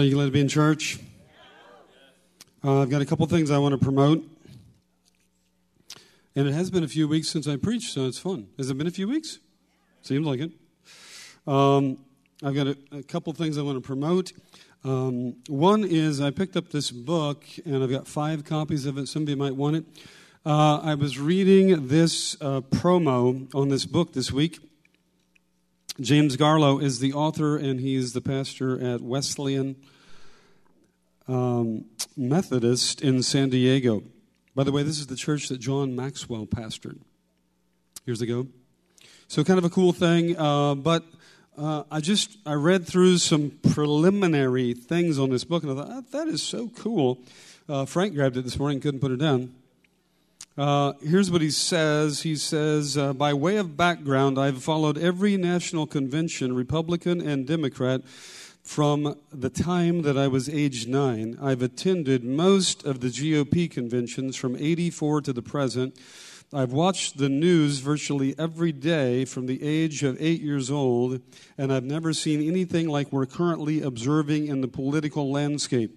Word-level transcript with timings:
Well, 0.00 0.06
you 0.06 0.14
glad 0.14 0.24
to 0.24 0.30
be 0.30 0.40
in 0.40 0.48
church? 0.48 0.98
Uh, 2.64 2.80
I've 2.80 2.88
got 2.88 3.02
a 3.02 3.04
couple 3.04 3.26
things 3.26 3.50
I 3.50 3.58
want 3.58 3.78
to 3.78 3.78
promote. 3.78 4.24
And 6.34 6.48
it 6.48 6.54
has 6.54 6.70
been 6.70 6.82
a 6.84 6.88
few 6.88 7.06
weeks 7.06 7.28
since 7.28 7.46
I 7.46 7.56
preached, 7.56 7.92
so 7.92 8.06
it's 8.06 8.18
fun. 8.18 8.48
Has 8.56 8.70
it 8.70 8.78
been 8.78 8.86
a 8.86 8.90
few 8.90 9.06
weeks? 9.06 9.40
Seems 10.00 10.26
like 10.26 10.40
it. 10.40 10.52
Um, 11.46 11.98
I've 12.42 12.54
got 12.54 12.68
a, 12.68 12.78
a, 12.92 13.02
couple 13.02 13.34
things 13.34 13.58
I 13.58 13.62
want 13.62 13.76
to 13.76 13.86
promote. 13.86 14.32
Um, 14.84 15.36
one 15.48 15.84
is 15.84 16.18
I 16.22 16.30
picked 16.30 16.56
up 16.56 16.70
this 16.70 16.90
book, 16.90 17.44
and 17.66 17.84
I've 17.84 17.90
got 17.90 18.08
five 18.08 18.46
copies 18.46 18.86
of 18.86 18.96
it. 18.96 19.06
Some 19.06 19.24
of 19.24 19.28
you 19.28 19.36
might 19.36 19.54
want 19.54 19.76
it. 19.76 19.84
Uh, 20.46 20.78
I 20.78 20.94
was 20.94 21.18
reading 21.18 21.88
this 21.88 22.38
uh, 22.40 22.62
promo 22.62 23.54
on 23.54 23.68
this 23.68 23.84
book 23.84 24.14
this 24.14 24.32
week. 24.32 24.69
James 26.00 26.38
Garlow 26.38 26.82
is 26.82 27.00
the 27.00 27.12
author, 27.12 27.58
and 27.58 27.78
he's 27.78 28.14
the 28.14 28.22
pastor 28.22 28.82
at 28.82 29.02
Wesleyan 29.02 29.76
um, 31.28 31.84
Methodist 32.16 33.02
in 33.02 33.22
San 33.22 33.50
Diego. 33.50 34.02
By 34.54 34.64
the 34.64 34.72
way, 34.72 34.82
this 34.82 34.98
is 34.98 35.08
the 35.08 35.16
church 35.16 35.48
that 35.48 35.60
John 35.60 35.94
Maxwell 35.94 36.46
pastored 36.46 36.98
years 38.06 38.22
ago. 38.22 38.46
So, 39.28 39.44
kind 39.44 39.58
of 39.58 39.64
a 39.64 39.70
cool 39.70 39.92
thing. 39.92 40.38
Uh, 40.38 40.74
but 40.74 41.04
uh, 41.58 41.82
I 41.90 42.00
just 42.00 42.38
I 42.46 42.54
read 42.54 42.86
through 42.86 43.18
some 43.18 43.58
preliminary 43.70 44.72
things 44.72 45.18
on 45.18 45.28
this 45.28 45.44
book, 45.44 45.64
and 45.64 45.78
I 45.78 45.84
thought 45.84 46.12
that 46.12 46.28
is 46.28 46.42
so 46.42 46.68
cool. 46.68 47.18
Uh, 47.68 47.84
Frank 47.84 48.14
grabbed 48.14 48.38
it 48.38 48.42
this 48.42 48.58
morning, 48.58 48.80
couldn't 48.80 49.00
put 49.00 49.12
it 49.12 49.18
down. 49.18 49.54
Uh, 50.60 50.92
here's 51.00 51.30
what 51.30 51.40
he 51.40 51.50
says. 51.50 52.20
He 52.20 52.36
says, 52.36 52.98
uh, 52.98 53.14
By 53.14 53.32
way 53.32 53.56
of 53.56 53.78
background, 53.78 54.38
I've 54.38 54.62
followed 54.62 54.98
every 54.98 55.38
national 55.38 55.86
convention, 55.86 56.54
Republican 56.54 57.26
and 57.26 57.46
Democrat, 57.46 58.02
from 58.62 59.16
the 59.32 59.48
time 59.48 60.02
that 60.02 60.18
I 60.18 60.28
was 60.28 60.50
age 60.50 60.86
nine. 60.86 61.38
I've 61.40 61.62
attended 61.62 62.24
most 62.24 62.84
of 62.84 63.00
the 63.00 63.06
GOP 63.08 63.70
conventions 63.70 64.36
from 64.36 64.54
84 64.54 65.22
to 65.22 65.32
the 65.32 65.40
present. 65.40 65.98
I've 66.52 66.72
watched 66.72 67.16
the 67.16 67.30
news 67.30 67.78
virtually 67.78 68.34
every 68.38 68.72
day 68.72 69.24
from 69.24 69.46
the 69.46 69.62
age 69.62 70.02
of 70.02 70.20
eight 70.20 70.42
years 70.42 70.70
old, 70.70 71.22
and 71.56 71.72
I've 71.72 71.84
never 71.84 72.12
seen 72.12 72.46
anything 72.46 72.86
like 72.86 73.10
we're 73.10 73.24
currently 73.24 73.80
observing 73.80 74.48
in 74.48 74.60
the 74.60 74.68
political 74.68 75.30
landscape. 75.30 75.96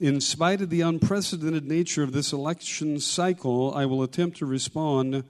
In 0.00 0.20
spite 0.20 0.60
of 0.60 0.70
the 0.70 0.80
unprecedented 0.80 1.68
nature 1.68 2.02
of 2.02 2.10
this 2.10 2.32
election 2.32 2.98
cycle, 2.98 3.72
I 3.76 3.86
will 3.86 4.02
attempt 4.02 4.38
to 4.38 4.46
respond 4.46 5.22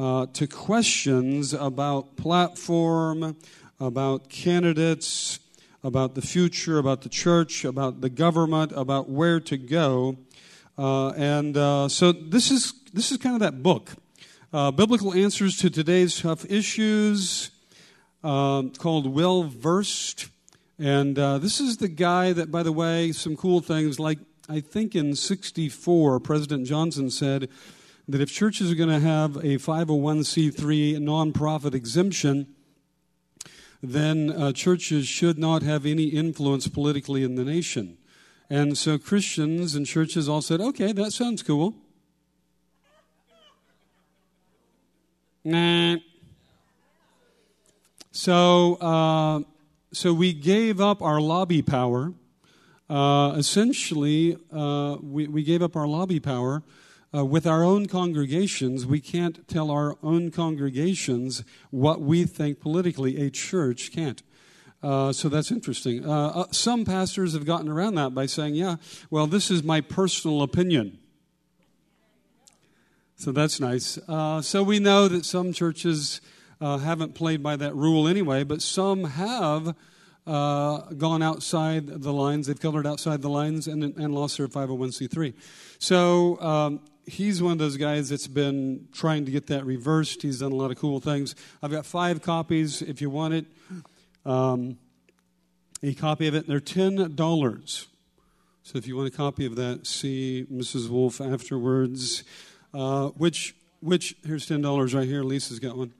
uh, 0.00 0.26
to 0.32 0.48
questions 0.48 1.54
about 1.54 2.16
platform, 2.16 3.36
about 3.78 4.28
candidates, 4.28 5.38
about 5.84 6.16
the 6.16 6.22
future, 6.22 6.78
about 6.78 7.02
the 7.02 7.08
church, 7.08 7.64
about 7.64 8.00
the 8.00 8.10
government, 8.10 8.72
about 8.74 9.08
where 9.08 9.38
to 9.38 9.56
go. 9.56 10.16
Uh, 10.76 11.10
and 11.10 11.56
uh, 11.56 11.88
so 11.88 12.10
this 12.10 12.50
is 12.50 12.74
this 12.92 13.12
is 13.12 13.18
kind 13.18 13.36
of 13.36 13.40
that 13.42 13.62
book, 13.62 13.92
uh, 14.52 14.72
biblical 14.72 15.14
answers 15.14 15.56
to 15.58 15.70
today's 15.70 16.20
tough 16.20 16.44
issues, 16.50 17.52
uh, 18.24 18.64
called 18.76 19.06
Well 19.14 19.44
Versed. 19.44 20.30
And 20.78 21.18
uh, 21.18 21.38
this 21.38 21.60
is 21.60 21.76
the 21.76 21.88
guy 21.88 22.32
that, 22.32 22.50
by 22.50 22.62
the 22.62 22.72
way, 22.72 23.12
some 23.12 23.36
cool 23.36 23.60
things 23.60 24.00
like 24.00 24.18
I 24.48 24.60
think 24.60 24.94
in 24.94 25.14
64, 25.14 26.20
President 26.20 26.66
Johnson 26.66 27.10
said 27.10 27.48
that 28.06 28.20
if 28.20 28.30
churches 28.30 28.70
are 28.70 28.74
going 28.74 28.90
to 28.90 29.00
have 29.00 29.36
a 29.36 29.56
501c3 29.56 30.98
nonprofit 30.98 31.74
exemption, 31.74 32.48
then 33.82 34.30
uh, 34.30 34.52
churches 34.52 35.06
should 35.06 35.38
not 35.38 35.62
have 35.62 35.86
any 35.86 36.04
influence 36.04 36.68
politically 36.68 37.24
in 37.24 37.36
the 37.36 37.44
nation. 37.44 37.96
And 38.50 38.76
so 38.76 38.98
Christians 38.98 39.74
and 39.74 39.86
churches 39.86 40.28
all 40.28 40.42
said, 40.42 40.60
okay, 40.60 40.92
that 40.92 41.12
sounds 41.12 41.42
cool. 41.42 41.74
Nah. 45.42 45.96
So, 48.12 48.74
uh, 48.76 49.40
so 49.94 50.12
we 50.12 50.32
gave 50.32 50.80
up 50.80 51.00
our 51.00 51.20
lobby 51.20 51.62
power. 51.62 52.12
Uh, 52.90 53.34
essentially, 53.36 54.36
uh, 54.52 54.96
we, 55.00 55.28
we 55.28 55.42
gave 55.44 55.62
up 55.62 55.76
our 55.76 55.86
lobby 55.86 56.20
power. 56.20 56.62
Uh, 57.14 57.24
with 57.24 57.46
our 57.46 57.62
own 57.62 57.86
congregations, 57.86 58.84
we 58.84 59.00
can't 59.00 59.46
tell 59.46 59.70
our 59.70 59.96
own 60.02 60.32
congregations 60.32 61.44
what 61.70 62.00
we 62.00 62.24
think 62.24 62.58
politically. 62.58 63.24
A 63.24 63.30
church 63.30 63.92
can't. 63.92 64.20
Uh, 64.82 65.12
so 65.12 65.28
that's 65.28 65.52
interesting. 65.52 66.04
Uh, 66.04 66.26
uh, 66.26 66.44
some 66.50 66.84
pastors 66.84 67.32
have 67.32 67.46
gotten 67.46 67.68
around 67.68 67.94
that 67.94 68.14
by 68.14 68.26
saying, 68.26 68.56
yeah, 68.56 68.76
well, 69.10 69.28
this 69.28 69.48
is 69.48 69.62
my 69.62 69.80
personal 69.80 70.42
opinion. 70.42 70.98
So 73.14 73.30
that's 73.30 73.60
nice. 73.60 73.96
So 74.44 74.64
we 74.64 74.80
know 74.80 75.06
that 75.06 75.24
some 75.24 75.52
churches 75.52 76.20
uh, 76.60 76.78
haven't 76.78 77.14
played 77.14 77.42
by 77.42 77.56
that 77.56 77.74
rule 77.74 78.08
anyway, 78.08 78.44
but 78.44 78.62
some 78.62 79.04
have 79.04 79.74
uh, 80.26 80.78
gone 80.96 81.22
outside 81.22 81.86
the 81.86 82.12
lines. 82.12 82.46
They've 82.46 82.60
colored 82.60 82.86
outside 82.86 83.22
the 83.22 83.28
lines 83.28 83.66
and, 83.66 83.84
and 83.84 84.14
lost 84.14 84.38
their 84.38 84.48
501c3. 84.48 85.34
So 85.78 86.40
um, 86.40 86.80
he's 87.06 87.42
one 87.42 87.52
of 87.52 87.58
those 87.58 87.76
guys 87.76 88.08
that's 88.08 88.26
been 88.26 88.88
trying 88.92 89.24
to 89.26 89.30
get 89.30 89.48
that 89.48 89.64
reversed. 89.66 90.22
He's 90.22 90.40
done 90.40 90.52
a 90.52 90.56
lot 90.56 90.70
of 90.70 90.78
cool 90.78 91.00
things. 91.00 91.34
I've 91.62 91.70
got 91.70 91.86
five 91.86 92.22
copies 92.22 92.82
if 92.82 93.00
you 93.00 93.10
want 93.10 93.34
it. 93.34 93.46
Um, 94.24 94.78
a 95.82 95.92
copy 95.94 96.26
of 96.26 96.34
it. 96.34 96.46
They're 96.46 96.60
$10. 96.60 97.86
So 98.62 98.78
if 98.78 98.86
you 98.86 98.96
want 98.96 99.08
a 99.08 99.16
copy 99.16 99.44
of 99.44 99.56
that, 99.56 99.86
see 99.86 100.46
Mrs. 100.50 100.88
Wolf 100.88 101.20
afterwards. 101.20 102.24
Uh, 102.72 103.08
which, 103.08 103.54
which, 103.80 104.16
here's 104.24 104.48
$10 104.48 104.94
right 104.94 105.06
here. 105.06 105.22
Lisa's 105.22 105.58
got 105.58 105.76
one. 105.76 105.92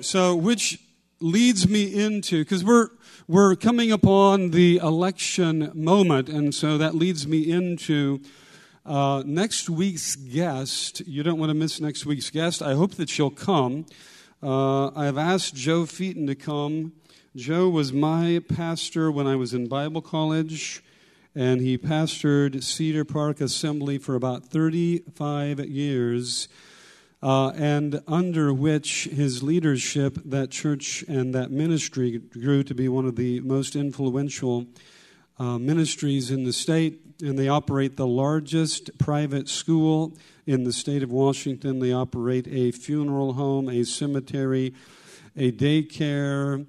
So, 0.00 0.36
which 0.36 0.78
leads 1.20 1.68
me 1.68 1.84
into, 1.94 2.44
because 2.44 2.64
we're, 2.64 2.88
we're 3.26 3.56
coming 3.56 3.90
upon 3.90 4.50
the 4.50 4.76
election 4.76 5.70
moment, 5.74 6.28
and 6.28 6.54
so 6.54 6.78
that 6.78 6.94
leads 6.94 7.26
me 7.26 7.50
into 7.50 8.20
uh, 8.84 9.22
next 9.26 9.68
week's 9.68 10.16
guest. 10.16 11.00
You 11.06 11.22
don't 11.22 11.38
want 11.38 11.50
to 11.50 11.54
miss 11.54 11.80
next 11.80 12.06
week's 12.06 12.30
guest. 12.30 12.62
I 12.62 12.74
hope 12.74 12.94
that 12.94 13.08
she'll 13.08 13.30
come. 13.30 13.86
Uh, 14.42 14.88
I've 14.94 15.18
asked 15.18 15.54
Joe 15.54 15.82
Fuiten 15.82 16.26
to 16.26 16.34
come. 16.34 16.92
Joe 17.34 17.68
was 17.68 17.92
my 17.92 18.42
pastor 18.48 19.10
when 19.10 19.26
I 19.26 19.36
was 19.36 19.52
in 19.52 19.66
Bible 19.66 20.02
college, 20.02 20.82
and 21.34 21.60
he 21.60 21.76
pastored 21.76 22.62
Cedar 22.62 23.04
Park 23.04 23.40
Assembly 23.40 23.98
for 23.98 24.14
about 24.14 24.44
35 24.44 25.60
years 25.60 26.48
uh, 27.22 27.50
and 27.50 28.02
under 28.06 28.52
which 28.52 29.04
his 29.04 29.42
leadership, 29.42 30.18
that 30.24 30.50
church 30.50 31.04
and 31.08 31.34
that 31.34 31.50
ministry 31.50 32.18
grew 32.18 32.62
to 32.62 32.74
be 32.74 32.88
one 32.88 33.06
of 33.06 33.16
the 33.16 33.40
most 33.40 33.74
influential 33.74 34.66
uh, 35.38 35.58
ministries 35.58 36.30
in 36.30 36.44
the 36.44 36.52
state. 36.52 37.00
And 37.22 37.38
they 37.38 37.48
operate 37.48 37.96
the 37.96 38.06
largest 38.06 38.98
private 38.98 39.48
school 39.48 40.16
in 40.46 40.64
the 40.64 40.72
state 40.72 41.02
of 41.02 41.10
Washington. 41.10 41.78
They 41.78 41.92
operate 41.92 42.46
a 42.48 42.72
funeral 42.72 43.32
home, 43.32 43.70
a 43.70 43.84
cemetery, 43.84 44.74
a 45.34 45.50
daycare, 45.50 46.66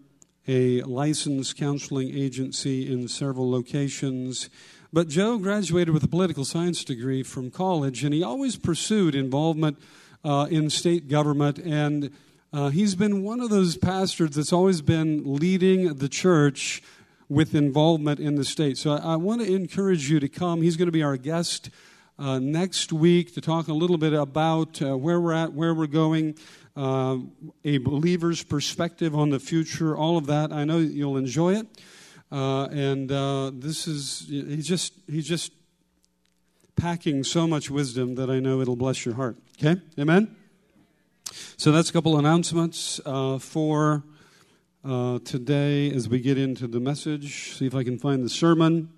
a 0.48 0.82
licensed 0.84 1.58
counseling 1.58 2.18
agency 2.18 2.92
in 2.92 3.10
several 3.10 3.52
locations. 3.52 4.50
But 4.94 5.10
Joe 5.10 5.38
graduated 5.38 5.94
with 5.94 6.04
a 6.06 6.08
political 6.08 6.46
science 6.46 6.86
degree 6.86 7.24
from 7.24 7.52
college, 7.52 8.06
and 8.06 8.14
he 8.14 8.24
always 8.24 8.56
pursued 8.56 9.16
involvement 9.16 9.78
uh, 10.24 10.48
in 10.50 10.70
state 10.70 11.08
government. 11.08 11.58
And 11.60 12.12
uh, 12.54 12.70
he's 12.70 12.96
been 12.96 13.24
one 13.24 13.40
of 13.40 13.50
those 13.50 13.78
pastors 13.78 14.32
that's 14.32 14.54
always 14.54 14.82
been 14.82 15.24
leading 15.26 15.96
the 15.96 16.10
church 16.10 16.82
with 17.30 17.54
involvement 17.54 18.20
in 18.20 18.36
the 18.36 18.46
state. 18.46 18.78
So 18.78 18.92
I, 18.92 19.14
I 19.14 19.16
want 19.18 19.42
to 19.42 19.54
encourage 19.54 20.10
you 20.10 20.20
to 20.20 20.30
come. 20.30 20.62
He's 20.62 20.78
going 20.78 20.88
to 20.88 20.92
be 20.94 21.04
our 21.04 21.18
guest 21.18 21.70
uh, 22.18 22.40
next 22.40 22.94
week 22.94 23.34
to 23.36 23.42
talk 23.42 23.68
a 23.68 23.74
little 23.74 23.98
bit 23.98 24.14
about 24.14 24.82
uh, 24.82 24.98
where 24.98 25.20
we're 25.20 25.34
at, 25.34 25.54
where 25.54 25.74
we're 25.74 25.88
going, 25.88 26.36
uh, 26.76 27.18
a 27.64 27.78
believer's 27.80 28.44
perspective 28.44 29.16
on 29.16 29.30
the 29.30 29.40
future, 29.40 29.96
all 29.96 30.18
of 30.18 30.26
that. 30.28 30.52
I 30.52 30.64
know 30.64 30.78
you'll 30.80 31.18
enjoy 31.18 31.56
it. 31.56 31.68
Uh, 32.32 32.66
and 32.66 33.10
this 33.62 33.88
is, 33.88 34.26
he's 34.30 34.68
just, 34.68 34.94
he's 35.08 35.28
just 35.28 35.52
packing 36.78 37.24
so 37.24 37.48
much 37.48 37.70
wisdom 37.70 38.16
that 38.16 38.30
I 38.30 38.40
know 38.40 38.62
it'll 38.62 38.76
bless 38.76 39.06
your 39.06 39.16
heart. 39.16 39.36
Okay? 39.58 39.82
Amen? 40.00 40.36
So 41.58 41.72
that's 41.72 41.90
a 41.90 41.94
couple 41.94 42.18
announcements 42.18 43.02
uh, 43.06 43.40
for 43.40 44.04
uh, 44.86 45.20
today 45.26 45.92
as 45.92 46.08
we 46.08 46.20
get 46.20 46.38
into 46.38 46.68
the 46.68 46.80
message. 46.80 47.58
See 47.58 47.66
if 47.66 47.76
I 47.76 47.84
can 47.84 47.98
find 47.98 48.24
the 48.24 48.30
sermon 48.30 48.90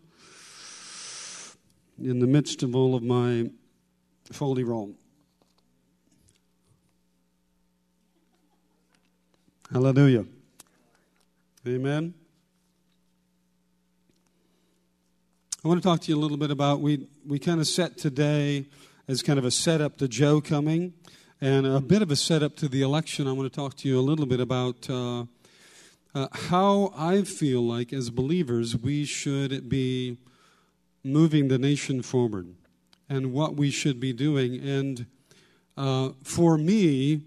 in 1.97 2.19
the 2.19 2.27
midst 2.27 2.61
of 2.61 2.75
all 2.75 2.95
of 2.95 3.01
my 3.01 3.49
foldy 4.31 4.65
roll. 4.65 4.93
Hallelujah. 9.71 10.25
Amen. 11.67 12.18
I 15.61 15.67
want 15.67 15.83
to 15.83 15.85
talk 15.85 15.99
to 15.99 16.09
you 16.09 16.17
a 16.17 16.21
little 16.21 16.37
bit 16.37 16.51
about 16.51 16.79
we 16.79 17.05
we 17.27 17.37
kind 17.37 17.59
of 17.59 17.67
set 17.67 17.97
today 17.97 18.67
as 19.09 19.21
kind 19.21 19.37
of 19.37 19.43
a 19.43 19.51
setup 19.51 19.97
to 19.97 20.07
Joe 20.07 20.39
coming, 20.39 20.93
and 21.41 21.67
a 21.67 21.81
bit 21.81 22.01
of 22.01 22.09
a 22.11 22.15
setup 22.15 22.55
to 22.57 22.69
the 22.69 22.81
election. 22.81 23.27
I 23.27 23.33
want 23.33 23.51
to 23.51 23.59
talk 23.59 23.75
to 23.79 23.89
you 23.89 23.99
a 23.99 24.01
little 24.01 24.25
bit 24.25 24.39
about 24.39 24.89
uh, 24.89 25.25
uh, 26.15 26.27
how 26.31 26.93
I 26.95 27.23
feel 27.23 27.61
like 27.61 27.91
as 27.91 28.09
believers 28.09 28.77
we 28.77 29.03
should 29.03 29.67
be 29.67 30.17
moving 31.03 31.49
the 31.49 31.57
nation 31.57 32.03
forward, 32.03 32.55
and 33.09 33.33
what 33.33 33.57
we 33.57 33.69
should 33.69 33.99
be 33.99 34.13
doing. 34.13 34.65
And 34.65 35.07
uh, 35.75 36.11
for 36.23 36.57
me, 36.57 37.23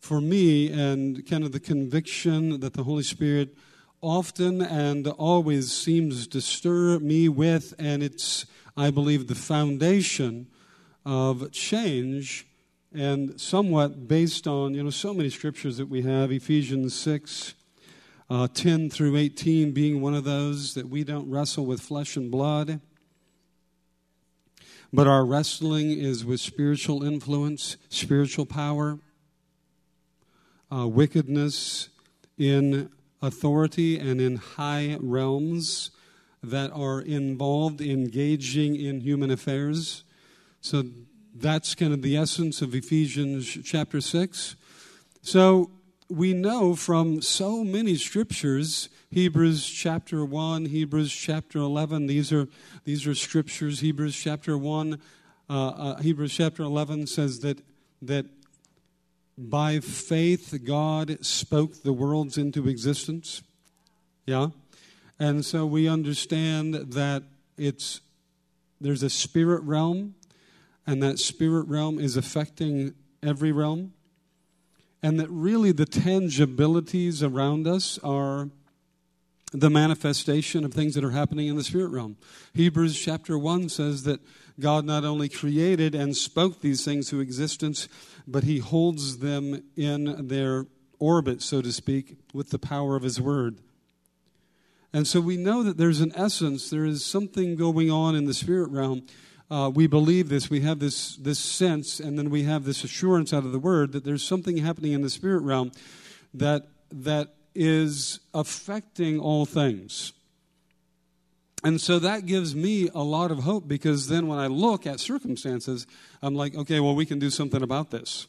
for 0.00 0.22
me, 0.22 0.72
and 0.72 1.28
kind 1.28 1.44
of 1.44 1.52
the 1.52 1.60
conviction 1.60 2.60
that 2.60 2.72
the 2.72 2.84
Holy 2.84 3.02
Spirit 3.02 3.54
often 4.00 4.62
and 4.62 5.06
always 5.06 5.72
seems 5.72 6.26
to 6.28 6.40
stir 6.40 6.98
me 6.98 7.28
with, 7.28 7.74
and 7.78 8.02
it's, 8.02 8.46
I 8.76 8.90
believe, 8.90 9.26
the 9.26 9.34
foundation 9.34 10.46
of 11.04 11.50
change 11.52 12.46
and 12.92 13.40
somewhat 13.40 14.08
based 14.08 14.46
on, 14.46 14.74
you 14.74 14.82
know, 14.82 14.90
so 14.90 15.12
many 15.12 15.30
scriptures 15.30 15.76
that 15.76 15.88
we 15.88 16.02
have, 16.02 16.30
Ephesians 16.32 16.94
6, 16.94 17.54
uh, 18.30 18.48
10 18.52 18.90
through 18.90 19.16
18 19.16 19.72
being 19.72 20.00
one 20.00 20.14
of 20.14 20.24
those, 20.24 20.74
that 20.74 20.88
we 20.88 21.04
don't 21.04 21.28
wrestle 21.30 21.66
with 21.66 21.80
flesh 21.80 22.16
and 22.16 22.30
blood, 22.30 22.80
but 24.92 25.06
our 25.06 25.24
wrestling 25.24 25.90
is 25.90 26.24
with 26.24 26.40
spiritual 26.40 27.02
influence, 27.02 27.76
spiritual 27.88 28.46
power, 28.46 28.98
uh, 30.72 30.86
wickedness 30.86 31.88
in 32.38 32.90
authority 33.20 33.98
and 33.98 34.20
in 34.20 34.36
high 34.36 34.96
realms 35.00 35.90
that 36.42 36.70
are 36.72 37.00
involved 37.00 37.80
engaging 37.80 38.76
in 38.76 39.00
human 39.00 39.30
affairs. 39.30 40.04
So 40.60 40.84
that's 41.34 41.74
kind 41.74 41.92
of 41.92 42.02
the 42.02 42.16
essence 42.16 42.62
of 42.62 42.74
Ephesians 42.74 43.58
chapter 43.64 44.00
6. 44.00 44.56
So 45.22 45.70
we 46.08 46.32
know 46.32 46.74
from 46.74 47.20
so 47.20 47.64
many 47.64 47.96
scriptures 47.96 48.88
Hebrews 49.10 49.66
chapter 49.66 50.22
1, 50.22 50.66
Hebrews 50.66 51.10
chapter 51.10 51.58
11. 51.58 52.06
These 52.06 52.30
are, 52.30 52.46
these 52.84 53.06
are 53.06 53.14
scriptures. 53.14 53.80
Hebrews 53.80 54.14
chapter 54.14 54.58
1, 54.58 55.00
uh, 55.48 55.68
uh, 55.68 55.96
Hebrews 55.96 56.34
chapter 56.34 56.62
11 56.62 57.06
says 57.06 57.40
that, 57.40 57.62
that 58.02 58.26
Mm. 59.38 59.50
by 59.50 59.80
faith, 59.80 60.58
God 60.64 61.24
spoke 61.24 61.82
the 61.82 61.92
worlds 61.92 62.38
into 62.38 62.68
existence. 62.68 63.42
Yeah? 64.26 64.48
And 65.18 65.44
so 65.44 65.66
we 65.66 65.88
understand 65.88 66.74
that 66.74 67.22
it's 67.56 68.00
there's 68.80 69.02
a 69.02 69.10
spirit 69.10 69.62
realm, 69.64 70.14
and 70.86 71.02
that 71.02 71.18
spirit 71.18 71.66
realm 71.66 71.98
is 71.98 72.16
affecting 72.16 72.94
every 73.22 73.50
realm. 73.50 73.92
And 75.02 75.18
that 75.20 75.28
really 75.30 75.72
the 75.72 75.86
tangibilities 75.86 77.22
around 77.22 77.66
us 77.66 77.98
are 78.02 78.50
the 79.52 79.70
manifestation 79.70 80.64
of 80.64 80.74
things 80.74 80.94
that 80.94 81.04
are 81.04 81.10
happening 81.10 81.46
in 81.46 81.56
the 81.56 81.64
spirit 81.64 81.88
realm. 81.88 82.16
Hebrews 82.54 82.98
chapter 82.98 83.38
1 83.38 83.68
says 83.70 84.02
that 84.02 84.20
God 84.60 84.84
not 84.84 85.04
only 85.04 85.28
created 85.28 85.94
and 85.94 86.16
spoke 86.16 86.60
these 86.60 86.84
things 86.84 87.08
to 87.10 87.20
existence, 87.20 87.88
but 88.26 88.44
he 88.44 88.58
holds 88.58 89.18
them 89.18 89.62
in 89.76 90.28
their 90.28 90.66
orbit, 90.98 91.42
so 91.42 91.62
to 91.62 91.72
speak, 91.72 92.16
with 92.34 92.50
the 92.50 92.58
power 92.58 92.96
of 92.96 93.02
his 93.02 93.20
word. 93.20 93.58
And 94.92 95.06
so 95.06 95.20
we 95.20 95.36
know 95.36 95.62
that 95.62 95.76
there's 95.76 96.00
an 96.00 96.12
essence, 96.14 96.70
there 96.70 96.84
is 96.84 97.04
something 97.04 97.56
going 97.56 97.90
on 97.90 98.14
in 98.14 98.24
the 98.24 98.34
spirit 98.34 98.70
realm. 98.70 99.06
Uh, 99.50 99.70
we 99.74 99.86
believe 99.86 100.28
this, 100.28 100.50
we 100.50 100.60
have 100.60 100.78
this, 100.78 101.16
this 101.16 101.38
sense, 101.38 102.00
and 102.00 102.18
then 102.18 102.28
we 102.28 102.42
have 102.42 102.64
this 102.64 102.84
assurance 102.84 103.32
out 103.32 103.44
of 103.44 103.52
the 103.52 103.58
word 103.58 103.92
that 103.92 104.04
there's 104.04 104.22
something 104.22 104.58
happening 104.58 104.92
in 104.92 105.02
the 105.02 105.10
spirit 105.10 105.40
realm 105.42 105.72
that, 106.34 106.68
that 106.90 107.34
is 107.54 108.20
affecting 108.34 109.18
all 109.18 109.46
things. 109.46 110.12
And 111.64 111.80
so 111.80 111.98
that 111.98 112.26
gives 112.26 112.54
me 112.54 112.88
a 112.94 113.02
lot 113.02 113.30
of 113.30 113.40
hope 113.40 113.66
because 113.66 114.08
then 114.08 114.28
when 114.28 114.38
I 114.38 114.46
look 114.46 114.86
at 114.86 115.00
circumstances, 115.00 115.86
I'm 116.22 116.34
like, 116.34 116.54
okay, 116.54 116.78
well, 116.78 116.94
we 116.94 117.04
can 117.04 117.18
do 117.18 117.30
something 117.30 117.62
about 117.62 117.90
this. 117.90 118.28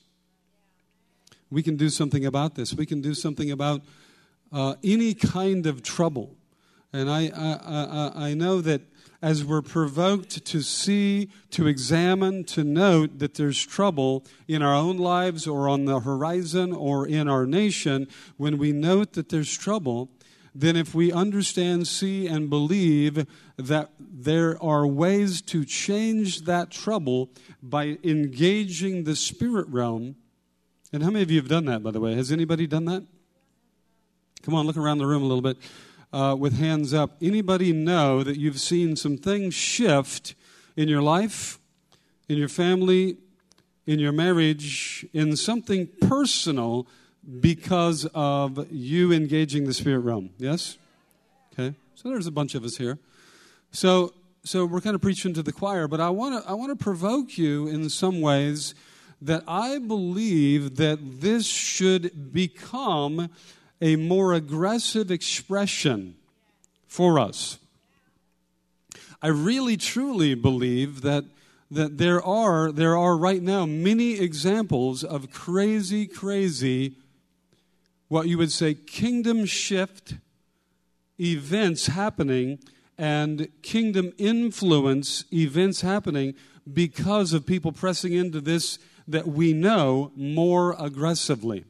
We 1.52 1.62
can 1.62 1.78
do 1.78 1.90
something 1.90 2.26
about 2.26 2.56
this. 2.56 2.74
We 2.74 2.86
can 2.86 3.02
do 3.02 3.14
something 3.14 3.52
about 3.52 3.82
uh, 4.52 4.76
any 4.84 5.14
kind 5.14 5.68
of 5.68 5.84
trouble. 5.84 6.36
And 6.92 7.10
I, 7.10 7.32
I, 7.36 7.60
I, 7.66 8.30
I 8.30 8.34
know 8.34 8.62
that 8.62 8.82
as 9.22 9.44
we're 9.44 9.62
provoked 9.62 10.46
to 10.46 10.62
see, 10.62 11.30
to 11.52 11.68
examine, 11.68 12.44
to 12.46 12.64
note 12.64 13.20
that 13.20 13.34
there's 13.34 13.66
trouble 13.66 14.26
in 14.48 14.62
our 14.62 14.74
own 14.74 14.98
lives 14.98 15.46
or 15.46 15.68
on 15.68 15.86
the 15.86 16.00
horizon 16.00 16.72
or 16.72 17.06
in 17.06 17.28
our 17.28 17.46
nation, 17.46 18.08
when 18.38 18.58
we 18.58 18.72
note 18.72 19.14
that 19.14 19.30
there's 19.30 19.58
trouble, 19.58 20.10
then 20.56 20.76
if 20.76 20.96
we 20.96 21.12
understand, 21.12 21.88
see, 21.88 22.28
and 22.28 22.50
believe 22.50 23.26
that 23.58 23.90
there 24.00 24.62
are 24.64 24.88
ways 24.88 25.42
to 25.42 25.66
change 25.66 26.42
that 26.42 26.72
trouble 26.72 27.30
by 27.62 27.98
engaging 28.04 29.04
the 29.04 29.16
spirit 29.16 29.68
realm, 29.68 30.16
and 30.92 31.04
how 31.04 31.10
many 31.12 31.24
of 31.24 31.30
you 31.30 31.38
have 31.38 31.50
done 31.50 31.66
that, 31.66 31.84
by 31.84 31.92
the 31.92 32.00
way? 32.00 32.16
Has 32.16 32.32
anybody 32.32 32.66
done 32.66 32.86
that? 32.86 33.06
Come 34.44 34.56
on, 34.56 34.66
look 34.66 34.78
around 34.78 34.98
the 34.98 35.06
room 35.06 35.22
a 35.22 35.26
little 35.26 35.42
bit 35.42 35.58
uh, 36.12 36.36
with 36.38 36.58
hands 36.58 36.94
up. 36.94 37.18
Anybody 37.22 37.72
know 37.72 38.24
that 38.24 38.38
you've 38.38 38.60
seen 38.60 38.96
some 38.96 39.18
things 39.18 39.54
shift 39.54 40.36
in 40.76 40.88
your 40.88 41.02
life, 41.02 41.60
in 42.28 42.38
your 42.38 42.50
family, 42.50 43.18
in 43.86 44.00
your 44.00 44.12
marriage, 44.12 45.06
in 45.14 45.36
something 45.36 45.88
personal 46.02 46.88
because 47.40 48.06
of 48.14 48.72
you 48.72 49.12
engaging 49.12 49.66
the 49.66 49.74
spirit 49.74 50.00
realm. 50.00 50.32
Yes? 50.38 50.78
Okay. 51.54 51.76
So 51.96 52.10
there's 52.10 52.28
a 52.28 52.32
bunch 52.32 52.56
of 52.56 52.64
us 52.64 52.78
here. 52.78 52.98
So 53.72 54.14
so 54.44 54.66
we're 54.66 54.82
kind 54.82 54.96
of 54.96 55.02
preaching 55.02 55.34
to 55.34 55.44
the 55.44 55.52
choir, 55.52 55.88
but 55.88 56.00
I 56.00 56.10
want 56.10 56.42
to 56.42 56.50
I 56.50 56.54
want 56.54 56.72
to 56.72 56.82
provoke 56.82 57.38
you 57.38 57.68
in 57.68 57.90
some 57.90 58.22
ways 58.22 58.74
that 59.22 59.44
I 59.48 59.80
believe 59.80 60.78
that 60.78 61.22
this 61.22 61.46
should 61.46 62.32
become 62.32 63.30
a 63.82 63.96
more 63.96 64.34
aggressive 64.34 65.10
expression 65.10 66.16
for 66.88 67.20
us. 67.20 67.60
I 69.22 69.28
really 69.28 69.78
truly 69.78 70.36
believe 70.36 71.02
that 71.02 71.26
that 71.72 71.98
there 71.98 72.24
are 72.24 72.72
there 72.72 72.98
are 72.98 73.16
right 73.16 73.44
now 73.44 73.66
many 73.66 74.14
examples 74.20 75.04
of 75.04 75.32
crazy 75.32 76.08
crazy 76.08 76.96
what 78.08 78.28
you 78.28 78.38
would 78.38 78.52
say 78.52 78.74
kingdom 78.74 79.46
shift 79.46 80.16
events 81.20 81.88
happening 81.88 82.58
and 82.98 83.48
kingdom 83.62 84.12
influence 84.18 85.26
events 85.32 85.82
happening 85.82 86.34
because 86.72 87.34
of 87.34 87.46
people 87.46 87.72
pressing 87.72 88.14
into 88.14 88.42
this 88.42 88.80
that 89.08 89.28
we 89.28 89.54
know 89.54 90.12
more 90.16 90.76
aggressively. 90.80 91.66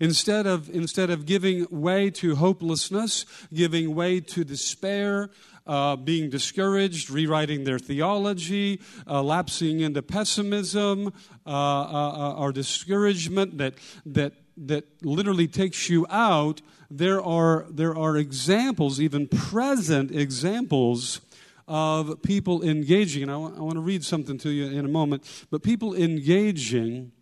Instead 0.00 0.46
of, 0.46 0.68
instead 0.70 1.10
of 1.10 1.26
giving 1.26 1.66
way 1.70 2.10
to 2.10 2.36
hopelessness, 2.36 3.26
giving 3.52 3.94
way 3.94 4.20
to 4.20 4.44
despair, 4.44 5.30
uh, 5.66 5.96
being 5.96 6.30
discouraged, 6.30 7.10
rewriting 7.10 7.64
their 7.64 7.78
theology, 7.78 8.80
uh, 9.06 9.22
lapsing 9.22 9.80
into 9.80 10.02
pessimism 10.02 11.12
uh, 11.44 11.50
uh, 11.50 12.32
uh 12.32 12.34
or 12.34 12.52
discouragement 12.52 13.58
that, 13.58 13.74
that 14.04 14.32
that 14.56 14.84
literally 15.04 15.46
takes 15.46 15.90
you 15.90 16.06
out, 16.08 16.62
there 16.90 17.22
are, 17.22 17.66
there 17.68 17.94
are 17.94 18.16
examples, 18.16 18.98
even 19.00 19.28
present 19.28 20.10
examples, 20.10 21.20
of 21.68 22.22
people 22.22 22.62
engaging. 22.62 23.22
And 23.22 23.32
I 23.32 23.36
want, 23.36 23.58
I 23.58 23.60
want 23.60 23.74
to 23.74 23.80
read 23.80 24.04
something 24.04 24.38
to 24.38 24.50
you 24.50 24.66
in 24.66 24.84
a 24.84 24.88
moment, 24.88 25.24
but 25.50 25.62
people 25.62 25.94
engaging 25.94 27.12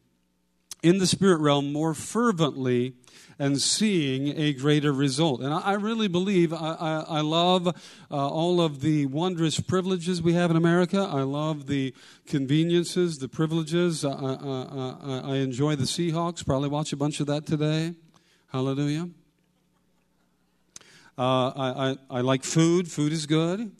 in 0.85 0.99
the 0.99 1.07
spirit 1.07 1.41
realm 1.41 1.73
more 1.73 1.95
fervently 1.95 2.93
and 3.39 3.61
seeing 3.61 4.29
a 4.39 4.53
greater 4.53 4.93
result. 4.93 5.41
And 5.41 5.53
I, 5.53 5.61
I 5.61 5.73
really 5.73 6.09
believe, 6.09 6.53
I, 6.53 6.57
I, 6.57 7.05
I 7.09 7.21
love 7.23 7.67
uh, 7.67 7.73
all 8.11 8.61
of 8.61 8.83
the 8.83 9.07
wondrous 9.07 9.59
privileges 9.59 10.21
we 10.21 10.35
have 10.35 10.51
in 10.51 10.57
America. 10.57 10.99
I 10.99 11.23
love 11.23 11.67
the 11.67 11.95
conveniences, 12.27 13.19
the 13.19 13.29
privileges. 13.29 14.05
I, 14.05 15.37
enjoy 15.37 15.75
the 15.75 15.85
Seahawks, 15.85 16.45
probably 16.45 16.69
watch 16.69 16.93
a 16.93 16.97
bunch 16.97 17.21
of 17.21 17.27
that 17.29 17.47
today. 17.47 17.95
Hallelujah. 18.53 19.09
Uh, 21.17 21.49
I, 21.57 21.97
I, 22.11 22.21
like 22.21 22.45
food. 22.45 22.91
Food 22.91 23.13
is 23.13 23.27
good. 23.27 23.73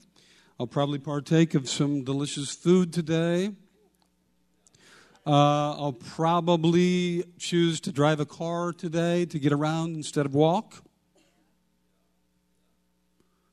I'll 0.59 0.67
probably 0.67 0.99
partake 0.99 1.55
of 1.55 1.69
some 1.69 2.03
delicious 2.03 2.51
food 2.55 2.93
today. 2.93 3.53
Uh, 5.27 5.73
I'll 5.73 5.93
probably 5.95 7.25
choose 7.39 7.81
to 7.81 7.93
drive 7.93 8.21
a 8.21 8.27
car 8.27 8.75
today 8.75 9.25
to 9.27 9.39
get 9.39 9.53
around 9.53 9.97
instead 9.97 10.27
of 10.27 10.35
walk. 10.35 10.83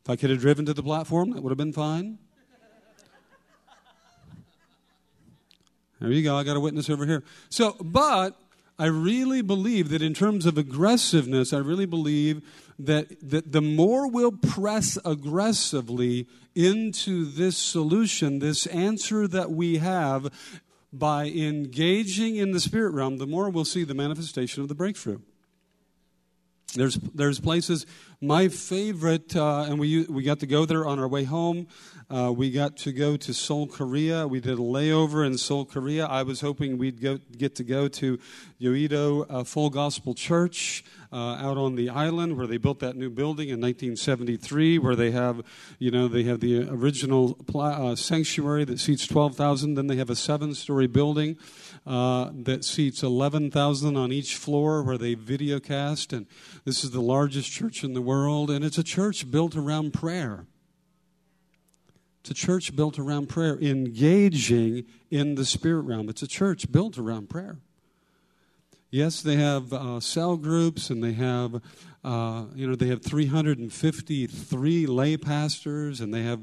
If 0.04 0.10
I 0.10 0.18
could 0.18 0.32
have 0.32 0.40
driven 0.40 0.66
to 0.66 0.74
the 0.74 0.84
platform, 0.84 1.32
that 1.32 1.42
would 1.42 1.50
have 1.50 1.58
been 1.58 1.72
fine. 1.72 2.18
There 6.02 6.12
you 6.12 6.24
go. 6.24 6.36
I 6.36 6.44
got 6.44 6.58
a 6.58 6.60
witness 6.60 6.90
over 6.90 7.06
here. 7.06 7.24
So, 7.50 7.78
but 7.80 8.36
I 8.78 8.88
really 8.88 9.42
believe 9.42 9.90
that 9.90 10.02
in 10.02 10.14
terms 10.14 10.48
of 10.48 10.58
aggressiveness, 10.58 11.54
I 11.54 11.60
really 11.60 11.86
believe 11.86 12.42
that, 12.80 13.30
that 13.30 13.52
the 13.52 13.62
more 13.62 14.10
we'll 14.10 14.32
press 14.32 14.98
aggressively 15.06 16.28
into 16.56 17.24
this 17.24 17.56
solution, 17.56 18.40
this 18.40 18.66
answer 18.66 19.28
that 19.28 19.52
we 19.52 19.78
have 19.78 20.32
by 20.94 21.26
engaging 21.26 22.36
in 22.36 22.52
the 22.52 22.60
spirit 22.60 22.94
realm, 22.94 23.18
the 23.18 23.28
more 23.28 23.50
we'll 23.50 23.66
see 23.66 23.84
the 23.84 23.94
manifestation 23.94 24.62
of 24.62 24.68
the 24.68 24.76
breakthrough. 24.76 25.20
There's, 26.74 26.96
there's 26.96 27.40
places, 27.40 27.86
my 28.22 28.48
favorite, 28.48 29.36
uh, 29.36 29.66
and 29.68 29.78
we, 29.78 30.06
we 30.06 30.24
got 30.24 30.40
to 30.40 30.48
go 30.48 30.66
there 30.66 30.86
on 30.86 31.00
our 31.00 31.08
way 31.08 31.26
home. 31.26 31.68
Uh, 32.10 32.32
we 32.32 32.50
got 32.50 32.78
to 32.78 32.94
go 32.94 33.18
to 33.18 33.34
Seoul, 33.34 33.68
Korea. 33.68 34.26
We 34.26 34.40
did 34.40 34.54
a 34.54 34.62
layover 34.62 35.26
in 35.26 35.38
Seoul, 35.38 35.66
Korea. 35.66 36.06
I 36.06 36.24
was 36.24 36.40
hoping 36.40 36.78
we'd 36.78 37.02
go, 37.02 37.20
get 37.38 37.56
to 37.56 37.66
go 37.66 37.90
to 37.90 38.20
Yoido 38.60 39.26
uh, 39.30 39.44
Full 39.44 39.70
Gospel 39.70 40.14
Church 40.14 40.86
out 41.12 41.58
on 41.58 41.76
the 41.76 41.90
island 41.90 42.38
where 42.38 42.48
they 42.48 42.58
built 42.58 42.80
that 42.80 42.96
new 42.96 43.10
building 43.10 43.50
in 43.50 43.60
1973, 43.60 44.78
where 44.78 44.96
they 44.96 45.12
have, 45.12 45.42
you 45.80 45.92
know, 45.92 46.08
they 46.08 46.24
have 46.24 46.40
the 46.40 46.68
original 46.70 47.36
pla- 47.36 47.92
uh, 47.92 47.96
sanctuary 47.96 48.64
that 48.66 48.80
seats 48.80 49.08
12,000. 49.08 49.76
Then 49.76 49.88
they 49.88 49.98
have 49.98 50.10
a 50.10 50.16
seven-story 50.16 50.88
building 50.88 51.38
uh, 51.86 52.30
that 52.34 52.64
seats 52.64 53.04
11,000 53.04 53.98
on 53.98 54.12
each 54.12 54.36
floor 54.36 54.84
where 54.84 54.98
they 54.98 55.16
videocast. 55.16 56.16
And 56.16 56.28
this 56.66 56.84
is 56.84 56.92
the 56.92 57.02
largest 57.02 57.52
church 57.52 57.84
in 57.84 57.94
the 57.94 58.02
world, 58.02 58.50
and 58.50 58.64
it's 58.64 58.78
a 58.78 58.84
church 58.84 59.30
built 59.30 59.56
around 59.56 59.94
prayer. 59.94 60.46
It's 62.22 62.30
a 62.30 62.36
church 62.36 62.76
built 62.76 63.00
around 63.00 63.30
prayer, 63.30 63.58
engaging 63.60 64.86
in 65.10 65.36
the 65.36 65.46
spirit 65.46 65.82
realm. 65.82 66.08
It's 66.08 66.22
a 66.22 66.28
church 66.28 66.72
built 66.72 67.00
around 67.00 67.30
prayer. 67.30 67.58
Yes, 68.94 69.22
they 69.22 69.38
have 69.38 69.72
uh, 69.72 70.02
cell 70.02 70.36
groups 70.36 70.90
and 70.90 71.02
they 71.02 71.14
have, 71.14 71.62
uh, 72.04 72.44
you 72.54 72.68
know, 72.68 72.76
they 72.76 72.88
have 72.88 73.02
353 73.02 74.86
lay 74.86 75.16
pastors 75.16 76.02
and 76.02 76.14
they 76.14 76.24
have, 76.24 76.42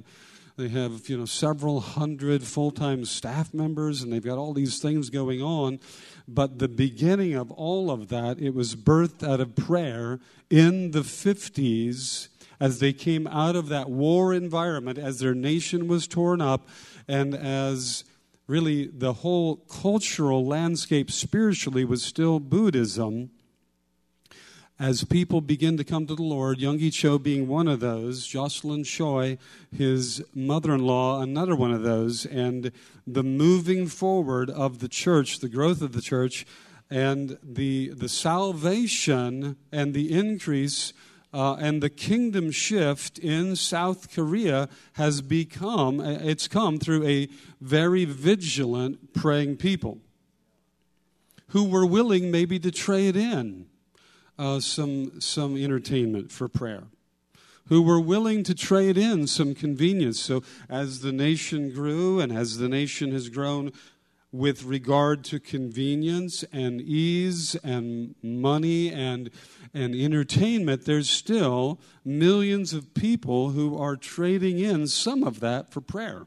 they 0.57 0.69
have, 0.69 1.11
you 1.11 1.19
know, 1.19 1.27
several 1.27 1.81
hundred 1.81 2.43
full-time 2.43 3.05
staff 3.05 3.53
members 3.53 4.01
and 4.01 4.11
they've 4.11 4.25
got 4.25 4.39
all 4.39 4.55
these 4.55 4.79
things 4.79 5.11
going 5.11 5.43
on. 5.43 5.79
But 6.27 6.59
the 6.59 6.69
beginning 6.69 7.35
of 7.35 7.51
all 7.51 7.91
of 7.91 8.09
that, 8.09 8.39
it 8.39 8.55
was 8.55 8.75
birthed 8.75 9.23
out 9.23 9.41
of 9.41 9.55
prayer 9.55 10.19
in 10.49 10.93
the 10.93 11.01
50s 11.01 12.29
as 12.59 12.79
they 12.79 12.95
came 12.95 13.27
out 13.27 13.57
of 13.57 13.69
that 13.69 13.91
war 13.91 14.33
environment, 14.33 14.97
as 14.97 15.19
their 15.19 15.35
nation 15.35 15.87
was 15.87 16.09
torn 16.09 16.41
up, 16.41 16.67
and 17.07 17.35
as 17.35 18.05
really 18.49 18.87
the 18.87 19.13
whole 19.13 19.57
cultural 19.57 20.45
landscape 20.45 21.11
spiritually 21.11 21.85
was 21.85 22.03
still 22.03 22.41
Buddhism. 22.41 23.31
As 24.81 25.05
people 25.05 25.41
begin 25.41 25.77
to 25.77 25.85
come 25.85 26.07
to 26.07 26.15
the 26.15 26.23
Lord, 26.23 26.59
Yonggi 26.59 26.93
Cho 26.93 27.19
being 27.19 27.47
one 27.47 27.69
of 27.69 27.81
those, 27.81 28.27
Jocelyn 28.27 28.85
Choi, 28.85 29.37
his 29.77 30.25
mother 30.35 30.73
in 30.73 30.87
law, 30.87 31.21
another 31.21 31.55
one 31.55 31.73
of 31.73 31.83
those, 31.83 32.25
and 32.25 32.73
the 33.07 33.25
moving 33.25 33.87
forward 33.89 34.49
of 34.51 34.79
the 34.79 34.89
church, 34.89 35.41
the 35.41 35.49
growth 35.49 35.83
of 35.83 35.93
the 35.93 36.01
church, 36.01 36.47
and 36.89 37.39
the, 37.43 37.89
the 37.91 38.09
salvation 38.09 39.57
and 39.73 39.95
the 39.95 40.13
increase 40.13 40.93
uh, 41.33 41.55
and 41.55 41.83
the 41.83 41.91
kingdom 41.91 42.51
shift 42.51 43.19
in 43.19 43.55
South 43.55 44.15
Korea 44.15 44.69
has 44.95 45.21
become, 45.21 46.01
it's 46.01 46.49
come 46.49 46.79
through 46.79 47.07
a 47.07 47.29
very 47.61 48.05
vigilant 48.05 49.13
praying 49.13 49.57
people 49.57 49.99
who 51.49 51.65
were 51.65 51.87
willing 51.87 52.31
maybe 52.31 52.59
to 52.59 52.71
trade 52.71 53.17
in 53.17 53.67
uh, 54.39 54.61
some, 54.61 55.21
some 55.21 55.57
entertainment 55.57 56.31
for 56.33 56.49
prayer 56.49 56.85
who 57.69 57.83
were 57.83 58.01
willing 58.01 58.43
to 58.43 58.55
trade 58.55 58.97
in 58.97 59.27
some 59.27 59.55
convenience. 59.55 60.19
So, 60.19 60.43
as 60.71 61.01
the 61.01 61.13
nation 61.13 61.71
grew 61.73 62.19
and 62.19 62.33
as 62.33 62.59
the 62.59 62.69
nation 62.69 63.13
has 63.13 63.29
grown, 63.29 63.73
with 64.31 64.65
regard 64.65 65.25
to 65.25 65.41
convenience 65.41 66.45
and 66.53 66.81
ease 66.81 67.55
and 67.65 68.15
money 68.23 68.93
and, 68.93 69.31
and 69.73 69.95
entertainment, 69.95 70.85
there's 70.85 71.09
still 71.09 71.81
millions 72.05 72.75
of 72.75 72.93
people 72.95 73.51
who 73.51 73.79
are 73.79 73.97
trading 73.97 74.59
in 74.59 74.87
some 74.87 75.23
of 75.25 75.41
that 75.41 75.73
for 75.73 75.81
prayer. 75.81 76.27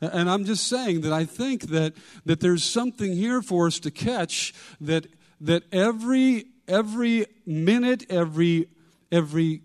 And 0.00 0.28
I'm 0.28 0.44
just 0.44 0.66
saying 0.66 1.02
that 1.02 1.12
I 1.12 1.24
think 1.24 1.68
that, 1.68 1.94
that 2.24 2.40
there's 2.40 2.64
something 2.64 3.12
here 3.12 3.42
for 3.42 3.66
us 3.66 3.78
to 3.80 3.90
catch 3.90 4.52
that, 4.80 5.06
that 5.40 5.62
every, 5.72 6.46
every 6.66 7.26
minute, 7.46 8.04
every, 8.10 8.68
every 9.12 9.62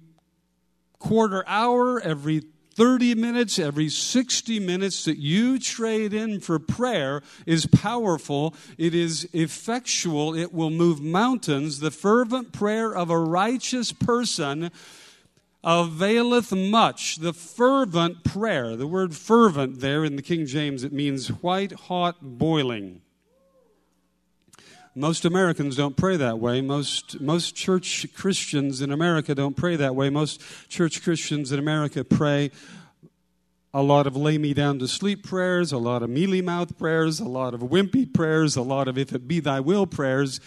quarter 0.97 1.43
hour, 1.47 1.99
every 1.99 2.43
30 2.75 3.15
minutes, 3.15 3.59
every 3.59 3.89
60 3.89 4.59
minutes 4.59 5.05
that 5.05 5.17
you 5.17 5.59
trade 5.59 6.13
in 6.13 6.39
for 6.39 6.59
prayer 6.59 7.21
is 7.45 7.65
powerful. 7.65 8.53
It 8.77 8.95
is 8.95 9.27
effectual. 9.33 10.33
It 10.33 10.53
will 10.53 10.69
move 10.69 11.01
mountains. 11.01 11.79
The 11.79 11.91
fervent 11.91 12.53
prayer 12.53 12.95
of 12.95 13.09
a 13.09 13.19
righteous 13.19 13.91
person 13.91 14.71
availeth 15.63 16.53
much. 16.53 17.17
The 17.17 17.33
fervent 17.33 18.23
prayer, 18.23 18.75
the 18.75 18.87
word 18.87 19.13
fervent 19.13 19.81
there 19.81 20.05
in 20.05 20.15
the 20.15 20.21
King 20.21 20.45
James, 20.45 20.83
it 20.83 20.93
means 20.93 21.27
white 21.27 21.73
hot 21.73 22.17
boiling. 22.21 23.01
Most 24.99 25.23
Americans 25.23 25.77
don't 25.77 25.95
pray 25.95 26.17
that 26.17 26.39
way. 26.39 26.59
Most, 26.59 27.21
most 27.21 27.55
church 27.55 28.05
Christians 28.13 28.81
in 28.81 28.91
America 28.91 29.33
don't 29.33 29.55
pray 29.55 29.77
that 29.77 29.95
way. 29.95 30.09
Most 30.09 30.41
church 30.67 31.01
Christians 31.01 31.53
in 31.53 31.59
America 31.59 32.03
pray 32.03 32.51
a 33.73 33.81
lot 33.81 34.07
of 34.07 34.17
lay 34.17 34.37
me 34.37 34.53
down 34.53 34.77
to 34.79 34.89
sleep 34.89 35.25
prayers, 35.25 35.71
a 35.71 35.77
lot 35.77 36.03
of 36.03 36.09
mealy 36.09 36.41
mouth 36.41 36.77
prayers, 36.77 37.21
a 37.21 37.25
lot 37.25 37.53
of 37.53 37.61
wimpy 37.61 38.13
prayers, 38.13 38.57
a 38.57 38.61
lot 38.61 38.89
of 38.89 38.97
if 38.97 39.13
it 39.13 39.25
be 39.25 39.39
thy 39.39 39.61
will 39.61 39.87
prayers. 39.87 40.41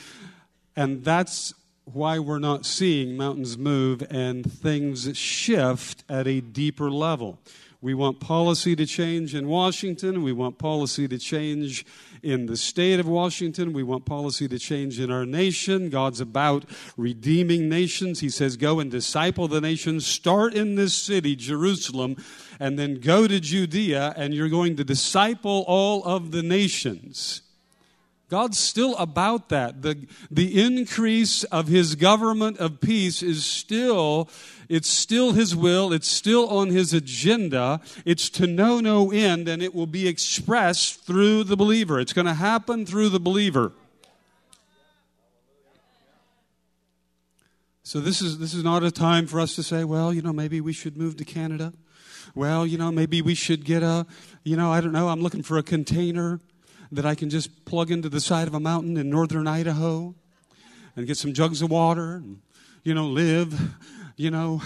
And 0.77 1.03
that's 1.03 1.55
why 1.85 2.19
we're 2.19 2.39
not 2.39 2.67
seeing 2.67 3.17
mountains 3.17 3.57
move 3.57 4.07
and 4.11 4.45
things 4.53 5.17
shift 5.17 6.05
at 6.11 6.27
a 6.27 6.43
deeper 6.43 6.91
level. 6.91 7.39
We 7.83 7.95
want 7.95 8.21
policy 8.21 8.77
to 8.77 8.87
change 8.87 9.35
in 9.35 9.49
Washington. 9.49 10.23
We 10.23 10.31
want 10.31 10.57
policy 10.57 11.09
to 11.09 11.19
change 11.19 11.85
in 12.23 12.47
the 12.47 12.57
state 12.57 13.01
of 13.01 13.09
Washington. 13.09 13.73
We 13.73 13.83
want 13.83 14.05
policy 14.05 14.47
to 14.47 14.59
change 14.61 15.01
in 15.01 15.11
our 15.11 15.27
nation. 15.27 15.91
God's 15.91 16.21
about 16.21 16.65
redeeming 16.97 17.69
nations. 17.69 18.21
He 18.21 18.31
says, 18.31 18.57
Go 18.57 18.79
and 18.79 18.89
disciple 18.89 19.49
the 19.49 19.61
nations. 19.61 20.07
Start 20.07 20.55
in 20.55 20.77
this 20.77 20.95
city, 20.95 21.35
Jerusalem, 21.35 22.15
and 22.61 22.79
then 22.79 23.01
go 23.01 23.27
to 23.27 23.41
Judea, 23.41 24.15
and 24.17 24.33
you're 24.33 24.49
going 24.49 24.77
to 24.77 24.85
disciple 24.85 25.65
all 25.67 26.05
of 26.05 26.31
the 26.31 26.45
nations. 26.45 27.43
God's 28.33 28.59
still 28.59 28.97
about 28.97 29.51
that. 29.51 29.83
The, 29.83 30.07
the 30.31 30.65
increase 30.65 31.45
of 31.45 31.69
his 31.69 31.97
government 31.97 32.57
of 32.57 32.81
peace 32.81 33.23
is 33.23 33.45
still, 33.45 34.31
it's 34.73 34.89
still 34.89 35.33
his 35.33 35.55
will, 35.55 35.93
it's 35.93 36.09
still 36.09 36.49
on 36.49 36.71
his 36.71 36.95
agenda. 36.95 37.83
It's 38.07 38.31
to 38.31 38.47
know 38.47 38.81
no 38.81 39.13
end, 39.13 39.47
and 39.47 39.63
it 39.63 39.75
will 39.75 39.87
be 39.87 40.09
expressed 40.09 41.05
through 41.05 41.45
the 41.45 41.57
believer. 41.57 42.01
It's 42.01 42.15
going 42.15 42.27
to 42.27 42.33
happen 42.33 42.87
through 42.87 43.11
the 43.11 43.21
believer. 43.21 43.73
So 47.83 48.01
this 48.01 48.23
is 48.23 48.39
this 48.39 48.55
is 48.55 48.65
not 48.65 48.83
a 48.83 48.91
time 48.91 49.27
for 49.27 49.41
us 49.41 49.55
to 49.57 49.63
say, 49.63 49.85
well, 49.85 50.15
you 50.15 50.23
know, 50.23 50.33
maybe 50.33 50.63
we 50.63 50.73
should 50.73 50.97
move 50.97 51.19
to 51.19 51.25
Canada. 51.27 51.75
Well, 52.35 52.67
you 52.67 52.79
know, 52.79 52.91
maybe 52.91 53.21
we 53.21 53.35
should 53.35 53.67
get 53.67 53.83
a, 53.83 54.07
you 54.43 54.57
know, 54.57 54.73
I 54.73 54.81
don't 54.81 54.93
know, 54.93 55.11
I'm 55.11 55.21
looking 55.21 55.43
for 55.43 55.59
a 55.59 55.63
container 55.63 56.41
that 56.93 57.05
I 57.05 57.15
can 57.15 57.29
just 57.29 57.67
plug 57.67 57.91
into 57.91 58.09
the 58.09 58.23
side 58.23 58.49
of 58.49 58.55
a 58.55 58.61
mountain 58.61 58.97
in 58.97 59.11
northern 59.11 59.47
Idaho 59.47 60.15
and 60.97 61.07
get 61.07 61.19
some 61.19 61.35
jugs 61.35 61.61
of 61.61 61.71
water 61.71 62.15
and, 62.15 62.41
you 62.85 62.95
know, 62.95 63.07
live, 63.07 63.61
you 64.17 64.31
know, 64.31 64.63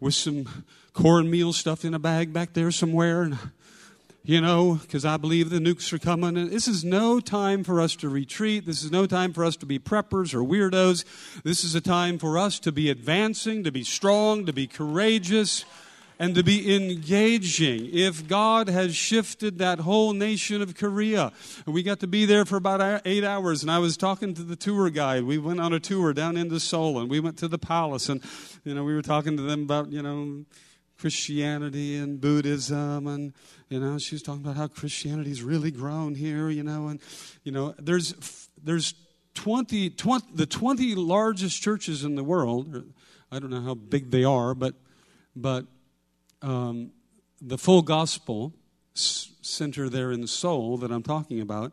with 0.00 0.14
some 0.14 0.64
cornmeal 0.92 1.52
stuffed 1.52 1.84
in 1.84 1.94
a 1.94 1.98
bag 1.98 2.32
back 2.32 2.52
there 2.52 2.70
somewhere. 2.70 3.22
And, 3.22 3.38
you 4.24 4.40
know, 4.40 4.74
because 4.74 5.04
I 5.04 5.16
believe 5.16 5.50
the 5.50 5.58
nukes 5.58 5.92
are 5.92 5.98
coming. 5.98 6.36
And 6.36 6.50
this 6.50 6.68
is 6.68 6.84
no 6.84 7.18
time 7.18 7.64
for 7.64 7.80
us 7.80 7.96
to 7.96 8.08
retreat. 8.08 8.66
This 8.66 8.84
is 8.84 8.92
no 8.92 9.06
time 9.06 9.32
for 9.32 9.44
us 9.44 9.56
to 9.56 9.66
be 9.66 9.78
preppers 9.78 10.32
or 10.32 10.44
weirdos. 10.44 11.04
This 11.42 11.64
is 11.64 11.74
a 11.74 11.80
time 11.80 12.18
for 12.18 12.38
us 12.38 12.58
to 12.60 12.72
be 12.72 12.88
advancing, 12.88 13.64
to 13.64 13.72
be 13.72 13.84
strong, 13.84 14.46
to 14.46 14.52
be 14.52 14.66
courageous, 14.66 15.64
and 16.22 16.36
to 16.36 16.44
be 16.44 16.72
engaging. 16.72 17.90
If 17.92 18.28
God 18.28 18.68
has 18.68 18.94
shifted 18.94 19.58
that 19.58 19.80
whole 19.80 20.12
nation 20.12 20.62
of 20.62 20.76
Korea, 20.76 21.32
we 21.66 21.82
got 21.82 21.98
to 21.98 22.06
be 22.06 22.26
there 22.26 22.44
for 22.44 22.54
about 22.54 23.02
eight 23.04 23.24
hours, 23.24 23.62
and 23.62 23.72
I 23.72 23.80
was 23.80 23.96
talking 23.96 24.32
to 24.34 24.44
the 24.44 24.54
tour 24.54 24.88
guide. 24.88 25.24
We 25.24 25.38
went 25.38 25.58
on 25.58 25.72
a 25.72 25.80
tour 25.80 26.12
down 26.12 26.36
into 26.36 26.60
Seoul, 26.60 27.00
and 27.00 27.10
we 27.10 27.18
went 27.18 27.38
to 27.38 27.48
the 27.48 27.58
palace, 27.58 28.08
and 28.08 28.22
you 28.62 28.72
know 28.72 28.84
we 28.84 28.94
were 28.94 29.02
talking 29.02 29.36
to 29.36 29.42
them 29.42 29.64
about 29.64 29.90
you 29.90 30.00
know 30.00 30.44
Christianity 30.96 31.96
and 31.96 32.20
Buddhism, 32.20 33.08
and 33.08 33.32
you 33.68 33.80
know 33.80 33.98
she 33.98 34.14
was 34.14 34.22
talking 34.22 34.42
about 34.42 34.56
how 34.56 34.68
Christianity's 34.68 35.42
really 35.42 35.72
grown 35.72 36.14
here, 36.14 36.50
you 36.50 36.62
know, 36.62 36.86
and 36.86 37.00
you 37.42 37.50
know 37.50 37.74
there's 37.80 38.48
there's 38.62 38.94
20, 39.34 39.90
20 39.90 40.26
the 40.36 40.46
20 40.46 40.94
largest 40.94 41.60
churches 41.60 42.04
in 42.04 42.14
the 42.14 42.22
world. 42.22 42.92
I 43.32 43.40
don't 43.40 43.50
know 43.50 43.62
how 43.62 43.74
big 43.74 44.12
they 44.12 44.22
are, 44.22 44.54
but 44.54 44.76
but 45.34 45.66
um, 46.42 46.92
the 47.40 47.58
full 47.58 47.82
gospel 47.82 48.52
center 48.94 49.88
there 49.88 50.12
in 50.12 50.26
Seoul 50.26 50.76
that 50.78 50.90
I'm 50.90 51.02
talking 51.02 51.40
about 51.40 51.72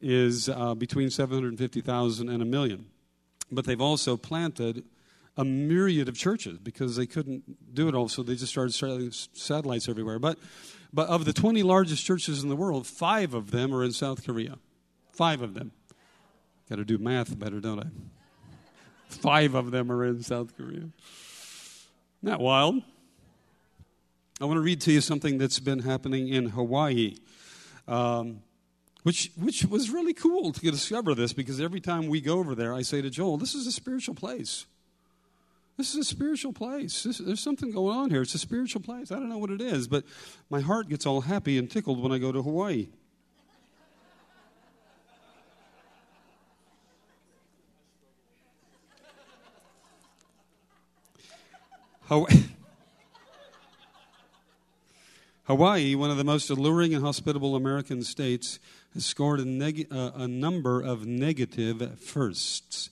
is 0.00 0.48
uh, 0.48 0.74
between 0.74 1.10
750,000 1.10 2.28
and 2.28 2.42
a 2.42 2.44
million. 2.44 2.86
But 3.50 3.64
they've 3.64 3.80
also 3.80 4.16
planted 4.16 4.84
a 5.36 5.44
myriad 5.44 6.08
of 6.08 6.16
churches 6.16 6.58
because 6.58 6.96
they 6.96 7.06
couldn't 7.06 7.74
do 7.74 7.88
it 7.88 7.94
all, 7.94 8.08
so 8.08 8.22
they 8.22 8.34
just 8.34 8.52
started 8.52 9.14
satellites 9.14 9.88
everywhere. 9.88 10.18
But, 10.18 10.38
but 10.92 11.08
of 11.08 11.24
the 11.24 11.32
20 11.32 11.62
largest 11.62 12.04
churches 12.04 12.42
in 12.42 12.48
the 12.48 12.56
world, 12.56 12.86
five 12.86 13.34
of 13.34 13.50
them 13.50 13.74
are 13.74 13.84
in 13.84 13.92
South 13.92 14.26
Korea. 14.26 14.58
Five 15.12 15.40
of 15.42 15.54
them. 15.54 15.72
Got 16.68 16.76
to 16.76 16.84
do 16.84 16.98
math 16.98 17.38
better, 17.38 17.60
don't 17.60 17.80
I? 17.80 17.86
Five 19.08 19.54
of 19.54 19.70
them 19.70 19.90
are 19.90 20.04
in 20.04 20.22
South 20.22 20.56
Korea. 20.56 20.88
That 22.22 22.40
wild? 22.40 22.82
I 24.40 24.44
want 24.44 24.56
to 24.56 24.62
read 24.62 24.80
to 24.82 24.92
you 24.92 25.00
something 25.00 25.38
that's 25.38 25.58
been 25.58 25.80
happening 25.80 26.28
in 26.28 26.50
Hawaii. 26.50 27.16
Um, 27.88 28.42
which, 29.02 29.30
which 29.36 29.64
was 29.64 29.90
really 29.90 30.12
cool 30.12 30.52
to 30.52 30.70
discover 30.70 31.14
this 31.14 31.32
because 31.32 31.60
every 31.60 31.80
time 31.80 32.08
we 32.08 32.20
go 32.20 32.38
over 32.38 32.54
there, 32.54 32.74
I 32.74 32.82
say 32.82 33.00
to 33.00 33.10
Joel, 33.10 33.36
This 33.36 33.54
is 33.54 33.66
a 33.66 33.72
spiritual 33.72 34.14
place. 34.14 34.66
This 35.76 35.94
is 35.94 36.00
a 36.00 36.04
spiritual 36.04 36.52
place. 36.52 37.04
This, 37.04 37.18
there's 37.18 37.40
something 37.40 37.70
going 37.70 37.96
on 37.96 38.10
here. 38.10 38.22
It's 38.22 38.34
a 38.34 38.38
spiritual 38.38 38.82
place. 38.82 39.12
I 39.12 39.14
don't 39.14 39.28
know 39.28 39.38
what 39.38 39.50
it 39.50 39.60
is, 39.60 39.86
but 39.86 40.04
my 40.50 40.60
heart 40.60 40.88
gets 40.88 41.06
all 41.06 41.20
happy 41.20 41.56
and 41.56 41.70
tickled 41.70 42.02
when 42.02 42.12
I 42.12 42.18
go 42.18 42.32
to 42.32 42.42
Hawaii. 42.42 42.88
Hawaii, 52.08 52.44
one 55.94 56.10
of 56.10 56.18
the 56.18 56.24
most 56.24 56.50
alluring 56.50 56.92
and 56.92 57.02
hospitable 57.02 57.56
American 57.56 58.02
states, 58.02 58.58
has 58.92 59.06
scored 59.06 59.40
a, 59.40 59.46
neg- 59.46 59.86
uh, 59.90 60.10
a 60.14 60.28
number 60.28 60.82
of 60.82 61.06
negative 61.06 61.98
firsts. 61.98 62.90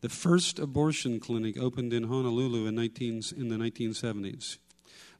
The 0.00 0.08
first 0.08 0.58
abortion 0.58 1.20
clinic 1.20 1.58
opened 1.58 1.92
in 1.92 2.04
Honolulu 2.04 2.64
in, 2.64 2.76
19, 2.76 3.22
in 3.36 3.48
the 3.48 3.56
1970s. 3.56 4.56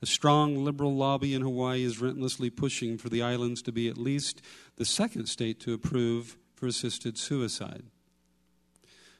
A 0.00 0.06
strong 0.06 0.64
liberal 0.64 0.96
lobby 0.96 1.34
in 1.34 1.42
Hawaii 1.42 1.84
is 1.84 2.00
relentlessly 2.00 2.48
pushing 2.48 2.96
for 2.96 3.10
the 3.10 3.20
islands 3.20 3.60
to 3.62 3.70
be 3.70 3.86
at 3.86 3.98
least 3.98 4.40
the 4.76 4.86
second 4.86 5.26
state 5.26 5.60
to 5.60 5.74
approve 5.74 6.38
for 6.54 6.66
assisted 6.66 7.18
suicide. 7.18 7.82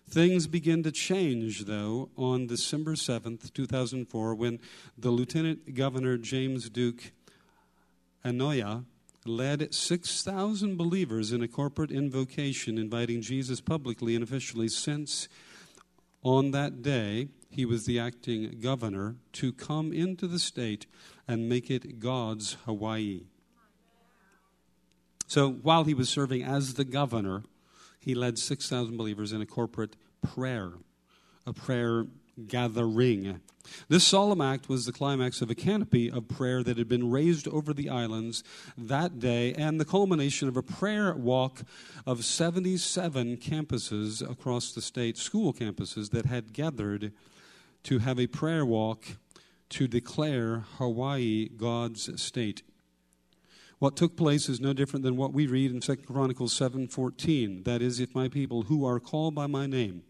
Things 0.09 0.47
begin 0.47 0.83
to 0.85 0.91
change, 0.91 1.67
though, 1.67 2.09
on 2.17 2.47
December 2.47 2.95
7th, 2.95 3.53
2004, 3.53 4.35
when 4.35 4.59
the 4.97 5.11
Lieutenant 5.11 5.75
Governor 5.75 6.17
James 6.17 6.71
Duke 6.71 7.13
Aiona 8.25 8.85
led 9.25 9.73
6,000 9.73 10.77
believers 10.77 11.33
in 11.33 11.43
a 11.43 11.49
corporate 11.49 11.91
invocation 11.91 12.79
inviting 12.79 13.21
Jesus 13.21 13.61
publicly 13.61 14.15
and 14.15 14.25
officially 14.25 14.69
since 14.69 15.29
on 16.23 16.53
that 16.53 16.83
day, 16.83 17.29
he 17.51 17.65
was 17.65 17.85
the 17.85 17.99
acting 17.99 18.61
governor 18.61 19.17
to 19.33 19.53
come 19.53 19.93
into 19.93 20.27
the 20.27 20.39
state 20.39 20.87
and 21.27 21.49
make 21.49 21.71
it 21.71 21.99
God's 21.99 22.57
Hawaii. 22.65 23.23
So 25.27 25.51
while 25.51 25.85
he 25.85 25.95
was 25.95 26.09
serving 26.09 26.43
as 26.43 26.75
the 26.75 26.85
governor, 26.85 27.43
he 27.99 28.15
led 28.15 28.39
6,000 28.39 28.97
believers 28.97 29.33
in 29.33 29.43
a 29.43 29.47
corporate 29.47 29.97
prayer, 30.23 30.75
a 31.47 31.53
prayer 31.53 32.07
gathering. 32.47 33.41
This 33.89 34.05
solemn 34.05 34.41
act 34.41 34.69
was 34.69 34.87
the 34.87 34.93
climax 34.93 35.41
of 35.41 35.51
a 35.51 35.55
canopy 35.55 36.11
of 36.11 36.29
prayer 36.29 36.63
that 36.63 36.79
had 36.79 36.89
been 36.89 37.11
raised 37.11 37.47
over 37.49 37.73
the 37.73 37.89
islands 37.89 38.43
that 38.77 39.19
day 39.19 39.55
and 39.55 39.79
the 39.79 39.85
culmination 39.85 40.49
of 40.49 40.57
a 40.57 40.63
prayer 40.63 41.15
walk 41.15 41.63
of 42.07 42.25
77 42.25 43.37
campuses 43.37 44.29
across 44.29 44.73
the 44.73 44.83
state, 44.83 45.17
school 45.17 45.53
campuses 45.53 46.11
that 46.11 46.27
had 46.27 46.53
gathered 46.53 47.13
to 47.85 47.99
have 48.01 48.19
a 48.19 48.27
prayer 48.27 48.67
walk 48.67 49.05
to 49.71 49.87
declare 49.89 50.65
Hawaii 50.79 51.49
God's 51.49 52.21
state. 52.21 52.63
What 53.79 53.97
took 53.97 54.17
place 54.17 54.49
is 54.49 54.61
no 54.61 54.73
different 54.73 55.03
than 55.03 55.17
what 55.17 55.33
we 55.33 55.47
read 55.47 55.73
in 55.73 55.81
2 55.81 56.07
Chronicles 56.07 56.53
7:14. 56.53 57.65
That 57.65 57.83
is, 57.83 57.99
if 57.99 58.15
my 58.15 58.29
people 58.29 58.63
who 58.65 58.85
are 58.85 59.01
called 59.01 59.35
by 59.35 59.47
my 59.47 59.67
name 59.67 60.03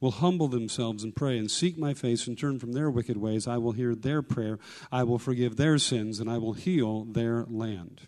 will 0.00 0.10
humble 0.12 0.48
themselves 0.48 1.04
and 1.04 1.14
pray 1.14 1.38
and 1.38 1.50
seek 1.50 1.78
my 1.78 1.94
face 1.94 2.26
and 2.26 2.38
turn 2.38 2.58
from 2.58 2.72
their 2.72 2.90
wicked 2.90 3.16
ways, 3.16 3.46
I 3.46 3.58
will 3.58 3.72
hear 3.72 3.94
their 3.94 4.22
prayer, 4.22 4.58
I 4.90 5.02
will 5.04 5.18
forgive 5.18 5.56
their 5.56 5.78
sins, 5.78 6.20
and 6.20 6.30
I 6.30 6.38
will 6.38 6.54
heal 6.54 7.04
their 7.04 7.44
land. 7.48 8.02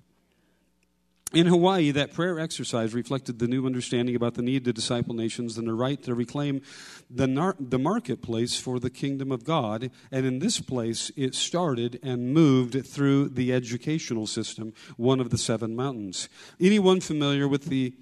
In 1.33 1.47
Hawaii, 1.47 1.93
that 1.93 2.13
prayer 2.13 2.39
exercise 2.39 2.93
reflected 2.93 3.39
the 3.39 3.49
new 3.49 3.65
understanding 3.65 4.15
about 4.15 4.35
the 4.35 4.43
need 4.43 4.67
to 4.67 4.73
disciple 4.73 5.15
nations 5.15 5.57
and 5.57 5.67
the 5.67 5.73
right 5.73 6.03
to 6.03 6.15
reclaim 6.15 6.61
the, 7.09 7.27
nar- 7.27 7.57
the 7.59 7.79
marketplace 7.79 8.61
for 8.61 8.79
the 8.79 8.91
kingdom 8.91 9.33
of 9.33 9.43
God. 9.43 9.91
And 10.11 10.27
in 10.27 10.41
this 10.41 10.61
place, 10.61 11.11
it 11.17 11.35
started 11.35 11.99
and 12.03 12.35
moved 12.35 12.87
through 12.87 13.31
the 13.31 13.51
educational 13.51 14.27
system, 14.27 14.75
one 14.99 15.21
of 15.21 15.31
the 15.31 15.39
seven 15.39 15.75
mountains. 15.75 16.29
Anyone 16.61 17.01
familiar 17.01 17.49
with 17.49 17.65
the 17.65 17.95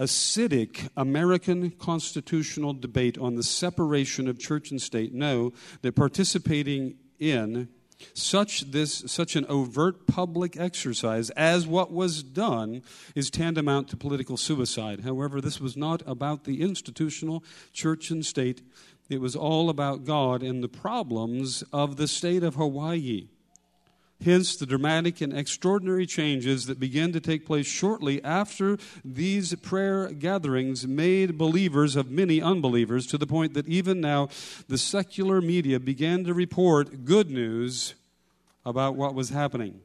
acidic 0.00 0.88
American 0.96 1.70
constitutional 1.72 2.72
debate 2.72 3.18
on 3.18 3.34
the 3.34 3.42
separation 3.42 4.26
of 4.26 4.38
church 4.38 4.70
and 4.70 4.80
state. 4.80 5.12
Know 5.12 5.52
that 5.82 5.94
participating 5.94 6.96
in 7.18 7.68
such 8.14 8.70
this 8.70 9.04
such 9.06 9.36
an 9.36 9.44
overt 9.50 10.06
public 10.06 10.58
exercise 10.58 11.28
as 11.30 11.66
what 11.66 11.92
was 11.92 12.22
done 12.22 12.82
is 13.14 13.28
tantamount 13.28 13.88
to 13.88 13.96
political 13.96 14.38
suicide. 14.38 15.00
However 15.00 15.38
this 15.38 15.60
was 15.60 15.76
not 15.76 16.02
about 16.06 16.44
the 16.44 16.62
institutional 16.62 17.44
church 17.74 18.10
and 18.10 18.24
state. 18.24 18.62
It 19.10 19.20
was 19.20 19.36
all 19.36 19.68
about 19.68 20.06
god 20.06 20.42
and 20.42 20.64
the 20.64 20.68
problems 20.68 21.62
of 21.74 21.96
the 21.96 22.08
state 22.08 22.42
of 22.42 22.54
hawaii 22.54 23.28
Hence, 24.22 24.56
the 24.56 24.66
dramatic 24.66 25.20
and 25.22 25.36
extraordinary 25.36 26.04
changes 26.04 26.66
that 26.66 26.78
began 26.78 27.12
to 27.12 27.20
take 27.20 27.46
place 27.46 27.66
shortly 27.66 28.22
after 28.22 28.76
these 29.02 29.54
prayer 29.56 30.12
gatherings 30.12 30.86
made 30.86 31.38
believers 31.38 31.96
of 31.96 32.10
many 32.10 32.42
unbelievers 32.42 33.06
to 33.06 33.18
the 33.18 33.26
point 33.26 33.54
that 33.54 33.66
even 33.66 34.00
now 34.00 34.28
the 34.68 34.76
secular 34.76 35.40
media 35.40 35.80
began 35.80 36.24
to 36.24 36.34
report 36.34 37.06
good 37.06 37.30
news 37.30 37.94
about 38.66 38.94
what 38.94 39.14
was 39.14 39.30
happening. 39.30 39.80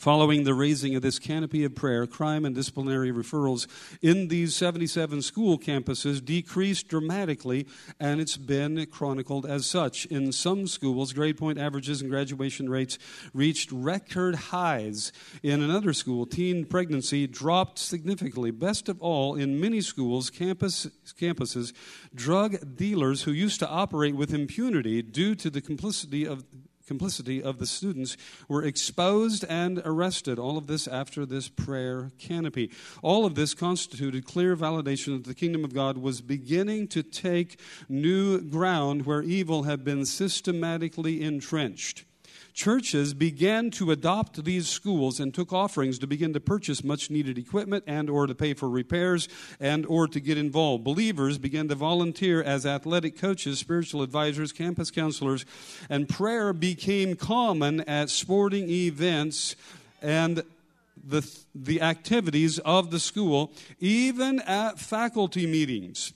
Following 0.00 0.44
the 0.44 0.54
raising 0.54 0.94
of 0.96 1.02
this 1.02 1.18
canopy 1.18 1.62
of 1.62 1.74
prayer, 1.74 2.06
crime 2.06 2.46
and 2.46 2.54
disciplinary 2.54 3.12
referrals 3.12 3.66
in 4.00 4.28
these 4.28 4.56
77 4.56 5.20
school 5.20 5.58
campuses 5.58 6.24
decreased 6.24 6.88
dramatically, 6.88 7.66
and 8.00 8.18
it's 8.18 8.38
been 8.38 8.86
chronicled 8.86 9.44
as 9.44 9.66
such. 9.66 10.06
In 10.06 10.32
some 10.32 10.66
schools, 10.66 11.12
grade 11.12 11.36
point 11.36 11.58
averages 11.58 12.00
and 12.00 12.10
graduation 12.10 12.70
rates 12.70 12.98
reached 13.34 13.70
record 13.70 14.36
highs. 14.36 15.12
In 15.42 15.60
another 15.60 15.92
school, 15.92 16.24
teen 16.24 16.64
pregnancy 16.64 17.26
dropped 17.26 17.78
significantly. 17.78 18.50
Best 18.50 18.88
of 18.88 19.02
all, 19.02 19.34
in 19.34 19.60
many 19.60 19.82
schools, 19.82 20.30
campus, 20.30 20.86
campuses, 21.20 21.74
drug 22.14 22.74
dealers 22.74 23.24
who 23.24 23.32
used 23.32 23.60
to 23.60 23.68
operate 23.68 24.16
with 24.16 24.32
impunity 24.32 25.02
due 25.02 25.34
to 25.34 25.50
the 25.50 25.60
complicity 25.60 26.26
of 26.26 26.46
complicity 26.90 27.40
of 27.40 27.60
the 27.60 27.68
students 27.68 28.16
were 28.48 28.64
exposed 28.64 29.44
and 29.48 29.80
arrested. 29.84 30.40
All 30.40 30.58
of 30.58 30.66
this 30.66 30.88
after 30.88 31.24
this 31.24 31.48
prayer 31.48 32.10
canopy. 32.18 32.68
All 33.00 33.24
of 33.24 33.36
this 33.36 33.54
constituted 33.54 34.24
clear 34.24 34.56
validation 34.56 35.16
that 35.16 35.28
the 35.28 35.36
kingdom 35.36 35.64
of 35.64 35.72
God 35.72 35.98
was 35.98 36.20
beginning 36.20 36.88
to 36.88 37.04
take 37.04 37.60
new 37.88 38.40
ground 38.40 39.06
where 39.06 39.22
evil 39.22 39.62
had 39.62 39.84
been 39.84 40.04
systematically 40.04 41.22
entrenched. 41.22 42.06
Churches 42.52 43.14
began 43.14 43.70
to 43.72 43.90
adopt 43.90 44.44
these 44.44 44.68
schools 44.68 45.20
and 45.20 45.32
took 45.32 45.52
offerings 45.52 45.98
to 45.98 46.06
begin 46.06 46.32
to 46.32 46.40
purchase 46.40 46.84
much 46.84 47.10
needed 47.10 47.38
equipment 47.38 47.84
and 47.86 48.10
or 48.10 48.26
to 48.26 48.34
pay 48.34 48.54
for 48.54 48.68
repairs 48.68 49.28
and 49.58 49.86
or 49.86 50.06
to 50.08 50.20
get 50.20 50.38
involved. 50.38 50.84
Believers 50.84 51.38
began 51.38 51.68
to 51.68 51.74
volunteer 51.74 52.42
as 52.42 52.66
athletic 52.66 53.18
coaches, 53.18 53.58
spiritual 53.58 54.02
advisors, 54.02 54.52
campus 54.52 54.90
counselors, 54.90 55.44
and 55.88 56.08
prayer 56.08 56.52
became 56.52 57.16
common 57.16 57.80
at 57.82 58.10
sporting 58.10 58.68
events 58.68 59.56
and 60.02 60.42
the, 61.02 61.28
the 61.54 61.80
activities 61.80 62.58
of 62.60 62.90
the 62.90 63.00
school, 63.00 63.52
even 63.78 64.40
at 64.40 64.78
faculty 64.78 65.46
meetings. 65.46 66.12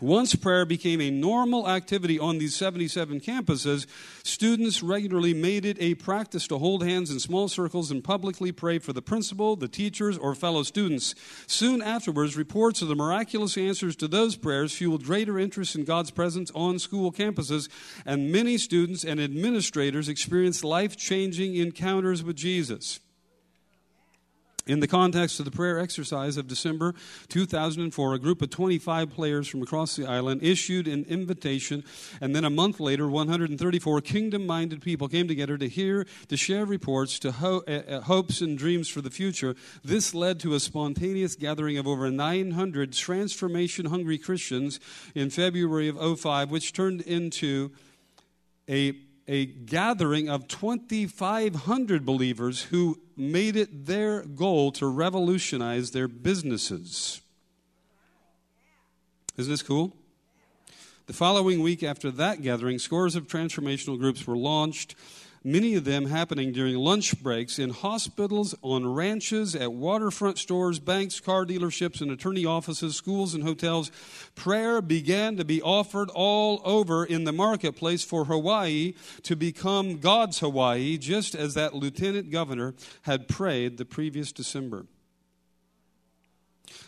Once 0.00 0.36
prayer 0.36 0.64
became 0.64 1.00
a 1.00 1.10
normal 1.10 1.68
activity 1.68 2.20
on 2.20 2.38
these 2.38 2.54
77 2.54 3.20
campuses, 3.20 3.84
students 4.22 4.80
regularly 4.80 5.34
made 5.34 5.64
it 5.64 5.76
a 5.80 5.96
practice 5.96 6.46
to 6.46 6.58
hold 6.58 6.84
hands 6.84 7.10
in 7.10 7.18
small 7.18 7.48
circles 7.48 7.90
and 7.90 8.04
publicly 8.04 8.52
pray 8.52 8.78
for 8.78 8.92
the 8.92 9.02
principal, 9.02 9.56
the 9.56 9.66
teachers, 9.66 10.16
or 10.16 10.36
fellow 10.36 10.62
students. 10.62 11.16
Soon 11.48 11.82
afterwards, 11.82 12.36
reports 12.36 12.80
of 12.80 12.86
the 12.86 12.94
miraculous 12.94 13.58
answers 13.58 13.96
to 13.96 14.06
those 14.06 14.36
prayers 14.36 14.72
fueled 14.72 15.02
greater 15.02 15.36
interest 15.36 15.74
in 15.74 15.82
God's 15.82 16.12
presence 16.12 16.52
on 16.54 16.78
school 16.78 17.10
campuses, 17.10 17.68
and 18.06 18.30
many 18.30 18.56
students 18.56 19.02
and 19.04 19.20
administrators 19.20 20.08
experienced 20.08 20.62
life 20.62 20.96
changing 20.96 21.56
encounters 21.56 22.22
with 22.22 22.36
Jesus. 22.36 23.00
In 24.68 24.80
the 24.80 24.86
context 24.86 25.38
of 25.38 25.46
the 25.46 25.50
prayer 25.50 25.78
exercise 25.78 26.36
of 26.36 26.46
December 26.46 26.94
2004, 27.30 28.12
a 28.12 28.18
group 28.18 28.42
of 28.42 28.50
25 28.50 29.08
players 29.08 29.48
from 29.48 29.62
across 29.62 29.96
the 29.96 30.04
island 30.04 30.42
issued 30.42 30.86
an 30.86 31.06
invitation, 31.08 31.82
and 32.20 32.36
then 32.36 32.44
a 32.44 32.50
month 32.50 32.78
later, 32.78 33.08
134 33.08 34.02
kingdom 34.02 34.46
minded 34.46 34.82
people 34.82 35.08
came 35.08 35.26
together 35.26 35.56
to 35.56 35.70
hear, 35.70 36.06
to 36.28 36.36
share 36.36 36.66
reports, 36.66 37.18
to 37.20 37.32
ho- 37.32 37.62
uh, 37.66 38.02
hopes 38.02 38.42
and 38.42 38.58
dreams 38.58 38.90
for 38.90 39.00
the 39.00 39.10
future. 39.10 39.56
This 39.82 40.12
led 40.12 40.38
to 40.40 40.52
a 40.52 40.60
spontaneous 40.60 41.34
gathering 41.34 41.78
of 41.78 41.86
over 41.86 42.10
900 42.10 42.92
transformation 42.92 43.86
hungry 43.86 44.18
Christians 44.18 44.80
in 45.14 45.30
February 45.30 45.88
of 45.88 46.20
05, 46.20 46.50
which 46.50 46.74
turned 46.74 47.00
into 47.00 47.70
a 48.68 49.07
a 49.28 49.44
gathering 49.44 50.30
of 50.30 50.48
2,500 50.48 52.06
believers 52.06 52.62
who 52.64 52.98
made 53.14 53.56
it 53.56 53.84
their 53.86 54.22
goal 54.22 54.72
to 54.72 54.86
revolutionize 54.86 55.90
their 55.90 56.08
businesses. 56.08 57.20
Isn't 59.36 59.52
this 59.52 59.62
cool? 59.62 59.94
The 61.06 61.12
following 61.12 61.62
week 61.62 61.82
after 61.82 62.10
that 62.12 62.42
gathering, 62.42 62.78
scores 62.78 63.14
of 63.14 63.28
transformational 63.28 63.98
groups 63.98 64.26
were 64.26 64.36
launched 64.36 64.94
many 65.50 65.74
of 65.74 65.84
them 65.84 66.06
happening 66.06 66.52
during 66.52 66.76
lunch 66.76 67.22
breaks 67.22 67.58
in 67.58 67.70
hospitals, 67.70 68.54
on 68.62 68.86
ranches, 68.86 69.54
at 69.54 69.72
waterfront 69.72 70.38
stores, 70.38 70.78
banks, 70.78 71.20
car 71.20 71.44
dealerships, 71.44 72.00
and 72.00 72.10
attorney 72.10 72.44
offices, 72.44 72.96
schools, 72.96 73.34
and 73.34 73.42
hotels. 73.42 73.90
Prayer 74.34 74.82
began 74.82 75.36
to 75.36 75.44
be 75.44 75.62
offered 75.62 76.10
all 76.10 76.60
over 76.64 77.04
in 77.04 77.24
the 77.24 77.32
marketplace 77.32 78.04
for 78.04 78.26
Hawaii 78.26 78.94
to 79.22 79.34
become 79.36 79.98
God's 79.98 80.40
Hawaii, 80.40 80.98
just 80.98 81.34
as 81.34 81.54
that 81.54 81.74
lieutenant 81.74 82.30
governor 82.30 82.74
had 83.02 83.28
prayed 83.28 83.78
the 83.78 83.84
previous 83.84 84.32
December. 84.32 84.86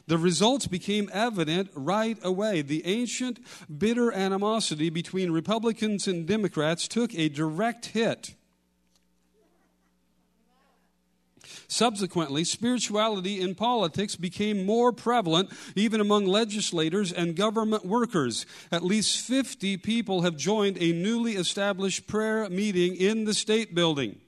The 0.07 0.19
results 0.19 0.67
became 0.67 1.09
evident 1.13 1.71
right 1.75 2.19
away. 2.23 2.63
The 2.63 2.85
ancient 2.85 3.39
bitter 3.79 4.13
animosity 4.13 4.91
between 4.91 5.31
Republicans 5.31 6.09
and 6.09 6.27
Democrats 6.27 6.89
took 6.89 7.15
a 7.15 7.29
direct 7.29 7.87
hit. 7.87 8.35
Subsequently, 11.71 12.43
spirituality 12.43 13.41
in 13.41 13.55
politics 13.55 14.17
became 14.17 14.67
more 14.67 14.91
prevalent 14.91 15.51
even 15.77 16.01
among 16.01 16.27
legislators 16.27 17.13
and 17.13 17.37
government 17.37 17.87
workers. 17.87 18.45
At 18.73 18.83
least 18.83 19.25
50 19.25 19.77
people 19.77 20.23
have 20.23 20.37
joined 20.37 20.79
a 20.81 20.93
newly 20.93 21.35
established 21.35 22.09
prayer 22.09 22.51
meeting 22.51 22.97
in 22.97 23.25
the 23.25 23.35
state 23.35 23.73
building. 23.73 24.19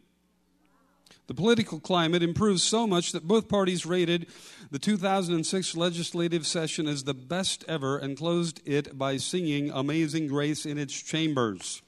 The 1.26 1.35
political 1.35 1.81
climate 1.81 2.22
improved 2.22 2.61
so 2.61 2.87
much 2.87 3.11
that 3.11 3.26
both 3.26 3.48
parties 3.48 3.85
rated 3.85 4.28
the 4.70 4.78
2006 4.78 5.76
legislative 5.76 6.46
session 6.46 6.87
as 6.87 7.02
the 7.02 7.12
best 7.12 7.64
ever 7.66 7.98
and 7.98 8.16
closed 8.16 8.61
it 8.64 8.96
by 8.96 9.16
singing 9.16 9.68
Amazing 9.72 10.28
Grace 10.28 10.64
in 10.64 10.78
its 10.78 10.94
chambers. 11.02 11.83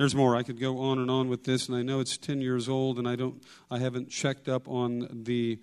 There's 0.00 0.14
more. 0.14 0.34
I 0.34 0.42
could 0.42 0.58
go 0.58 0.78
on 0.78 0.98
and 0.98 1.10
on 1.10 1.28
with 1.28 1.44
this, 1.44 1.68
and 1.68 1.76
I 1.76 1.82
know 1.82 2.00
it's 2.00 2.16
10 2.16 2.40
years 2.40 2.70
old, 2.70 2.98
and 2.98 3.06
I 3.06 3.16
don't, 3.16 3.42
I 3.70 3.80
haven't 3.80 4.08
checked 4.08 4.48
up 4.48 4.66
on 4.66 5.06
the 5.12 5.58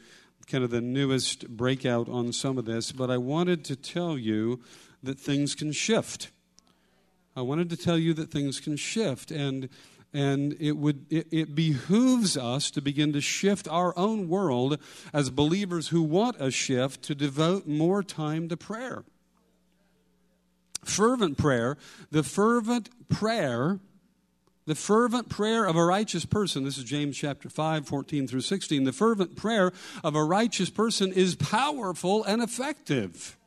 kind 0.45 0.63
of 0.63 0.69
the 0.69 0.80
newest 0.80 1.47
breakout 1.47 2.08
on 2.08 2.32
some 2.32 2.60
of 2.60 2.65
this, 2.65 2.91
but 2.91 3.10
I 3.10 3.17
wanted 3.17 3.65
to 3.65 3.76
tell 3.76 4.15
you 4.15 4.62
that 5.02 5.19
things 5.19 5.56
can 5.56 5.71
shift. 5.71 6.30
I 7.36 7.41
wanted 7.41 7.71
to 7.71 7.78
tell 7.78 7.97
you 7.97 8.13
that 8.13 8.30
things 8.30 8.60
can 8.60 8.78
shift, 8.78 9.32
and 9.32 9.69
and 10.13 10.56
it 10.60 10.73
would 10.73 11.08
it, 11.10 11.26
it, 11.32 11.56
behooves 11.56 12.38
us 12.38 12.69
to 12.69 12.80
begin 12.80 13.13
to 13.13 13.21
shift 13.21 13.67
our 13.67 13.97
own 13.97 14.30
world 14.30 14.78
as 15.13 15.32
believers 15.32 15.88
who 15.88 16.04
want 16.04 16.36
a 16.39 16.52
shift 16.52 17.02
to 17.06 17.15
devote 17.15 17.65
more 17.65 18.04
time 18.04 18.50
to 18.50 18.56
prayer 18.56 19.04
fervent 20.84 21.39
prayer 21.39 21.76
the 22.12 22.23
fervent 22.23 23.10
prayer 23.10 23.80
the 24.68 24.76
fervent 24.76 25.30
prayer 25.30 25.66
of 25.66 25.78
a 25.78 25.84
righteous 25.84 26.26
person, 26.26 26.66
this 26.66 26.78
is 26.78 26.84
James 26.84 27.18
chapter 27.18 27.50
5, 27.50 27.88
14 27.88 28.28
through 28.28 28.42
16. 28.42 28.84
The 28.84 28.92
fervent 28.92 29.38
prayer 29.38 29.72
of 30.04 30.14
a 30.14 30.24
righteous 30.24 30.70
person 30.70 31.14
is 31.14 31.36
powerful 31.36 32.26
and 32.26 32.44
effective. 32.44 33.38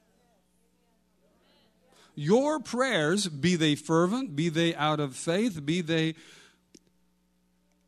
Your 2.15 2.59
prayers, 2.59 3.29
be 3.29 3.55
they 3.55 3.75
fervent, 3.75 4.35
be 4.35 4.49
they 4.49 4.75
out 4.75 4.99
of 4.99 5.15
faith, 5.15 5.65
be 5.65 5.83
they 5.83 6.15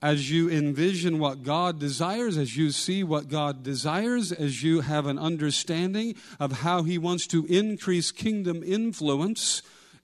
as 0.03 0.31
you 0.31 0.51
envision 0.51 1.19
what 1.19 1.43
God 1.43 1.79
desires, 1.79 2.37
as 2.37 2.55
you 2.59 2.71
see 2.71 3.03
what 3.03 3.29
God 3.29 3.63
desires, 3.63 4.31
as 4.31 4.63
you 4.63 4.81
have 4.81 5.07
an 5.07 5.19
understanding 5.19 6.17
of 6.39 6.53
how 6.61 6.83
He 6.83 6.99
wants 6.99 7.27
to 7.29 7.47
increase 7.47 8.11
kingdom 8.11 8.63
influence 8.63 9.63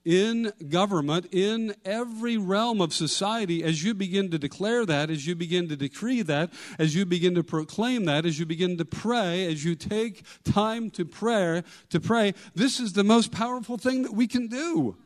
in 0.08 0.50
government, 0.70 1.26
in 1.32 1.74
every 1.84 2.38
realm 2.38 2.80
of 2.80 2.94
society, 2.94 3.62
as 3.62 3.84
you 3.84 3.92
begin 3.92 4.30
to 4.30 4.38
declare 4.38 4.86
that, 4.86 5.10
as 5.10 5.26
you 5.26 5.34
begin 5.34 5.68
to 5.68 5.76
decree 5.76 6.22
that, 6.22 6.50
as 6.78 6.94
you 6.94 7.04
begin 7.04 7.34
to 7.34 7.44
proclaim 7.44 8.06
that, 8.06 8.24
as 8.24 8.38
you 8.38 8.46
begin 8.46 8.78
to 8.78 8.86
pray, 8.86 9.44
as 9.44 9.66
you 9.66 9.74
take 9.74 10.24
time 10.44 10.88
to 10.88 11.04
pray, 11.04 11.62
to 11.90 12.00
pray, 12.00 12.32
this 12.54 12.80
is 12.80 12.94
the 12.94 13.04
most 13.04 13.30
powerful 13.32 13.76
thing 13.76 14.02
that 14.02 14.14
we 14.14 14.26
can 14.26 14.46
do. 14.46 14.96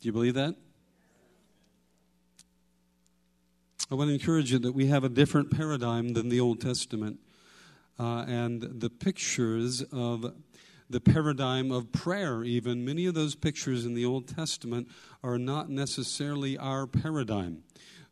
Do 0.00 0.08
you 0.08 0.12
believe 0.12 0.32
that? 0.32 0.54
I 3.90 3.96
want 3.96 4.08
to 4.08 4.14
encourage 4.14 4.50
you 4.50 4.58
that 4.60 4.72
we 4.72 4.86
have 4.86 5.04
a 5.04 5.10
different 5.10 5.50
paradigm 5.50 6.14
than 6.14 6.30
the 6.30 6.40
Old 6.40 6.62
Testament 6.62 7.20
uh, 8.00 8.24
and 8.26 8.62
the 8.62 8.88
pictures 8.88 9.82
of 9.92 10.32
the 10.88 11.00
paradigm 11.00 11.70
of 11.70 11.92
prayer, 11.92 12.42
even. 12.42 12.84
Many 12.84 13.04
of 13.04 13.14
those 13.14 13.34
pictures 13.34 13.84
in 13.84 13.94
the 13.94 14.06
Old 14.06 14.26
Testament 14.26 14.88
are 15.22 15.38
not 15.38 15.68
necessarily 15.68 16.56
our 16.56 16.86
paradigm 16.86 17.62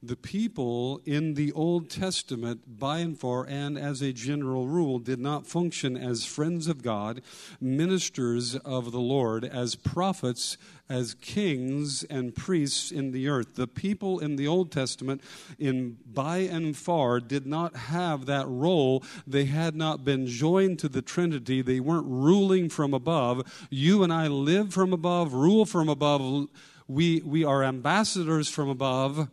the 0.02 0.16
people 0.16 1.00
in 1.04 1.34
the 1.34 1.50
Old 1.52 1.90
Testament, 1.90 2.78
by 2.78 2.98
and 2.98 3.18
far, 3.18 3.44
and 3.44 3.76
as 3.76 4.00
a 4.00 4.12
general 4.12 4.68
rule, 4.68 5.00
did 5.00 5.18
not 5.18 5.46
function 5.46 5.96
as 5.96 6.24
friends 6.24 6.68
of 6.68 6.82
God, 6.82 7.20
ministers 7.60 8.54
of 8.56 8.92
the 8.92 9.00
Lord, 9.00 9.44
as 9.44 9.74
prophets, 9.74 10.56
as 10.88 11.14
kings 11.14 12.04
and 12.04 12.34
priests 12.34 12.92
in 12.92 13.10
the 13.10 13.28
earth. 13.28 13.56
The 13.56 13.66
people 13.66 14.20
in 14.20 14.36
the 14.36 14.46
Old 14.46 14.70
Testament, 14.70 15.20
in 15.58 15.98
by 16.06 16.38
and 16.38 16.76
far, 16.76 17.18
did 17.18 17.46
not 17.46 17.74
have 17.74 18.26
that 18.26 18.46
role. 18.46 19.02
They 19.26 19.46
had 19.46 19.74
not 19.74 20.04
been 20.04 20.28
joined 20.28 20.78
to 20.78 20.88
the 20.88 21.02
Trinity. 21.02 21.60
They 21.60 21.80
weren't 21.80 22.06
ruling 22.06 22.68
from 22.68 22.94
above. 22.94 23.66
You 23.68 24.04
and 24.04 24.12
I 24.12 24.28
live 24.28 24.72
from 24.72 24.92
above, 24.92 25.34
rule 25.34 25.66
from 25.66 25.88
above. 25.88 26.48
We, 26.86 27.20
we 27.20 27.44
are 27.44 27.64
ambassadors 27.64 28.48
from 28.48 28.68
above 28.68 29.28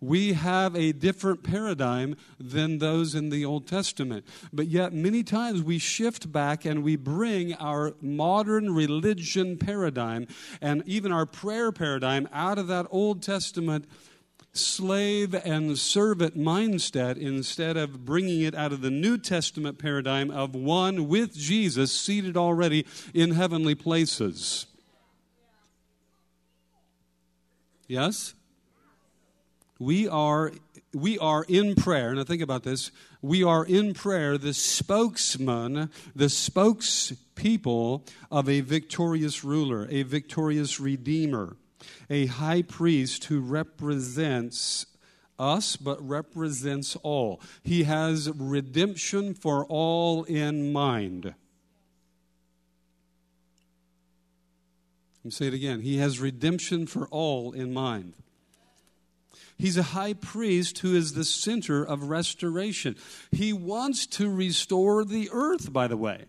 we 0.00 0.32
have 0.32 0.74
a 0.74 0.92
different 0.92 1.42
paradigm 1.42 2.16
than 2.38 2.78
those 2.78 3.14
in 3.14 3.28
the 3.28 3.44
Old 3.44 3.66
Testament. 3.66 4.24
But 4.52 4.68
yet, 4.68 4.92
many 4.92 5.22
times 5.22 5.62
we 5.62 5.78
shift 5.78 6.32
back 6.32 6.64
and 6.64 6.82
we 6.82 6.96
bring 6.96 7.54
our 7.54 7.94
modern 8.00 8.74
religion 8.74 9.58
paradigm 9.58 10.26
and 10.60 10.82
even 10.86 11.12
our 11.12 11.26
prayer 11.26 11.70
paradigm 11.70 12.28
out 12.32 12.58
of 12.58 12.66
that 12.68 12.86
Old 12.90 13.22
Testament 13.22 13.86
slave 14.52 15.34
and 15.34 15.78
servant 15.78 16.36
mindset 16.36 17.16
instead 17.16 17.76
of 17.76 18.04
bringing 18.04 18.42
it 18.42 18.54
out 18.54 18.72
of 18.72 18.80
the 18.80 18.90
New 18.90 19.16
Testament 19.16 19.78
paradigm 19.78 20.30
of 20.30 20.54
one 20.54 21.08
with 21.08 21.34
Jesus 21.34 21.92
seated 21.92 22.36
already 22.36 22.84
in 23.14 23.32
heavenly 23.32 23.74
places. 23.74 24.66
Yes? 27.86 28.34
We 29.80 30.06
are 30.08 30.52
we 30.92 31.18
are 31.18 31.44
in 31.48 31.74
prayer. 31.74 32.14
Now 32.14 32.24
think 32.24 32.42
about 32.42 32.64
this. 32.64 32.90
We 33.22 33.42
are 33.42 33.64
in 33.64 33.94
prayer 33.94 34.36
the 34.36 34.52
spokesman, 34.52 35.90
the 36.14 36.26
spokespeople 36.26 38.06
of 38.30 38.48
a 38.48 38.60
victorious 38.60 39.42
ruler, 39.42 39.88
a 39.90 40.02
victorious 40.02 40.78
redeemer, 40.80 41.56
a 42.10 42.26
high 42.26 42.60
priest 42.60 43.24
who 43.24 43.40
represents 43.40 44.84
us 45.38 45.76
but 45.76 46.06
represents 46.06 46.94
all. 46.96 47.40
He 47.62 47.84
has 47.84 48.30
redemption 48.36 49.32
for 49.32 49.64
all 49.64 50.24
in 50.24 50.74
mind. 50.74 51.24
Let 51.24 51.34
me 55.24 55.30
say 55.30 55.46
it 55.46 55.54
again. 55.54 55.80
He 55.80 55.96
has 55.98 56.20
redemption 56.20 56.86
for 56.86 57.08
all 57.08 57.52
in 57.52 57.72
mind. 57.72 58.12
He's 59.56 59.76
a 59.76 59.82
high 59.82 60.14
priest 60.14 60.78
who 60.78 60.94
is 60.94 61.12
the 61.12 61.24
center 61.24 61.84
of 61.84 62.04
restoration. 62.04 62.96
He 63.30 63.52
wants 63.52 64.06
to 64.08 64.30
restore 64.30 65.04
the 65.04 65.28
earth, 65.32 65.72
by 65.72 65.86
the 65.86 65.96
way. 65.96 66.26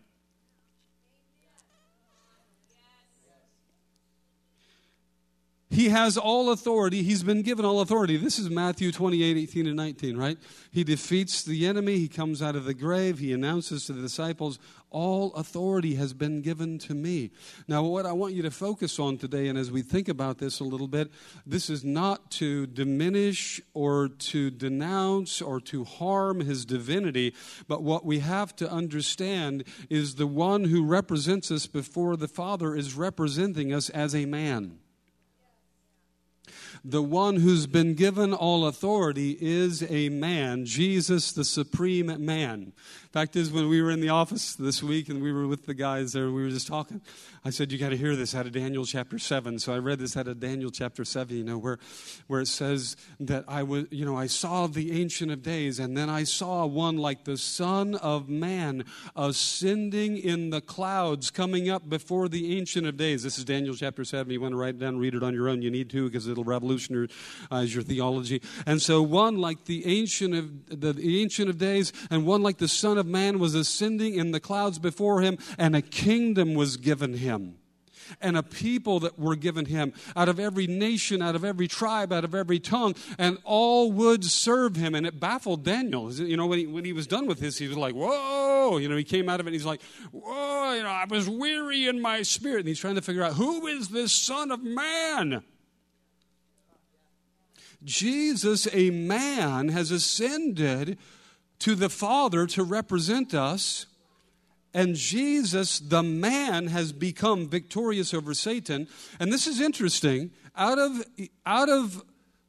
He 5.72 5.88
has 5.88 6.18
all 6.18 6.52
authority. 6.52 7.02
He's 7.02 7.24
been 7.24 7.44
given 7.44 7.64
all 7.64 7.80
authority. 7.80 8.18
This 8.18 8.38
is 8.38 8.50
Matthew 8.50 8.92
28, 8.92 9.38
18, 9.38 9.68
and 9.68 9.78
19, 9.78 10.18
right? 10.18 10.38
He 10.70 10.84
defeats 10.84 11.44
the 11.44 11.66
enemy. 11.66 11.98
He 11.98 12.10
comes 12.10 12.42
out 12.42 12.58
of 12.58 12.66
the 12.66 12.74
grave. 12.74 13.20
He 13.20 13.32
announces 13.32 13.86
to 13.86 13.94
the 13.94 14.02
disciples, 14.02 14.60
All 14.90 15.34
authority 15.34 15.96
has 15.96 16.12
been 16.12 16.42
given 16.42 16.78
to 16.80 16.94
me. 16.94 17.32
Now, 17.70 17.84
what 17.84 18.06
I 18.06 18.12
want 18.12 18.34
you 18.34 18.42
to 18.42 18.52
focus 18.52 19.00
on 19.00 19.18
today, 19.18 19.48
and 19.48 19.58
as 19.58 19.72
we 19.72 19.82
think 19.82 20.10
about 20.10 20.40
this 20.40 20.60
a 20.60 20.66
little 20.66 20.90
bit, 20.90 21.10
this 21.46 21.70
is 21.70 21.86
not 21.86 22.32
to 22.32 22.68
diminish 22.68 23.62
or 23.74 24.10
to 24.10 24.52
denounce 24.52 25.42
or 25.42 25.62
to 25.62 25.86
harm 25.86 26.42
his 26.42 26.66
divinity, 26.66 27.34
but 27.70 27.82
what 27.82 28.06
we 28.06 28.20
have 28.20 28.54
to 28.58 28.70
understand 28.70 29.64
is 29.90 30.16
the 30.16 30.28
one 30.28 30.66
who 30.66 30.84
represents 30.84 31.50
us 31.50 31.66
before 31.66 32.18
the 32.18 32.28
Father 32.28 32.76
is 32.76 32.96
representing 32.96 33.72
us 33.72 33.90
as 33.90 34.14
a 34.14 34.26
man 34.26 34.81
the 36.84 37.02
one 37.02 37.38
who's 37.38 37.68
been 37.68 37.94
given 37.94 38.34
all 38.34 38.66
authority 38.66 39.38
is 39.40 39.84
a 39.90 40.10
man, 40.10 40.66
Jesus, 40.66 41.32
the 41.32 41.46
supreme 41.46 42.26
man. 42.26 42.74
Fact 43.12 43.36
is, 43.36 43.52
when 43.52 43.68
we 43.68 43.82
were 43.82 43.92
in 43.92 44.00
the 44.00 44.08
office 44.08 44.56
this 44.56 44.82
week 44.82 45.10
and 45.10 45.22
we 45.22 45.34
were 45.34 45.46
with 45.46 45.66
the 45.66 45.74
guys 45.74 46.14
there, 46.14 46.32
we 46.32 46.44
were 46.44 46.50
just 46.50 46.68
talking. 46.68 47.02
I 47.44 47.50
said, 47.50 47.70
"You 47.70 47.78
got 47.78 47.90
to 47.90 47.98
hear 47.98 48.16
this 48.16 48.34
out 48.34 48.46
of 48.46 48.54
Daniel 48.54 48.86
chapter 48.86 49.20
seven." 49.20 49.60
So 49.60 49.74
I 49.74 49.80
read 49.80 50.00
this 50.00 50.16
out 50.16 50.30
of 50.30 50.40
Daniel 50.40 50.72
chapter 50.72 51.04
seven. 51.04 51.36
You 51.36 51.44
know, 51.44 51.58
where 51.58 51.78
where 52.28 52.40
it 52.40 52.48
says 52.48 52.96
that 53.20 53.44
I 53.50 53.64
was, 53.64 53.88
you 53.92 54.06
know, 54.06 54.16
I 54.16 54.28
saw 54.28 54.68
the 54.68 55.02
Ancient 55.02 55.30
of 55.30 55.42
Days, 55.42 55.78
and 55.78 55.98
then 55.98 56.10
I 56.10 56.24
saw 56.24 56.66
one 56.66 56.98
like 56.98 57.26
the 57.26 57.36
Son 57.36 57.96
of 57.96 58.30
Man 58.30 58.86
ascending 59.14 60.16
in 60.16 60.50
the 60.52 60.62
clouds, 60.62 61.32
coming 61.32 61.70
up 61.70 61.90
before 61.90 62.30
the 62.30 62.58
Ancient 62.58 62.88
of 62.88 62.96
Days. 62.96 63.24
This 63.24 63.38
is 63.38 63.44
Daniel 63.44 63.76
chapter 63.76 64.06
seven. 64.06 64.32
You 64.32 64.40
want 64.40 64.54
to 64.54 64.58
write 64.58 64.76
it 64.76 64.80
down, 64.80 64.98
read 64.98 65.16
it 65.16 65.24
on 65.24 65.34
your 65.34 65.50
own. 65.50 65.62
You 65.62 65.70
need 65.72 65.90
to 65.90 66.06
because 66.06 66.30
it'll 66.30 66.46
revolutionize 66.46 67.10
your 67.52 67.84
theology. 67.84 68.42
And 68.66 68.82
so, 68.82 69.02
one 69.02 69.38
like 69.38 69.66
the 69.66 69.86
Ancient 69.86 70.34
of 70.34 70.80
the, 70.80 70.94
the 70.94 71.22
Ancient 71.22 71.50
of 71.50 71.58
Days, 71.58 71.92
and 72.10 72.26
one 72.26 72.42
like 72.42 72.58
the 72.58 72.70
Son 72.70 72.98
of 72.98 73.01
of 73.02 73.08
Man 73.08 73.38
was 73.38 73.54
ascending 73.54 74.16
in 74.16 74.32
the 74.32 74.40
clouds 74.40 74.80
before 74.80 75.20
him, 75.20 75.38
and 75.58 75.76
a 75.76 75.82
kingdom 75.82 76.54
was 76.54 76.78
given 76.78 77.16
him. 77.16 77.58
And 78.20 78.38
a 78.38 78.44
people 78.44 79.00
that 79.02 79.18
were 79.18 79.36
given 79.36 79.66
him 79.66 79.94
out 80.16 80.28
of 80.28 80.40
every 80.40 80.68
nation, 80.68 81.22
out 81.22 81.36
of 81.36 81.46
every 81.46 81.68
tribe, 81.68 82.12
out 82.12 82.26
of 82.26 82.36
every 82.36 82.60
tongue, 82.60 82.96
and 83.18 83.38
all 83.44 83.92
would 83.92 84.26
serve 84.26 84.76
him. 84.76 84.96
And 84.96 85.06
it 85.06 85.20
baffled 85.20 85.64
Daniel. 85.64 86.12
You 86.12 86.36
know, 86.36 86.46
when 86.48 86.60
he, 86.60 86.68
when 86.68 86.84
he 86.84 86.94
was 86.94 87.08
done 87.08 87.26
with 87.26 87.40
this, 87.40 87.58
he 87.58 87.68
was 87.68 87.78
like, 87.78 87.94
Whoa! 87.94 88.78
You 88.78 88.90
know, 88.90 88.98
he 88.98 89.06
came 89.06 89.30
out 89.30 89.40
of 89.40 89.48
it 89.48 89.50
and 89.50 89.56
he's 89.56 89.66
like, 89.66 89.82
Whoa! 90.12 90.74
You 90.74 90.84
know, 90.84 90.90
I 90.90 91.06
was 91.10 91.30
weary 91.30 91.88
in 91.88 92.02
my 92.02 92.22
spirit. 92.24 92.60
And 92.60 92.68
he's 92.68 92.80
trying 92.80 92.96
to 92.96 93.02
figure 93.02 93.24
out 93.24 93.34
who 93.34 93.68
is 93.68 93.90
this 93.90 94.12
Son 94.12 94.52
of 94.52 94.62
Man? 94.62 95.44
Jesus, 97.84 98.68
a 98.74 98.90
man, 98.92 99.70
has 99.70 99.90
ascended 99.90 100.98
to 101.62 101.76
the 101.76 101.90
Father 101.90 102.46
to 102.48 102.64
represent 102.64 103.34
us. 103.34 103.86
And 104.74 104.96
Jesus, 104.96 105.80
the 105.80 106.04
man, 106.04 106.68
has 106.68 106.92
become 106.92 107.48
victorious 107.48 108.14
over 108.14 108.34
Satan. 108.34 108.88
And 109.20 109.32
this 109.32 109.48
is 109.48 109.60
interesting. 109.60 110.32
Out 110.56 110.80
of, 110.80 111.04
out 111.46 111.70
of 111.70 112.04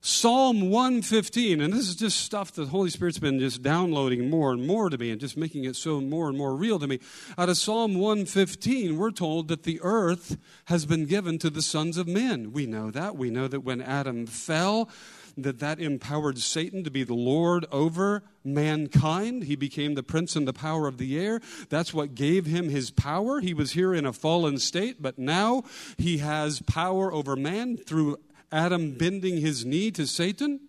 Psalm 0.05 0.71
115, 0.71 1.61
and 1.61 1.73
this 1.73 1.89
is 1.89 1.95
just 1.95 2.21
stuff 2.23 2.51
the 2.53 2.67
Holy 2.67 2.91
Spirit's 2.91 3.21
been 3.21 3.39
just 3.39 3.63
downloading 3.63 4.29
more 4.29 4.51
and 4.51 4.67
more 4.67 4.91
to 4.91 4.99
me 4.99 5.11
and 5.11 5.21
just 5.21 5.37
making 5.37 5.65
it 5.65 5.77
so 5.77 6.01
more 6.01 6.29
and 6.29 6.37
more 6.37 6.57
real 6.57 6.79
to 6.81 6.89
me. 6.89 6.99
Out 7.39 7.49
of 7.49 7.57
Psalm 7.57 7.95
115, 7.95 8.99
we're 8.99 9.13
told 9.13 9.47
that 9.47 9.63
the 9.63 9.79
earth 9.83 10.39
has 10.65 10.87
been 10.87 11.07
given 11.07 11.39
to 11.39 11.51
the 11.51 11.63
sons 11.63 11.97
of 11.97 12.09
men. 12.09 12.53
We 12.53 12.67
know 12.67 12.91
that. 12.91 13.17
We 13.17 13.31
know 13.31 13.47
that 13.47 13.61
when 13.61 13.81
Adam 13.81 14.27
fell, 14.27 14.89
that 15.37 15.59
that 15.61 15.81
empowered 15.81 16.39
Satan 16.39 16.85
to 16.85 16.91
be 16.91 17.05
the 17.05 17.15
Lord 17.15 17.67
over 17.71 18.23
mankind. 18.45 19.45
He 19.45 19.57
became 19.57 19.95
the 19.95 20.03
prince 20.03 20.37
and 20.37 20.47
the 20.47 20.53
power 20.53 20.87
of 20.87 20.99
the 20.99 21.19
air. 21.19 21.41
That's 21.69 21.95
what 21.95 22.15
gave 22.15 22.47
him 22.47 22.69
his 22.69 22.91
power. 22.91 23.41
He 23.41 23.55
was 23.55 23.73
here 23.73 23.95
in 23.95 24.07
a 24.07 24.13
fallen 24.13 24.59
state, 24.59 25.01
but 25.01 25.19
now 25.19 25.63
he 25.97 26.19
has 26.19 26.61
power 26.63 27.13
over 27.13 27.37
man 27.37 27.77
through 27.77 28.19
Adam 28.51 28.93
bending 28.93 29.39
his 29.39 29.65
knee 29.65 29.91
to 29.93 30.07
Satan. 30.07 30.61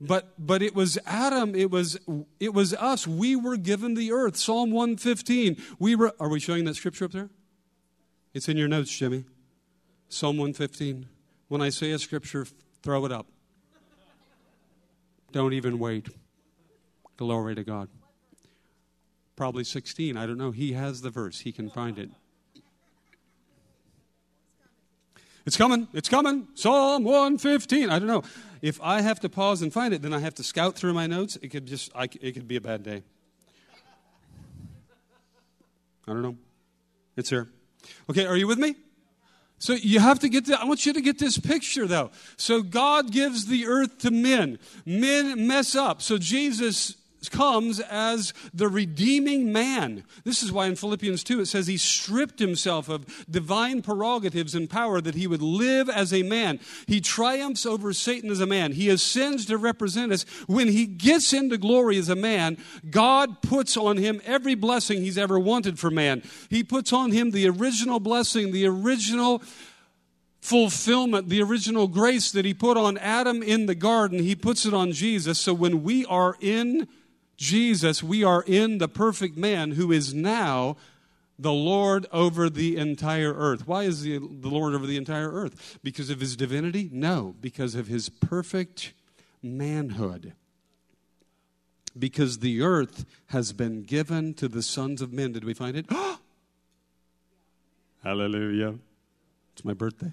But 0.00 0.34
but 0.36 0.62
it 0.62 0.74
was 0.74 0.98
Adam, 1.06 1.54
it 1.54 1.70
was 1.70 1.96
it 2.40 2.52
was 2.52 2.74
us. 2.74 3.06
We 3.06 3.36
were 3.36 3.56
given 3.56 3.94
the 3.94 4.10
earth. 4.10 4.36
Psalm 4.36 4.72
115. 4.72 5.56
We 5.78 5.94
were 5.94 6.12
are 6.18 6.28
we 6.28 6.40
showing 6.40 6.64
that 6.64 6.74
scripture 6.74 7.04
up 7.04 7.12
there? 7.12 7.30
It's 8.34 8.48
in 8.48 8.56
your 8.56 8.66
notes, 8.66 8.90
Jimmy. 8.96 9.26
Psalm 10.08 10.38
115. 10.38 11.06
When 11.52 11.60
I 11.60 11.68
say 11.68 11.90
a 11.90 11.98
scripture, 11.98 12.46
throw 12.82 13.04
it 13.04 13.12
up. 13.12 13.26
Don't 15.32 15.52
even 15.52 15.78
wait. 15.78 16.08
Glory 17.18 17.54
to 17.54 17.62
God. 17.62 17.90
Probably 19.36 19.62
16. 19.62 20.16
I 20.16 20.24
don't 20.24 20.38
know. 20.38 20.52
He 20.52 20.72
has 20.72 21.02
the 21.02 21.10
verse, 21.10 21.40
he 21.40 21.52
can 21.52 21.68
find 21.68 21.98
it. 21.98 22.08
It's 25.44 25.58
coming. 25.58 25.88
It's 25.92 26.08
coming. 26.08 26.48
Psalm 26.54 27.04
115. 27.04 27.90
I 27.90 27.98
don't 27.98 28.08
know. 28.08 28.22
If 28.62 28.80
I 28.80 29.02
have 29.02 29.20
to 29.20 29.28
pause 29.28 29.60
and 29.60 29.70
find 29.70 29.92
it, 29.92 30.00
then 30.00 30.14
I 30.14 30.20
have 30.20 30.32
to 30.36 30.42
scout 30.42 30.74
through 30.74 30.94
my 30.94 31.06
notes. 31.06 31.36
It 31.42 31.48
could 31.48 31.66
just, 31.66 31.92
I, 31.94 32.04
it 32.22 32.32
could 32.32 32.48
be 32.48 32.56
a 32.56 32.62
bad 32.62 32.82
day. 32.82 33.02
I 36.08 36.14
don't 36.14 36.22
know. 36.22 36.36
It's 37.14 37.28
here. 37.28 37.50
Okay, 38.08 38.24
are 38.24 38.38
you 38.38 38.46
with 38.46 38.58
me? 38.58 38.74
So 39.62 39.74
you 39.74 40.00
have 40.00 40.18
to 40.18 40.28
get, 40.28 40.50
I 40.50 40.64
want 40.64 40.86
you 40.86 40.92
to 40.92 41.00
get 41.00 41.20
this 41.20 41.38
picture 41.38 41.86
though. 41.86 42.10
So 42.36 42.62
God 42.62 43.12
gives 43.12 43.46
the 43.46 43.66
earth 43.66 43.98
to 43.98 44.10
men. 44.10 44.58
Men 44.84 45.46
mess 45.46 45.76
up. 45.76 46.02
So 46.02 46.18
Jesus 46.18 46.96
comes 47.30 47.80
as 47.80 48.32
the 48.52 48.68
redeeming 48.68 49.52
man. 49.52 50.04
This 50.24 50.42
is 50.42 50.52
why 50.52 50.66
in 50.66 50.76
Philippians 50.76 51.22
2 51.24 51.40
it 51.40 51.46
says 51.46 51.66
he 51.66 51.76
stripped 51.76 52.38
himself 52.38 52.88
of 52.88 53.06
divine 53.30 53.82
prerogatives 53.82 54.54
and 54.54 54.68
power 54.68 55.00
that 55.00 55.14
he 55.14 55.26
would 55.26 55.42
live 55.42 55.88
as 55.88 56.12
a 56.12 56.22
man. 56.22 56.60
He 56.86 57.00
triumphs 57.00 57.66
over 57.66 57.92
Satan 57.92 58.30
as 58.30 58.40
a 58.40 58.46
man. 58.46 58.72
He 58.72 58.88
ascends 58.88 59.46
to 59.46 59.56
represent 59.56 60.12
us. 60.12 60.24
When 60.46 60.68
he 60.68 60.86
gets 60.86 61.32
into 61.32 61.58
glory 61.58 61.98
as 61.98 62.08
a 62.08 62.16
man, 62.16 62.58
God 62.90 63.42
puts 63.42 63.76
on 63.76 63.96
him 63.96 64.20
every 64.24 64.54
blessing 64.54 65.00
he's 65.00 65.18
ever 65.18 65.38
wanted 65.38 65.78
for 65.78 65.90
man. 65.90 66.22
He 66.50 66.64
puts 66.64 66.92
on 66.92 67.12
him 67.12 67.30
the 67.30 67.48
original 67.48 68.00
blessing, 68.00 68.52
the 68.52 68.66
original 68.66 69.42
fulfillment, 70.42 71.28
the 71.28 71.40
original 71.40 71.86
grace 71.86 72.32
that 72.32 72.44
he 72.44 72.52
put 72.52 72.76
on 72.76 72.98
Adam 72.98 73.42
in 73.42 73.66
the 73.66 73.76
garden, 73.76 74.18
he 74.18 74.34
puts 74.34 74.66
it 74.66 74.74
on 74.74 74.90
Jesus. 74.92 75.38
So 75.38 75.54
when 75.54 75.84
we 75.84 76.04
are 76.06 76.36
in 76.40 76.88
Jesus, 77.42 78.04
we 78.04 78.22
are 78.22 78.44
in 78.46 78.78
the 78.78 78.86
perfect 78.86 79.36
man 79.36 79.72
who 79.72 79.90
is 79.90 80.14
now 80.14 80.76
the 81.36 81.52
Lord 81.52 82.06
over 82.12 82.48
the 82.48 82.76
entire 82.76 83.34
earth. 83.34 83.66
Why 83.66 83.82
is 83.82 84.02
he 84.02 84.16
the 84.16 84.48
Lord 84.48 84.74
over 84.74 84.86
the 84.86 84.96
entire 84.96 85.28
earth? 85.28 85.80
Because 85.82 86.08
of 86.08 86.20
his 86.20 86.36
divinity? 86.36 86.88
No, 86.92 87.34
because 87.40 87.74
of 87.74 87.88
his 87.88 88.08
perfect 88.08 88.92
manhood. 89.42 90.34
Because 91.98 92.38
the 92.38 92.62
earth 92.62 93.06
has 93.30 93.52
been 93.52 93.82
given 93.82 94.34
to 94.34 94.46
the 94.46 94.62
sons 94.62 95.02
of 95.02 95.12
men. 95.12 95.32
Did 95.32 95.42
we 95.42 95.52
find 95.52 95.76
it? 95.76 95.86
Hallelujah. 98.04 98.76
It's 99.54 99.64
my 99.64 99.74
birthday. 99.74 100.12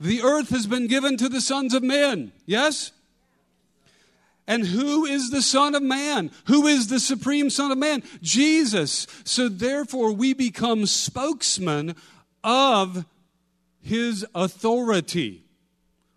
The 0.00 0.22
earth 0.22 0.48
has 0.48 0.66
been 0.66 0.86
given 0.86 1.18
to 1.18 1.28
the 1.28 1.42
sons 1.42 1.74
of 1.74 1.82
men. 1.82 2.32
Yes? 2.46 2.92
And 4.50 4.66
who 4.66 5.06
is 5.06 5.30
the 5.30 5.42
Son 5.42 5.76
of 5.76 5.82
Man? 5.84 6.32
Who 6.46 6.66
is 6.66 6.88
the 6.88 6.98
supreme 6.98 7.50
Son 7.50 7.70
of 7.70 7.78
Man? 7.78 8.02
Jesus. 8.20 9.06
So 9.22 9.48
therefore, 9.48 10.10
we 10.12 10.34
become 10.34 10.86
spokesmen 10.86 11.94
of 12.42 13.04
his 13.80 14.26
authority. 14.34 15.44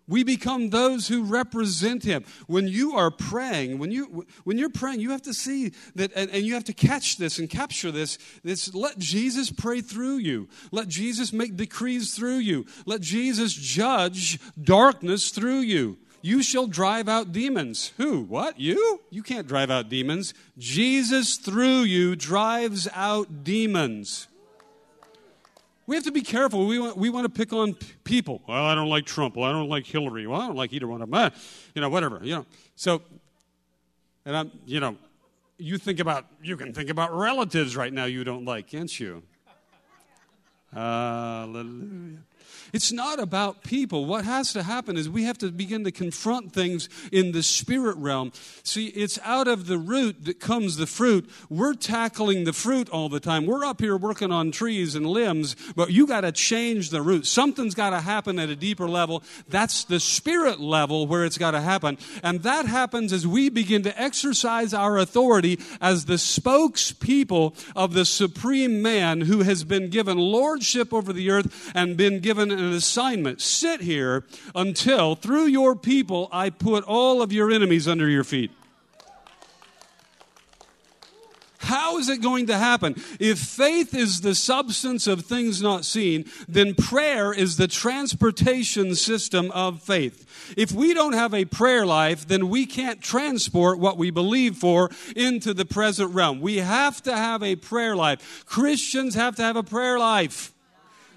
We 0.08 0.24
become 0.24 0.70
those 0.70 1.06
who 1.06 1.22
represent 1.22 2.02
him. 2.02 2.24
When 2.48 2.66
you 2.66 2.96
are 2.96 3.12
praying, 3.12 3.78
when 3.78 3.92
you 3.92 4.26
when 4.42 4.58
you're 4.58 4.68
praying, 4.68 4.98
you 4.98 5.12
have 5.12 5.22
to 5.22 5.32
see 5.32 5.72
that 5.94 6.10
and, 6.16 6.28
and, 6.32 6.44
you 6.44 6.54
have 6.54 6.64
to 6.64 6.74
catch 6.74 7.18
this 7.18 7.38
and 7.38 7.48
capture 7.48 7.92
this. 7.92 8.18
This 8.42 8.74
let 8.74 8.98
Jesus 8.98 9.48
pray 9.50 9.80
through 9.80 10.16
you. 10.16 10.48
Let 10.72 10.88
Jesus 10.88 11.32
make 11.32 11.56
decrees 11.56 12.16
through 12.16 12.38
you. 12.38 12.66
Let 12.84 13.00
Jesus 13.00 13.54
judge 13.54 14.40
darkness 14.60 15.30
through 15.30 15.60
you. 15.60 15.98
You 16.24 16.42
shall 16.42 16.66
drive 16.66 17.06
out 17.06 17.32
demons. 17.32 17.92
Who? 17.98 18.22
What? 18.22 18.58
You? 18.58 19.02
You 19.10 19.22
can't 19.22 19.46
drive 19.46 19.70
out 19.70 19.90
demons. 19.90 20.32
Jesus 20.56 21.36
through 21.36 21.80
you 21.80 22.16
drives 22.16 22.88
out 22.94 23.44
demons. 23.44 24.26
We 25.86 25.96
have 25.96 26.04
to 26.04 26.12
be 26.12 26.22
careful. 26.22 26.66
We 26.66 26.78
want, 26.78 26.96
we 26.96 27.10
want 27.10 27.26
to 27.26 27.28
pick 27.28 27.52
on 27.52 27.74
people. 28.04 28.40
Well, 28.48 28.64
I 28.64 28.74
don't 28.74 28.88
like 28.88 29.04
Trump. 29.04 29.36
Well, 29.36 29.50
I 29.50 29.52
don't 29.52 29.68
like 29.68 29.84
Hillary. 29.84 30.26
Well, 30.26 30.40
I 30.40 30.46
don't 30.46 30.56
like 30.56 30.72
either 30.72 30.88
one 30.88 31.02
of 31.02 31.10
them. 31.10 31.14
Ah, 31.14 31.30
you 31.74 31.82
know, 31.82 31.90
whatever. 31.90 32.18
You 32.22 32.36
know. 32.36 32.46
So, 32.74 33.02
and 34.24 34.34
I'm, 34.34 34.50
you 34.64 34.80
know, 34.80 34.96
you 35.58 35.76
think 35.76 36.00
about, 36.00 36.24
you 36.42 36.56
can 36.56 36.72
think 36.72 36.88
about 36.88 37.14
relatives 37.14 37.76
right 37.76 37.92
now 37.92 38.06
you 38.06 38.24
don't 38.24 38.46
like, 38.46 38.68
can't 38.68 38.98
you? 38.98 39.22
Hallelujah. 40.72 42.20
It's 42.74 42.90
not 42.90 43.20
about 43.20 43.62
people. 43.62 44.04
What 44.04 44.24
has 44.24 44.52
to 44.54 44.64
happen 44.64 44.96
is 44.96 45.08
we 45.08 45.22
have 45.22 45.38
to 45.38 45.52
begin 45.52 45.84
to 45.84 45.92
confront 45.92 46.52
things 46.52 46.88
in 47.12 47.30
the 47.30 47.44
spirit 47.44 47.96
realm. 47.98 48.32
See, 48.64 48.88
it's 48.88 49.16
out 49.22 49.46
of 49.46 49.66
the 49.68 49.78
root 49.78 50.24
that 50.24 50.40
comes 50.40 50.76
the 50.76 50.88
fruit. 50.88 51.30
We're 51.48 51.74
tackling 51.74 52.42
the 52.42 52.52
fruit 52.52 52.88
all 52.88 53.08
the 53.08 53.20
time. 53.20 53.46
We're 53.46 53.64
up 53.64 53.80
here 53.80 53.96
working 53.96 54.32
on 54.32 54.50
trees 54.50 54.96
and 54.96 55.06
limbs, 55.06 55.54
but 55.76 55.92
you 55.92 56.04
got 56.04 56.22
to 56.22 56.32
change 56.32 56.90
the 56.90 57.00
root. 57.00 57.26
Something's 57.26 57.76
got 57.76 57.90
to 57.90 58.00
happen 58.00 58.40
at 58.40 58.48
a 58.48 58.56
deeper 58.56 58.88
level. 58.88 59.22
That's 59.48 59.84
the 59.84 60.00
spirit 60.00 60.58
level 60.58 61.06
where 61.06 61.24
it's 61.24 61.38
got 61.38 61.52
to 61.52 61.60
happen. 61.60 61.96
And 62.24 62.42
that 62.42 62.66
happens 62.66 63.12
as 63.12 63.24
we 63.24 63.50
begin 63.50 63.84
to 63.84 64.02
exercise 64.02 64.74
our 64.74 64.98
authority 64.98 65.60
as 65.80 66.06
the 66.06 66.14
spokespeople 66.14 67.54
of 67.76 67.94
the 67.94 68.04
supreme 68.04 68.82
man 68.82 69.20
who 69.20 69.42
has 69.42 69.62
been 69.62 69.90
given 69.90 70.18
lordship 70.18 70.92
over 70.92 71.12
the 71.12 71.30
earth 71.30 71.70
and 71.72 71.96
been 71.96 72.18
given 72.18 72.63
an 72.64 72.72
assignment. 72.72 73.40
Sit 73.40 73.80
here 73.80 74.24
until 74.54 75.14
through 75.14 75.46
your 75.46 75.76
people 75.76 76.28
I 76.32 76.50
put 76.50 76.84
all 76.84 77.22
of 77.22 77.32
your 77.32 77.50
enemies 77.50 77.86
under 77.86 78.08
your 78.08 78.24
feet. 78.24 78.50
How 81.64 81.96
is 81.96 82.10
it 82.10 82.20
going 82.20 82.48
to 82.48 82.58
happen? 82.58 82.94
If 83.18 83.38
faith 83.38 83.94
is 83.94 84.20
the 84.20 84.34
substance 84.34 85.06
of 85.06 85.24
things 85.24 85.62
not 85.62 85.86
seen, 85.86 86.26
then 86.46 86.74
prayer 86.74 87.32
is 87.32 87.56
the 87.56 87.68
transportation 87.68 88.94
system 88.94 89.50
of 89.52 89.82
faith. 89.82 90.54
If 90.58 90.72
we 90.72 90.92
don't 90.92 91.14
have 91.14 91.32
a 91.32 91.46
prayer 91.46 91.86
life, 91.86 92.28
then 92.28 92.50
we 92.50 92.66
can't 92.66 93.00
transport 93.00 93.78
what 93.78 93.96
we 93.96 94.10
believe 94.10 94.56
for 94.56 94.90
into 95.16 95.54
the 95.54 95.64
present 95.64 96.14
realm. 96.14 96.42
We 96.42 96.58
have 96.58 97.02
to 97.04 97.16
have 97.16 97.42
a 97.42 97.56
prayer 97.56 97.96
life. 97.96 98.44
Christians 98.44 99.14
have 99.14 99.36
to 99.36 99.42
have 99.42 99.56
a 99.56 99.62
prayer 99.62 99.98
life. 99.98 100.53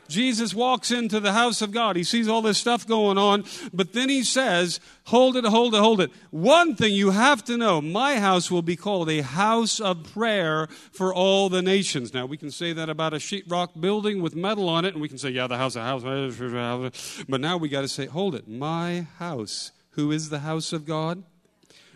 Jesus 0.08 0.54
walks 0.54 0.91
into 0.91 1.20
the 1.20 1.34
house 1.34 1.62
of 1.62 1.72
God. 1.72 1.96
He 1.96 2.04
sees 2.04 2.28
all 2.28 2.41
this 2.41 2.58
stuff 2.58 2.88
going 2.88 3.17
on, 3.17 3.43
but 3.74 3.93
then 3.93 4.10
he 4.10 4.24
says, 4.24 4.80
Hold 5.06 5.38
it, 5.38 5.46
hold 5.46 5.74
it, 5.74 5.80
hold 5.80 6.02
it. 6.02 6.12
One 6.32 6.76
thing 6.76 6.93
you 6.93 7.12
have 7.12 7.43
to 7.46 7.56
know 7.58 7.82
my 7.82 8.20
house 8.20 8.52
will 8.52 8.62
be 8.62 8.76
called 8.76 9.10
a 9.10 9.22
house 9.22 9.80
of 9.80 10.04
prayer 10.12 10.67
for 10.91 11.13
all 11.13 11.50
the 11.50 11.62
nations. 11.62 12.13
Now, 12.13 12.26
we 12.26 12.38
can 12.38 12.52
say 12.52 12.74
that 12.74 12.89
about 12.89 13.13
a 13.13 13.17
sheetrock 13.17 13.80
building 13.80 14.22
with 14.22 14.36
metal 14.36 14.67
on 14.67 14.84
it, 14.84 14.93
and 14.93 15.02
we 15.02 15.08
can 15.08 15.17
say, 15.17 15.30
Yeah, 15.30 15.48
the 15.48 15.58
house, 15.58 15.76
a 15.76 15.82
house, 15.82 16.04
but 16.04 17.41
now 17.41 17.58
we 17.58 17.70
got 17.70 17.82
to 17.82 17.88
say, 17.88 18.06
Hold 18.06 18.36
it, 18.36 18.48
my 18.48 19.08
house. 19.17 19.72
Who 19.91 20.12
is 20.12 20.30
the 20.30 20.39
house 20.39 20.74
of 20.74 20.86
God? 20.86 21.24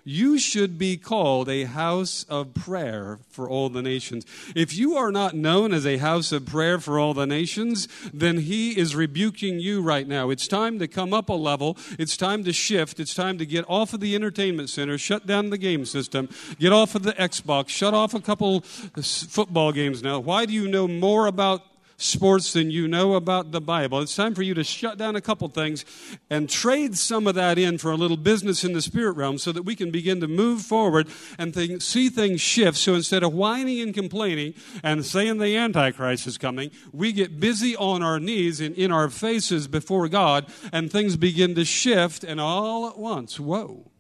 You 0.04 0.40
should 0.40 0.78
be 0.78 0.98
called 0.98 1.50
a 1.50 1.66
house 1.66 2.26
of 2.30 2.54
prayer 2.54 3.20
for 3.30 3.50
all 3.50 3.70
the 3.70 3.82
nations. 3.82 4.26
If 4.56 4.76
you 4.76 4.96
are 4.96 5.12
not 5.12 5.36
known 5.36 5.74
as 5.74 5.86
a 5.86 5.98
house 5.98 6.32
of 6.32 6.46
prayer 6.46 6.80
for 6.80 7.00
all 7.00 7.14
the 7.14 7.28
nations, 7.28 7.88
then 8.14 8.40
he 8.40 8.78
is 8.78 8.96
rebuking 8.96 9.60
you 9.60 9.82
right 9.82 10.08
now. 10.08 10.30
It's 10.30 10.48
time 10.48 10.80
to 10.80 10.88
come 10.88 11.14
up 11.14 11.30
a 11.30 11.34
level. 11.34 11.78
It's 12.00 12.18
time 12.18 12.44
to 12.46 12.54
shift. 12.54 13.00
It's 13.00 13.14
time 13.14 13.38
to 13.38 13.46
get 13.46 13.66
off 13.68 13.94
of 13.94 14.00
the 14.00 14.16
entertainment 14.16 14.70
center, 14.70 14.98
shut 14.98 15.28
down 15.28 15.50
the 15.50 15.58
game 15.58 15.86
system, 15.86 16.30
get 16.60 16.74
off 16.74 16.96
of 16.96 17.04
the 17.04 17.14
Xbox, 17.14 17.70
shut 17.70 17.94
off 17.94 18.14
a 18.14 18.22
couple 18.22 18.62
football 18.62 19.72
games 19.72 20.02
now. 20.02 20.20
Why 20.20 20.46
do 20.46 20.54
you 20.54 20.68
know 20.68 20.88
more 20.88 21.28
about 21.28 21.64
sports 22.02 22.54
than 22.54 22.72
you 22.72 22.88
know 22.88 23.14
about 23.14 23.52
the 23.52 23.62
Bible. 23.62 24.00
It's 24.00 24.16
time 24.16 24.34
for 24.34 24.42
you 24.42 24.54
to 24.56 24.64
shut 24.64 24.98
down 24.98 25.16
a 25.16 25.22
couple 25.22 25.48
things 25.50 25.86
and 26.30 26.50
trade 26.50 26.98
some 26.98 27.28
of 27.28 27.36
that 27.36 27.60
in 27.60 27.78
for 27.78 27.92
a 27.92 27.96
little 27.96 28.18
business 28.18 28.64
in 28.64 28.74
the 28.74 28.82
spirit 28.82 29.14
realm 29.14 29.38
so 29.38 29.52
that 29.52 29.64
we 29.64 29.76
can 29.76 29.92
begin 29.92 30.20
to 30.22 30.28
move 30.28 30.62
forward 30.62 31.08
and 31.38 31.54
think, 31.54 31.82
see 31.82 32.10
things 32.10 32.42
shift. 32.42 32.78
So 32.78 32.96
instead 32.96 33.24
of 33.24 33.34
whining 33.34 33.80
and 33.82 33.94
complaining 33.94 34.56
and 34.84 35.06
saying 35.06 35.38
the 35.38 35.56
Antichrist 35.56 36.26
is 36.26 36.38
coming, 36.38 36.72
we 36.92 37.12
get 37.12 37.40
busy 37.40 37.76
on 37.76 38.02
our 38.02 38.20
knees 38.20 38.60
and 38.60 38.76
in 38.76 38.92
our 38.92 39.10
faces 39.10 39.68
before 39.68 40.08
God 40.08 40.48
and 40.74 40.92
things 40.92 41.16
begin 41.18 41.56
to 41.56 41.66
shift 41.66 42.24
and 42.24 42.42
all 42.42 42.88
at 42.88 42.98
once, 42.98 43.40
whoa. 43.40 43.92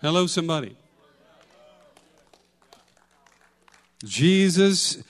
Hello, 0.00 0.26
somebody. 0.26 0.76
Jesus 4.02 5.02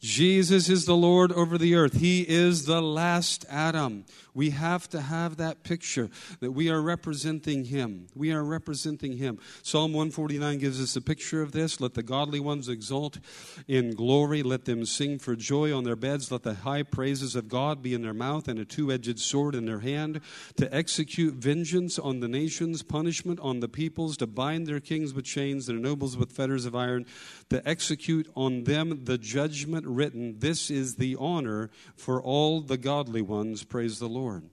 Jesus 0.00 0.70
is 0.70 0.86
the 0.86 0.96
Lord 0.96 1.30
over 1.32 1.58
the 1.58 1.74
earth. 1.74 2.00
He 2.00 2.22
is 2.26 2.64
the 2.64 2.80
last 2.80 3.44
Adam. 3.50 4.06
We 4.34 4.50
have 4.50 4.88
to 4.90 5.00
have 5.00 5.36
that 5.38 5.62
picture 5.64 6.10
that 6.40 6.52
we 6.52 6.70
are 6.70 6.80
representing 6.80 7.64
Him. 7.64 8.06
We 8.14 8.32
are 8.32 8.44
representing 8.44 9.16
Him. 9.16 9.38
Psalm 9.62 9.92
149 9.92 10.58
gives 10.58 10.80
us 10.80 10.96
a 10.96 11.00
picture 11.00 11.42
of 11.42 11.52
this. 11.52 11.80
Let 11.80 11.94
the 11.94 12.02
godly 12.02 12.40
ones 12.40 12.68
exult 12.68 13.18
in 13.66 13.94
glory. 13.94 14.42
Let 14.42 14.64
them 14.64 14.84
sing 14.84 15.18
for 15.18 15.36
joy 15.36 15.76
on 15.76 15.84
their 15.84 15.96
beds. 15.96 16.30
Let 16.30 16.42
the 16.42 16.54
high 16.54 16.82
praises 16.82 17.34
of 17.34 17.48
God 17.48 17.82
be 17.82 17.94
in 17.94 18.02
their 18.02 18.14
mouth 18.14 18.48
and 18.48 18.58
a 18.58 18.64
two 18.64 18.92
edged 18.92 19.18
sword 19.18 19.54
in 19.54 19.66
their 19.66 19.80
hand 19.80 20.20
to 20.56 20.72
execute 20.74 21.34
vengeance 21.34 21.98
on 21.98 22.20
the 22.20 22.28
nations, 22.28 22.82
punishment 22.82 23.40
on 23.40 23.60
the 23.60 23.68
peoples, 23.68 24.16
to 24.18 24.26
bind 24.26 24.66
their 24.66 24.80
kings 24.80 25.12
with 25.12 25.24
chains, 25.24 25.66
their 25.66 25.76
nobles 25.76 26.16
with 26.16 26.32
fetters 26.32 26.66
of 26.66 26.74
iron, 26.74 27.06
to 27.48 27.66
execute 27.68 28.30
on 28.34 28.64
them 28.64 29.04
the 29.04 29.18
judgment 29.18 29.86
written. 29.86 30.38
This 30.38 30.70
is 30.70 30.96
the 30.96 31.16
honor 31.18 31.70
for 31.96 32.22
all 32.22 32.60
the 32.60 32.78
godly 32.78 33.22
ones. 33.22 33.64
Praise 33.64 33.98
the 33.98 34.08
Lord. 34.08 34.19
Lord. 34.20 34.44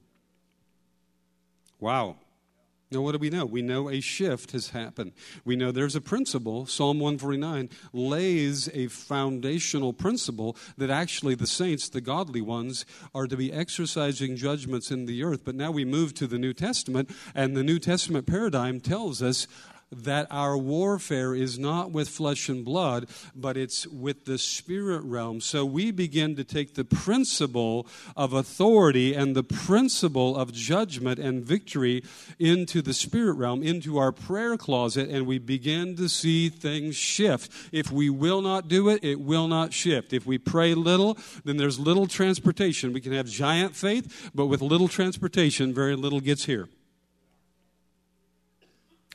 Wow. 1.79 2.15
Now, 2.89 3.01
what 3.01 3.11
do 3.11 3.17
we 3.17 3.29
know? 3.29 3.45
We 3.45 3.61
know 3.61 3.89
a 3.89 3.99
shift 3.99 4.53
has 4.53 4.69
happened. 4.69 5.11
We 5.43 5.57
know 5.57 5.73
there's 5.73 5.97
a 5.97 6.01
principle. 6.01 6.65
Psalm 6.65 6.99
149 7.01 7.69
lays 7.91 8.69
a 8.73 8.87
foundational 8.87 9.91
principle 9.91 10.55
that 10.77 10.89
actually 10.89 11.35
the 11.35 11.47
saints, 11.47 11.89
the 11.89 11.99
godly 11.99 12.39
ones, 12.39 12.85
are 13.13 13.27
to 13.27 13.35
be 13.35 13.51
exercising 13.51 14.37
judgments 14.37 14.89
in 14.89 15.05
the 15.05 15.21
earth. 15.21 15.41
But 15.43 15.55
now 15.55 15.69
we 15.69 15.83
move 15.83 16.13
to 16.13 16.27
the 16.27 16.39
New 16.39 16.53
Testament, 16.53 17.11
and 17.35 17.57
the 17.57 17.63
New 17.63 17.77
Testament 17.77 18.25
paradigm 18.25 18.79
tells 18.79 19.21
us 19.21 19.47
that 19.91 20.27
our 20.29 20.57
warfare 20.57 21.33
is 21.33 21.57
not 21.57 21.91
with 21.91 22.09
flesh 22.09 22.49
and 22.49 22.65
blood, 22.65 23.07
but 23.35 23.55
it's 23.55 23.87
with 23.87 24.25
the 24.25 24.37
spirit 24.37 25.03
realm. 25.03 25.39
So 25.39 25.65
we 25.65 25.91
begin 25.91 26.35
to 26.35 26.43
take 26.43 26.75
the 26.75 26.83
principle 26.83 27.87
of 28.15 28.33
authority 28.33 29.13
and 29.13 29.35
the 29.35 29.43
principle 29.43 30.35
of 30.35 30.51
judgment 30.51 31.19
and 31.19 31.43
victory 31.43 32.03
into 32.37 32.81
the 32.81 32.93
spirit 32.93 33.33
realm, 33.33 33.63
into 33.63 33.97
our 33.97 34.11
prayer 34.11 34.57
closet, 34.57 35.09
and 35.09 35.25
we 35.25 35.39
begin 35.39 35.95
to 35.95 36.09
see 36.09 36.49
things 36.49 36.95
shift. 36.95 37.51
If 37.71 37.91
we 37.91 38.09
will 38.09 38.41
not 38.41 38.67
do 38.67 38.89
it, 38.89 39.03
it 39.03 39.21
will 39.21 39.47
not 39.47 39.73
shift. 39.73 40.11
If 40.11 40.25
we 40.25 40.37
pray 40.37 40.73
little, 40.73 41.17
then 41.45 41.57
there's 41.57 41.79
little 41.79 42.07
transportation. 42.07 42.91
We 42.91 43.01
can 43.01 43.13
have 43.13 43.27
giant 43.27 43.75
faith, 43.75 44.31
but 44.35 44.47
with 44.47 44.61
little 44.61 44.87
transportation, 44.87 45.73
very 45.73 45.95
little 45.95 46.19
gets 46.19 46.45
here. 46.45 46.67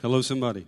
Hello, 0.02 0.20
somebody. 0.20 0.66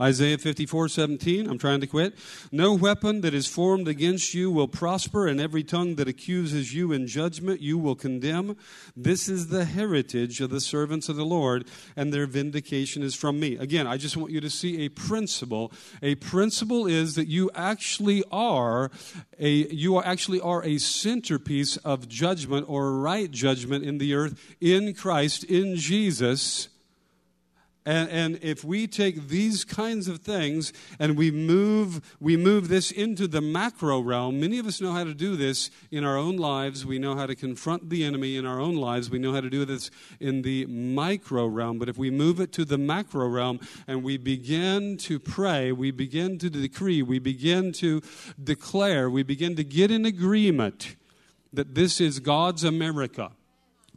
Isaiah 0.00 0.38
54 0.38 0.88
17, 0.88 1.48
I'm 1.48 1.56
trying 1.56 1.80
to 1.82 1.86
quit. 1.86 2.14
No 2.50 2.74
weapon 2.74 3.20
that 3.20 3.32
is 3.32 3.46
formed 3.46 3.86
against 3.86 4.34
you 4.34 4.50
will 4.50 4.66
prosper, 4.66 5.28
and 5.28 5.40
every 5.40 5.62
tongue 5.62 5.94
that 5.94 6.08
accuses 6.08 6.74
you 6.74 6.90
in 6.90 7.06
judgment 7.06 7.60
you 7.60 7.78
will 7.78 7.94
condemn. 7.94 8.56
This 8.96 9.28
is 9.28 9.48
the 9.48 9.66
heritage 9.66 10.40
of 10.40 10.50
the 10.50 10.60
servants 10.60 11.08
of 11.08 11.14
the 11.14 11.24
Lord, 11.24 11.68
and 11.94 12.12
their 12.12 12.26
vindication 12.26 13.04
is 13.04 13.14
from 13.14 13.38
me. 13.38 13.56
Again, 13.56 13.86
I 13.86 13.98
just 13.98 14.16
want 14.16 14.32
you 14.32 14.40
to 14.40 14.50
see 14.50 14.84
a 14.84 14.88
principle. 14.88 15.70
A 16.02 16.16
principle 16.16 16.88
is 16.88 17.14
that 17.14 17.28
you 17.28 17.52
actually 17.54 18.24
are 18.32 18.90
a 19.38 19.48
you 19.48 19.94
are 19.94 20.04
actually 20.04 20.40
are 20.40 20.64
a 20.64 20.78
centerpiece 20.78 21.76
of 21.76 22.08
judgment 22.08 22.66
or 22.68 22.98
right 22.98 23.30
judgment 23.30 23.84
in 23.84 23.98
the 23.98 24.14
earth 24.14 24.56
in 24.60 24.92
Christ, 24.92 25.44
in 25.44 25.76
Jesus 25.76 26.68
and, 27.86 28.10
and 28.10 28.38
if 28.42 28.64
we 28.64 28.88
take 28.88 29.28
these 29.28 29.64
kinds 29.64 30.08
of 30.08 30.18
things 30.18 30.72
and 30.98 31.16
we 31.16 31.30
move, 31.30 32.16
we 32.18 32.36
move 32.36 32.66
this 32.66 32.90
into 32.90 33.28
the 33.28 33.40
macro 33.40 34.00
realm, 34.00 34.40
many 34.40 34.58
of 34.58 34.66
us 34.66 34.80
know 34.80 34.92
how 34.92 35.04
to 35.04 35.14
do 35.14 35.36
this 35.36 35.70
in 35.92 36.02
our 36.02 36.16
own 36.16 36.36
lives. 36.36 36.84
We 36.84 36.98
know 36.98 37.14
how 37.14 37.26
to 37.26 37.36
confront 37.36 37.88
the 37.88 38.02
enemy 38.02 38.36
in 38.36 38.44
our 38.44 38.60
own 38.60 38.74
lives. 38.74 39.08
We 39.08 39.20
know 39.20 39.32
how 39.32 39.40
to 39.40 39.48
do 39.48 39.64
this 39.64 39.92
in 40.18 40.42
the 40.42 40.66
micro 40.66 41.46
realm. 41.46 41.78
But 41.78 41.88
if 41.88 41.96
we 41.96 42.10
move 42.10 42.40
it 42.40 42.50
to 42.54 42.64
the 42.64 42.76
macro 42.76 43.28
realm 43.28 43.60
and 43.86 44.02
we 44.02 44.16
begin 44.16 44.96
to 44.98 45.20
pray, 45.20 45.70
we 45.70 45.92
begin 45.92 46.38
to 46.38 46.50
decree, 46.50 47.02
we 47.02 47.20
begin 47.20 47.70
to 47.74 48.02
declare, 48.42 49.08
we 49.08 49.22
begin 49.22 49.54
to 49.54 49.64
get 49.64 49.92
in 49.92 50.04
agreement 50.04 50.96
that 51.52 51.76
this 51.76 52.00
is 52.00 52.18
God's 52.18 52.64
America. 52.64 53.30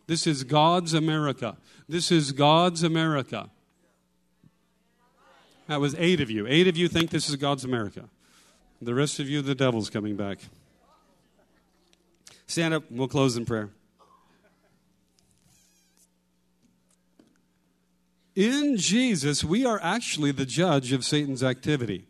This 0.06 0.28
is 0.28 0.44
God's 0.44 0.94
America. 0.94 1.58
This 1.88 2.12
is 2.12 2.34
God's 2.34 2.84
America. 2.84 3.50
That 5.70 5.80
was 5.80 5.94
eight 6.00 6.20
of 6.20 6.32
you. 6.32 6.48
Eight 6.48 6.68
of 6.68 6.78
you 6.78 6.88
think 6.88 7.12
this 7.12 7.30
is 7.30 7.36
God's 7.36 7.64
America. 7.64 8.10
The 8.82 8.96
rest 8.96 9.20
of 9.20 9.30
you, 9.30 9.44
the 9.44 9.54
devil's 9.54 9.92
coming 9.92 10.16
back. 10.16 10.40
Stand 12.48 12.74
up. 12.74 12.86
We'll 12.90 13.08
close 13.08 13.38
in 13.38 13.46
prayer. 13.46 13.70
In 18.36 18.78
Jesus, 18.78 19.44
we 19.44 19.64
are 19.64 19.80
actually 19.84 20.32
the 20.32 20.46
judge 20.46 20.92
of 20.92 21.06
Satan's 21.06 21.44
activity. 21.44 22.08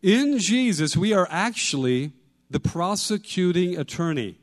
In 0.00 0.38
Jesus, 0.38 0.96
we 0.96 1.12
are 1.12 1.28
actually 1.30 2.12
the 2.48 2.60
prosecuting 2.60 3.76
attorney. 3.76 4.38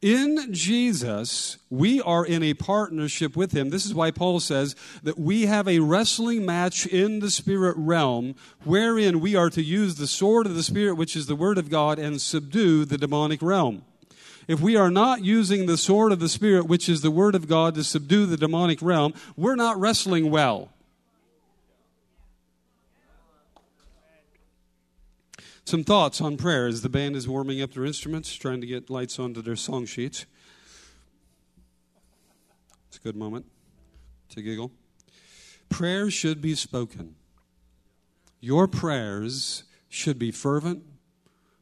In 0.00 0.54
Jesus, 0.54 1.58
we 1.70 2.00
are 2.00 2.24
in 2.24 2.44
a 2.44 2.54
partnership 2.54 3.36
with 3.36 3.50
Him. 3.50 3.70
This 3.70 3.84
is 3.84 3.92
why 3.92 4.12
Paul 4.12 4.38
says 4.38 4.76
that 5.02 5.18
we 5.18 5.46
have 5.46 5.66
a 5.66 5.80
wrestling 5.80 6.46
match 6.46 6.86
in 6.86 7.18
the 7.18 7.30
spirit 7.30 7.74
realm 7.76 8.36
wherein 8.62 9.18
we 9.18 9.34
are 9.34 9.50
to 9.50 9.62
use 9.62 9.96
the 9.96 10.06
sword 10.06 10.46
of 10.46 10.54
the 10.54 10.62
Spirit, 10.62 10.94
which 10.94 11.16
is 11.16 11.26
the 11.26 11.34
Word 11.34 11.58
of 11.58 11.68
God, 11.68 11.98
and 11.98 12.20
subdue 12.20 12.84
the 12.84 12.96
demonic 12.96 13.42
realm. 13.42 13.82
If 14.46 14.60
we 14.60 14.76
are 14.76 14.90
not 14.90 15.24
using 15.24 15.66
the 15.66 15.76
sword 15.76 16.12
of 16.12 16.20
the 16.20 16.28
Spirit, 16.28 16.68
which 16.68 16.88
is 16.88 17.00
the 17.00 17.10
Word 17.10 17.34
of 17.34 17.48
God, 17.48 17.74
to 17.74 17.82
subdue 17.82 18.26
the 18.26 18.36
demonic 18.36 18.80
realm, 18.80 19.14
we're 19.36 19.56
not 19.56 19.80
wrestling 19.80 20.30
well. 20.30 20.70
Some 25.68 25.84
thoughts 25.84 26.22
on 26.22 26.38
prayer 26.38 26.66
as 26.66 26.80
the 26.80 26.88
band 26.88 27.14
is 27.14 27.28
warming 27.28 27.60
up 27.60 27.74
their 27.74 27.84
instruments, 27.84 28.32
trying 28.32 28.62
to 28.62 28.66
get 28.66 28.88
lights 28.88 29.18
onto 29.18 29.42
their 29.42 29.54
song 29.54 29.84
sheets. 29.84 30.24
It's 32.88 32.96
a 32.96 33.00
good 33.00 33.16
moment 33.16 33.44
to 34.30 34.40
giggle. 34.40 34.72
Prayer 35.68 36.10
should 36.10 36.40
be 36.40 36.54
spoken. 36.54 37.16
Your 38.40 38.66
prayers 38.66 39.64
should 39.90 40.18
be 40.18 40.30
fervent. 40.30 40.84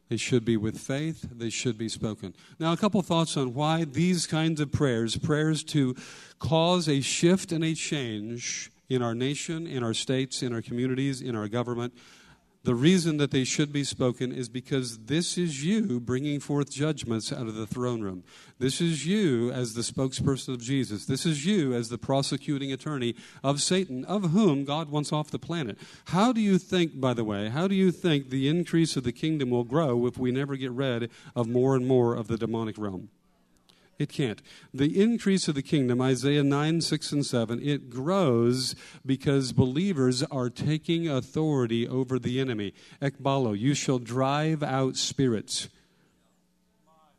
They 0.08 0.18
should 0.18 0.44
be 0.44 0.56
with 0.56 0.78
faith. 0.78 1.28
They 1.32 1.50
should 1.50 1.76
be 1.76 1.88
spoken. 1.88 2.32
Now, 2.60 2.72
a 2.72 2.76
couple 2.76 3.02
thoughts 3.02 3.36
on 3.36 3.54
why 3.54 3.82
these 3.82 4.28
kinds 4.28 4.60
of 4.60 4.70
prayers, 4.70 5.16
prayers 5.16 5.64
to 5.64 5.96
cause 6.38 6.88
a 6.88 7.00
shift 7.00 7.50
and 7.50 7.64
a 7.64 7.74
change 7.74 8.70
in 8.88 9.02
our 9.02 9.16
nation, 9.16 9.66
in 9.66 9.82
our 9.82 9.94
states, 9.94 10.44
in 10.44 10.52
our 10.52 10.62
communities, 10.62 11.20
in 11.20 11.34
our 11.34 11.48
government, 11.48 11.92
the 12.66 12.74
reason 12.74 13.18
that 13.18 13.30
they 13.30 13.44
should 13.44 13.72
be 13.72 13.84
spoken 13.84 14.32
is 14.32 14.48
because 14.48 14.98
this 15.04 15.38
is 15.38 15.64
you 15.64 16.00
bringing 16.00 16.40
forth 16.40 16.68
judgments 16.68 17.32
out 17.32 17.46
of 17.46 17.54
the 17.54 17.64
throne 17.64 18.00
room. 18.00 18.24
This 18.58 18.80
is 18.80 19.06
you 19.06 19.52
as 19.52 19.74
the 19.74 19.82
spokesperson 19.82 20.48
of 20.48 20.60
Jesus. 20.60 21.06
This 21.06 21.24
is 21.24 21.46
you 21.46 21.74
as 21.74 21.90
the 21.90 21.96
prosecuting 21.96 22.72
attorney 22.72 23.14
of 23.44 23.62
Satan, 23.62 24.04
of 24.06 24.32
whom 24.32 24.64
God 24.64 24.90
wants 24.90 25.12
off 25.12 25.30
the 25.30 25.38
planet. 25.38 25.78
How 26.06 26.32
do 26.32 26.40
you 26.40 26.58
think, 26.58 27.00
by 27.00 27.14
the 27.14 27.22
way, 27.22 27.50
how 27.50 27.68
do 27.68 27.76
you 27.76 27.92
think 27.92 28.30
the 28.30 28.48
increase 28.48 28.96
of 28.96 29.04
the 29.04 29.12
kingdom 29.12 29.50
will 29.50 29.62
grow 29.62 30.04
if 30.08 30.18
we 30.18 30.32
never 30.32 30.56
get 30.56 30.72
rid 30.72 31.08
of 31.36 31.46
more 31.46 31.76
and 31.76 31.86
more 31.86 32.16
of 32.16 32.26
the 32.26 32.36
demonic 32.36 32.78
realm? 32.78 33.10
It 33.98 34.10
can't. 34.10 34.42
The 34.74 35.02
increase 35.02 35.48
of 35.48 35.54
the 35.54 35.62
kingdom, 35.62 36.02
Isaiah 36.02 36.44
9, 36.44 36.82
6, 36.82 37.12
and 37.12 37.24
7, 37.24 37.60
it 37.62 37.88
grows 37.88 38.74
because 39.06 39.52
believers 39.52 40.22
are 40.24 40.50
taking 40.50 41.08
authority 41.08 41.88
over 41.88 42.18
the 42.18 42.38
enemy. 42.38 42.74
Ekbalo, 43.00 43.58
you 43.58 43.72
shall 43.72 43.98
drive 43.98 44.62
out 44.62 44.96
spirits. 44.96 45.68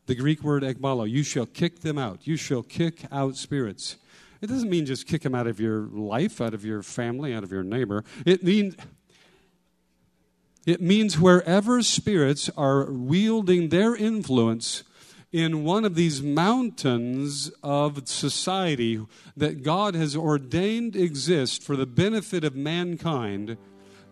The 0.05 0.15
Greek 0.15 0.43
word 0.43 0.63
ekbalo, 0.63 1.09
you 1.09 1.23
shall 1.23 1.45
kick 1.47 1.81
them 1.81 1.97
out. 1.97 2.25
You 2.25 2.37
shall 2.37 2.63
kick 2.63 3.05
out 3.11 3.35
spirits. 3.35 3.97
It 4.39 4.47
doesn't 4.47 4.69
mean 4.69 4.85
just 4.85 5.07
kick 5.07 5.23
them 5.23 5.35
out 5.35 5.47
of 5.47 5.59
your 5.59 5.81
life, 5.81 6.39
out 6.39 6.53
of 6.53 6.63
your 6.63 6.83
family, 6.83 7.33
out 7.33 7.43
of 7.43 7.51
your 7.51 7.63
neighbor. 7.63 8.03
It 8.25 8.43
means. 8.43 8.75
It 10.65 10.81
means 10.81 11.17
wherever 11.17 11.81
spirits 11.81 12.49
are 12.57 12.91
wielding 12.91 13.69
their 13.69 13.95
influence, 13.95 14.83
in 15.31 15.63
one 15.63 15.83
of 15.83 15.95
these 15.95 16.21
mountains 16.21 17.51
of 17.61 18.07
society 18.07 19.05
that 19.35 19.63
God 19.63 19.93
has 19.95 20.15
ordained 20.15 20.95
exist 20.95 21.63
for 21.63 21.75
the 21.75 21.85
benefit 21.85 22.43
of 22.43 22.55
mankind, 22.55 23.57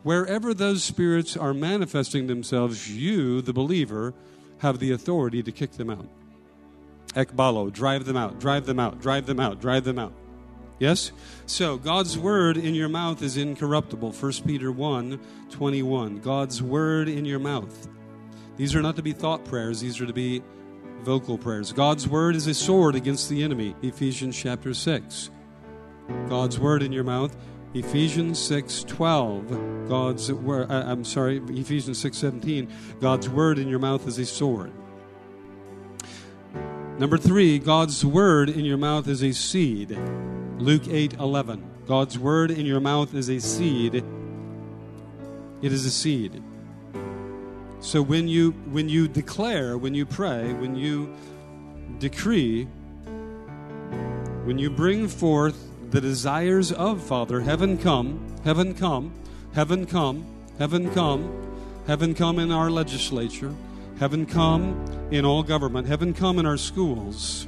wherever 0.04 0.54
those 0.54 0.84
spirits 0.84 1.38
are 1.38 1.54
manifesting 1.54 2.28
themselves, 2.28 2.92
you, 2.92 3.42
the 3.42 3.54
believer, 3.54 4.14
have 4.60 4.80
the 4.80 4.92
authority 4.92 5.42
to 5.42 5.52
kick 5.52 5.74
them 5.74 5.90
out. 5.90 6.08
Ekbalo, 7.14 7.72
drive 7.72 8.06
them 8.06 8.18
out, 8.18 8.40
drive 8.40 8.66
them 8.66 8.80
out, 8.80 9.00
drive 9.02 9.26
them 9.26 9.40
out, 9.40 9.62
drive 9.62 9.86
them 9.86 9.98
out. 9.98 10.14
Yes? 10.80 11.14
So, 11.46 11.78
God's 11.78 12.18
word 12.18 12.58
in 12.58 12.76
your 12.76 12.90
mouth 12.90 13.22
is 13.22 13.38
incorruptible. 13.38 14.12
1 14.12 14.32
Peter 14.46 14.72
1 14.72 15.20
21. 15.50 16.20
God's 16.20 16.62
word 16.62 17.08
in 17.08 17.24
your 17.24 17.40
mouth. 17.40 17.88
These 18.58 18.76
are 18.76 18.82
not 18.82 18.98
to 18.98 19.02
be 19.02 19.14
thought 19.14 19.46
prayers, 19.46 19.80
these 19.80 20.02
are 20.02 20.06
to 20.06 20.14
be 20.14 20.44
vocal 21.06 21.38
prayers. 21.38 21.72
God's 21.72 22.08
word 22.08 22.36
is 22.36 22.48
a 22.48 22.54
sword 22.54 22.96
against 22.96 23.30
the 23.30 23.44
enemy, 23.44 23.76
Ephesians 23.84 24.36
chapter 24.36 24.74
6. 24.74 25.30
God's 26.28 26.60
word 26.60 26.82
in 26.82 26.92
your 26.92 27.04
mouth, 27.04 27.38
Ephesians 27.76 28.40
6:12. 28.40 29.88
God's 29.88 30.34
word 30.34 30.72
uh, 30.72 30.84
I'm 30.88 31.06
sorry, 31.06 31.42
Ephesians 31.50 32.04
6:17. 32.04 32.68
God's 33.00 33.30
word 33.30 33.60
in 33.60 33.68
your 33.68 33.80
mouth 33.80 34.08
is 34.08 34.18
a 34.18 34.26
sword. 34.26 34.72
Number 36.98 37.18
3, 37.18 37.60
God's 37.60 38.04
word 38.04 38.50
in 38.50 38.66
your 38.66 38.78
mouth 38.78 39.08
is 39.08 39.24
a 39.24 39.32
seed. 39.32 39.92
Luke 40.58 40.88
8:11. 40.88 41.62
God's 41.86 42.18
word 42.18 42.50
in 42.50 42.66
your 42.66 42.80
mouth 42.80 43.14
is 43.14 43.30
a 43.30 43.40
seed. 43.40 44.04
It 45.62 45.72
is 45.72 45.86
a 45.86 45.92
seed. 45.92 46.42
So 47.86 48.02
when 48.02 48.28
you 48.28 48.50
when 48.72 48.90
you 48.90 49.08
declare, 49.08 49.78
when 49.78 49.94
you 49.94 50.08
pray, 50.08 50.52
when 50.54 50.76
you 50.76 51.14
decree, 52.00 52.64
when 54.44 54.58
you 54.58 54.72
bring 54.72 55.08
forth 55.08 55.56
the 55.92 56.02
desires 56.02 56.72
of 56.72 57.04
Father, 57.04 57.42
heaven 57.42 57.78
come, 57.78 58.26
heaven 58.44 58.74
come, 58.74 59.14
heaven 59.54 59.86
come, 59.86 60.26
heaven 60.58 60.92
come, 60.96 61.62
heaven 61.86 62.16
come 62.16 62.40
in 62.40 62.52
our 62.52 62.72
legislature, 62.72 63.54
heaven 64.00 64.26
come 64.26 64.84
in 65.12 65.24
all 65.24 65.44
government, 65.44 65.88
heaven 65.88 66.12
come 66.12 66.40
in 66.40 66.48
our 66.48 66.58
schools. 66.58 67.46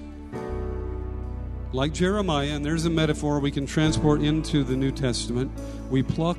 Like 1.73 1.93
Jeremiah, 1.93 2.49
and 2.49 2.63
there's 2.63 2.85
a 2.85 2.91
metaphor 2.91 3.39
we 3.39 3.49
can 3.49 3.65
transport 3.65 4.21
into 4.21 4.63
the 4.63 4.75
New 4.75 4.91
Testament. 4.91 5.51
We 5.89 6.03
pluck 6.03 6.37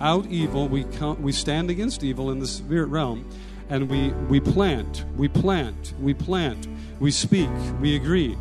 out 0.00 0.26
evil, 0.26 0.68
we, 0.68 0.84
count, 0.84 1.20
we 1.20 1.32
stand 1.32 1.70
against 1.70 2.04
evil 2.04 2.30
in 2.30 2.38
the 2.38 2.46
spirit 2.46 2.88
realm, 2.88 3.28
and 3.68 3.88
we, 3.88 4.10
we 4.28 4.40
plant, 4.40 5.04
we 5.16 5.28
plant, 5.28 5.94
we 6.00 6.14
plant, 6.14 6.68
we 7.00 7.10
speak, 7.10 7.50
we 7.80 7.96
agree. 7.96 8.36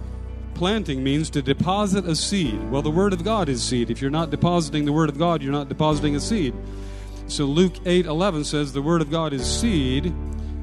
Planting 0.53 1.03
means 1.03 1.30
to 1.32 1.41
deposit 1.41 2.05
a 2.05 2.16
seed. 2.16 2.72
Well, 2.72 2.82
the 2.82 2.89
Word 2.89 3.14
of 3.14 3.24
God 3.24 3.49
is 3.49 3.64
seed. 3.64 3.91
If 3.91 4.01
you're 4.01 4.10
not 4.10 4.32
depositing 4.32 4.86
the 4.86 4.93
Word 4.93 5.10
of 5.10 5.20
God, 5.20 5.43
you're 5.43 5.51
not 5.51 5.70
depositing 5.70 6.16
a 6.16 6.20
seed. 6.20 6.53
So 7.28 7.45
Luke 7.45 7.76
8 7.86 8.05
11 8.05 8.45
says 8.45 8.74
the 8.74 8.82
Word 8.82 9.01
of 9.01 9.12
God 9.12 9.34
is 9.34 9.45
seed, 9.45 10.05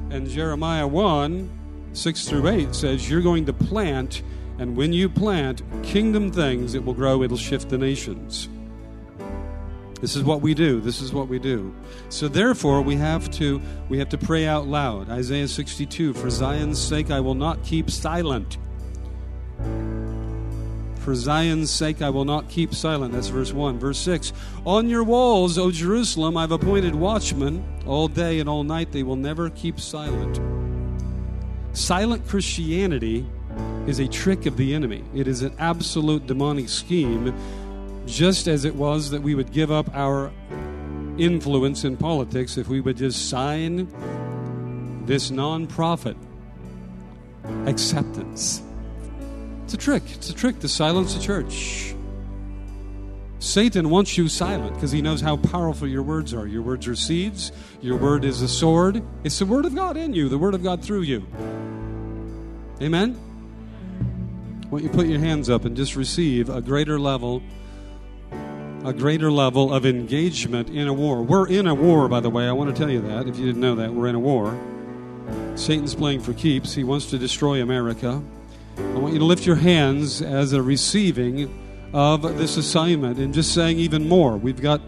and 0.09 0.27
Jeremiah 0.27 0.87
1 0.87 1.49
6 1.93 2.27
through 2.27 2.47
8 2.49 2.75
says 2.75 3.09
you're 3.09 3.21
going 3.21 3.45
to 3.45 3.53
plant, 3.53 4.21
and 4.59 4.75
when 4.75 4.91
you 4.91 5.07
plant 5.07 5.61
kingdom 5.83 6.31
things, 6.31 6.73
it 6.73 6.83
will 6.83 6.93
grow, 6.93 7.23
it'll 7.23 7.37
shift 7.37 7.69
the 7.69 7.77
nations. 7.77 8.49
This 10.01 10.15
is 10.15 10.23
what 10.23 10.41
we 10.41 10.53
do. 10.53 10.81
This 10.81 11.01
is 11.01 11.13
what 11.13 11.27
we 11.27 11.39
do. 11.39 11.73
So 12.09 12.27
therefore 12.27 12.81
we 12.81 12.95
have 12.95 13.29
to 13.31 13.61
we 13.89 13.97
have 13.99 14.09
to 14.09 14.17
pray 14.17 14.45
out 14.45 14.67
loud. 14.67 15.09
Isaiah 15.09 15.47
62, 15.47 16.13
for 16.13 16.29
Zion's 16.29 16.79
sake 16.79 17.11
I 17.11 17.19
will 17.19 17.35
not 17.35 17.63
keep 17.63 17.89
silent. 17.89 18.57
For 20.99 21.15
Zion's 21.15 21.69
sake 21.69 22.01
I 22.01 22.09
will 22.09 22.25
not 22.25 22.49
keep 22.49 22.73
silent. 22.73 23.13
That's 23.13 23.27
verse 23.27 23.53
1. 23.53 23.79
Verse 23.79 23.99
6 23.99 24.33
On 24.65 24.89
your 24.89 25.03
walls, 25.03 25.57
O 25.57 25.71
Jerusalem, 25.71 26.35
I've 26.35 26.51
appointed 26.51 26.95
watchmen. 26.95 27.63
All 27.85 28.07
day 28.07 28.39
and 28.39 28.49
all 28.49 28.63
night 28.63 28.91
they 28.91 29.03
will 29.03 29.15
never 29.15 29.49
keep 29.51 29.79
silent. 29.79 30.39
Silent 31.73 32.27
Christianity 32.27 33.25
is 33.87 33.99
a 33.99 34.07
trick 34.07 34.45
of 34.45 34.57
the 34.57 34.73
enemy, 34.73 35.03
it 35.13 35.27
is 35.27 35.41
an 35.41 35.53
absolute 35.59 36.25
demonic 36.25 36.69
scheme 36.69 37.35
just 38.05 38.47
as 38.47 38.65
it 38.65 38.75
was 38.75 39.09
that 39.11 39.21
we 39.21 39.35
would 39.35 39.51
give 39.51 39.71
up 39.71 39.89
our 39.93 40.31
influence 41.17 41.83
in 41.83 41.97
politics 41.97 42.57
if 42.57 42.67
we 42.67 42.81
would 42.81 42.97
just 42.97 43.29
sign 43.29 43.87
this 45.05 45.31
nonprofit 45.31 46.15
acceptance. 47.67 48.61
It's 49.63 49.73
a 49.73 49.77
trick. 49.77 50.03
It's 50.11 50.29
a 50.29 50.33
trick 50.33 50.59
to 50.59 50.67
silence 50.67 51.15
the 51.15 51.21
church. 51.21 51.95
Satan 53.39 53.89
wants 53.89 54.17
you 54.17 54.27
silent 54.27 54.73
because 54.73 54.91
he 54.91 55.01
knows 55.01 55.21
how 55.21 55.37
powerful 55.37 55.87
your 55.87 56.01
words 56.01 56.33
are. 56.33 56.47
Your 56.47 56.63
words 56.63 56.87
are 56.87 56.95
seeds, 56.95 57.51
your 57.81 57.97
word 57.97 58.25
is 58.25 58.41
a 58.41 58.47
sword. 58.47 59.03
It's 59.23 59.37
the 59.39 59.45
word 59.45 59.65
of 59.65 59.75
God 59.75 59.97
in 59.97 60.13
you, 60.13 60.29
the 60.29 60.37
word 60.37 60.55
of 60.55 60.63
God 60.63 60.83
through 60.83 61.01
you. 61.01 61.25
Amen? 62.81 63.13
Why 64.69 64.79
don't 64.79 64.83
you 64.83 64.89
put 64.89 65.07
your 65.07 65.19
hands 65.19 65.49
up 65.49 65.65
and 65.65 65.77
just 65.77 65.95
receive 65.95 66.49
a 66.49 66.59
greater 66.59 66.99
level 66.99 67.43
a 68.85 68.93
greater 68.93 69.31
level 69.31 69.73
of 69.73 69.83
engagement 69.83 70.69
in 70.69 70.87
a 70.87 70.93
war. 70.93 71.23
We're 71.23 71.47
in 71.47 71.65
a 71.65 71.73
war, 71.73 72.07
by 72.07 72.19
the 72.19 72.29
way. 72.29 72.47
I 72.47 72.51
want 72.51 72.73
to 72.73 72.79
tell 72.79 72.91
you 72.91 73.01
that 73.01 73.27
if 73.27 73.37
you 73.37 73.45
didn't 73.45 73.61
know 73.61 73.75
that. 73.75 73.91
We're 73.91 74.07
in 74.07 74.15
a 74.15 74.19
war. 74.19 74.55
Satan's 75.55 75.95
playing 75.95 76.21
for 76.21 76.33
keeps. 76.33 76.75
He 76.75 76.83
wants 76.83 77.07
to 77.07 77.17
destroy 77.17 77.63
America. 77.63 78.21
I 78.77 78.97
want 78.99 79.13
you 79.13 79.19
to 79.19 79.25
lift 79.25 79.43
your 79.43 79.55
hands 79.55 80.21
as 80.21 80.53
a 80.53 80.61
receiving 80.61 81.89
of 81.93 82.37
this 82.37 82.57
assignment 82.57 83.17
and 83.17 83.33
just 83.33 83.55
saying 83.55 83.79
even 83.79 84.07
more. 84.07 84.37
We've 84.37 84.61
got 84.61 84.81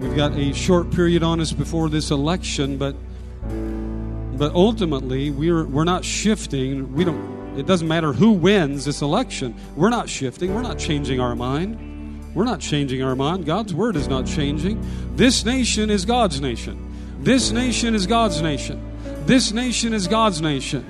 we've 0.00 0.16
got 0.16 0.32
a 0.32 0.52
short 0.52 0.90
period 0.90 1.22
on 1.22 1.40
us 1.40 1.52
before 1.52 1.88
this 1.88 2.10
election, 2.10 2.78
but 2.78 2.96
but 4.36 4.52
ultimately 4.54 5.30
we're 5.30 5.66
we're 5.66 5.84
not 5.84 6.04
shifting. 6.04 6.92
We 6.94 7.04
don't 7.04 7.58
it 7.58 7.66
doesn't 7.66 7.86
matter 7.86 8.12
who 8.12 8.32
wins 8.32 8.86
this 8.86 9.02
election. 9.02 9.54
We're 9.76 9.90
not 9.90 10.08
shifting. 10.08 10.52
We're 10.52 10.62
not 10.62 10.80
changing 10.80 11.20
our 11.20 11.36
mind. 11.36 11.93
We're 12.34 12.44
not 12.44 12.60
changing 12.60 13.02
our 13.02 13.14
mind. 13.14 13.46
God's 13.46 13.72
word 13.72 13.94
is 13.94 14.08
not 14.08 14.26
changing. 14.26 14.84
This 15.16 15.44
nation 15.44 15.88
is 15.88 16.04
God's 16.04 16.40
nation. 16.40 16.92
This 17.20 17.52
nation 17.52 17.94
is 17.94 18.06
God's 18.06 18.42
nation. 18.42 18.82
This 19.24 19.52
nation 19.52 19.94
is 19.94 20.08
God's 20.08 20.42
nation. 20.42 20.84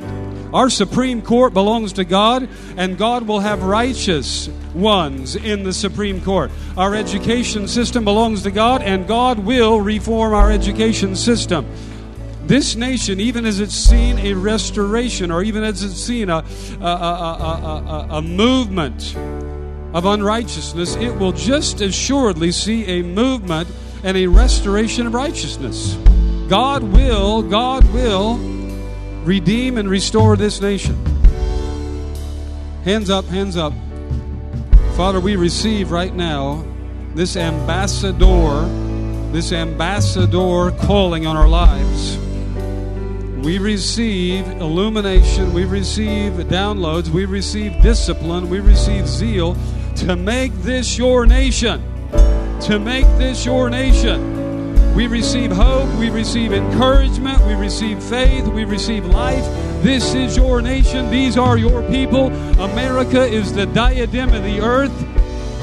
Our 0.54 0.70
Supreme 0.70 1.20
Court 1.20 1.52
belongs 1.52 1.94
to 1.94 2.04
God, 2.04 2.48
and 2.76 2.96
God 2.96 3.26
will 3.26 3.40
have 3.40 3.62
righteous 3.62 4.48
ones 4.72 5.36
in 5.36 5.64
the 5.64 5.72
Supreme 5.72 6.20
Court. 6.20 6.50
Our 6.76 6.94
education 6.94 7.68
system 7.68 8.04
belongs 8.04 8.42
to 8.44 8.50
God, 8.50 8.80
and 8.82 9.06
God 9.06 9.38
will 9.40 9.80
reform 9.80 10.32
our 10.32 10.50
education 10.50 11.14
system. 11.14 11.66
This 12.46 12.76
nation, 12.76 13.20
even 13.20 13.46
as 13.46 13.60
it's 13.60 13.74
seen 13.74 14.18
a 14.18 14.34
restoration, 14.34 15.30
or 15.30 15.42
even 15.42 15.62
as 15.62 15.82
it's 15.82 15.94
seen 15.94 16.30
a, 16.30 16.44
a, 16.80 16.84
a, 16.84 18.06
a 18.10 18.22
movement 18.22 19.16
of 19.94 20.04
unrighteousness, 20.04 20.96
it 20.96 21.16
will 21.16 21.32
just 21.32 21.80
assuredly 21.80 22.50
see 22.50 22.84
a 22.86 23.02
movement 23.02 23.68
and 24.02 24.16
a 24.16 24.26
restoration 24.26 25.06
of 25.06 25.14
righteousness. 25.14 25.94
God 26.48 26.82
will, 26.82 27.42
God 27.42 27.90
will 27.94 28.36
redeem 29.22 29.78
and 29.78 29.88
restore 29.88 30.36
this 30.36 30.60
nation. 30.60 30.96
Hands 32.84 33.08
up, 33.08 33.24
hands 33.26 33.56
up. 33.56 33.72
Father, 34.96 35.20
we 35.20 35.36
receive 35.36 35.92
right 35.92 36.14
now 36.14 36.64
this 37.14 37.36
ambassador, 37.36 38.66
this 39.32 39.52
ambassador 39.52 40.72
calling 40.82 41.24
on 41.24 41.36
our 41.36 41.48
lives. 41.48 42.18
We 43.44 43.58
receive 43.58 44.46
illumination, 44.46 45.52
we 45.52 45.64
receive 45.64 46.32
downloads, 46.32 47.08
we 47.10 47.26
receive 47.26 47.80
discipline, 47.80 48.48
we 48.50 48.58
receive 48.58 49.06
zeal 49.06 49.56
to 49.96 50.16
make 50.16 50.52
this 50.62 50.98
your 50.98 51.26
nation. 51.26 51.82
To 52.62 52.78
make 52.78 53.06
this 53.18 53.44
your 53.44 53.70
nation. 53.70 54.94
We 54.94 55.08
receive 55.08 55.50
hope, 55.50 55.92
we 55.98 56.08
receive 56.08 56.52
encouragement, 56.52 57.44
we 57.46 57.54
receive 57.54 58.02
faith, 58.02 58.46
we 58.46 58.64
receive 58.64 59.04
life. 59.04 59.44
This 59.82 60.14
is 60.14 60.36
your 60.36 60.62
nation, 60.62 61.10
these 61.10 61.36
are 61.36 61.58
your 61.58 61.82
people. 61.88 62.26
America 62.60 63.24
is 63.24 63.52
the 63.52 63.66
diadem 63.66 64.32
of 64.32 64.44
the 64.44 64.60
earth. 64.60 64.92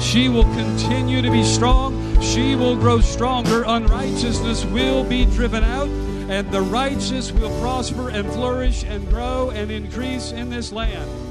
She 0.02 0.28
will 0.28 0.44
continue 0.44 1.22
to 1.22 1.30
be 1.30 1.44
strong, 1.44 2.20
she 2.20 2.56
will 2.56 2.76
grow 2.76 3.00
stronger. 3.00 3.64
Unrighteousness 3.66 4.66
will 4.66 5.02
be 5.02 5.24
driven 5.24 5.64
out, 5.64 5.88
and 5.88 6.50
the 6.50 6.60
righteous 6.60 7.32
will 7.32 7.58
prosper 7.60 8.10
and 8.10 8.30
flourish 8.32 8.84
and 8.84 9.08
grow 9.08 9.50
and 9.50 9.70
increase 9.70 10.32
in 10.32 10.50
this 10.50 10.72
land. 10.72 11.21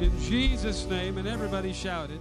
In 0.00 0.18
Jesus' 0.18 0.86
name, 0.86 1.18
and 1.18 1.28
everybody 1.28 1.74
shouted. 1.74 2.20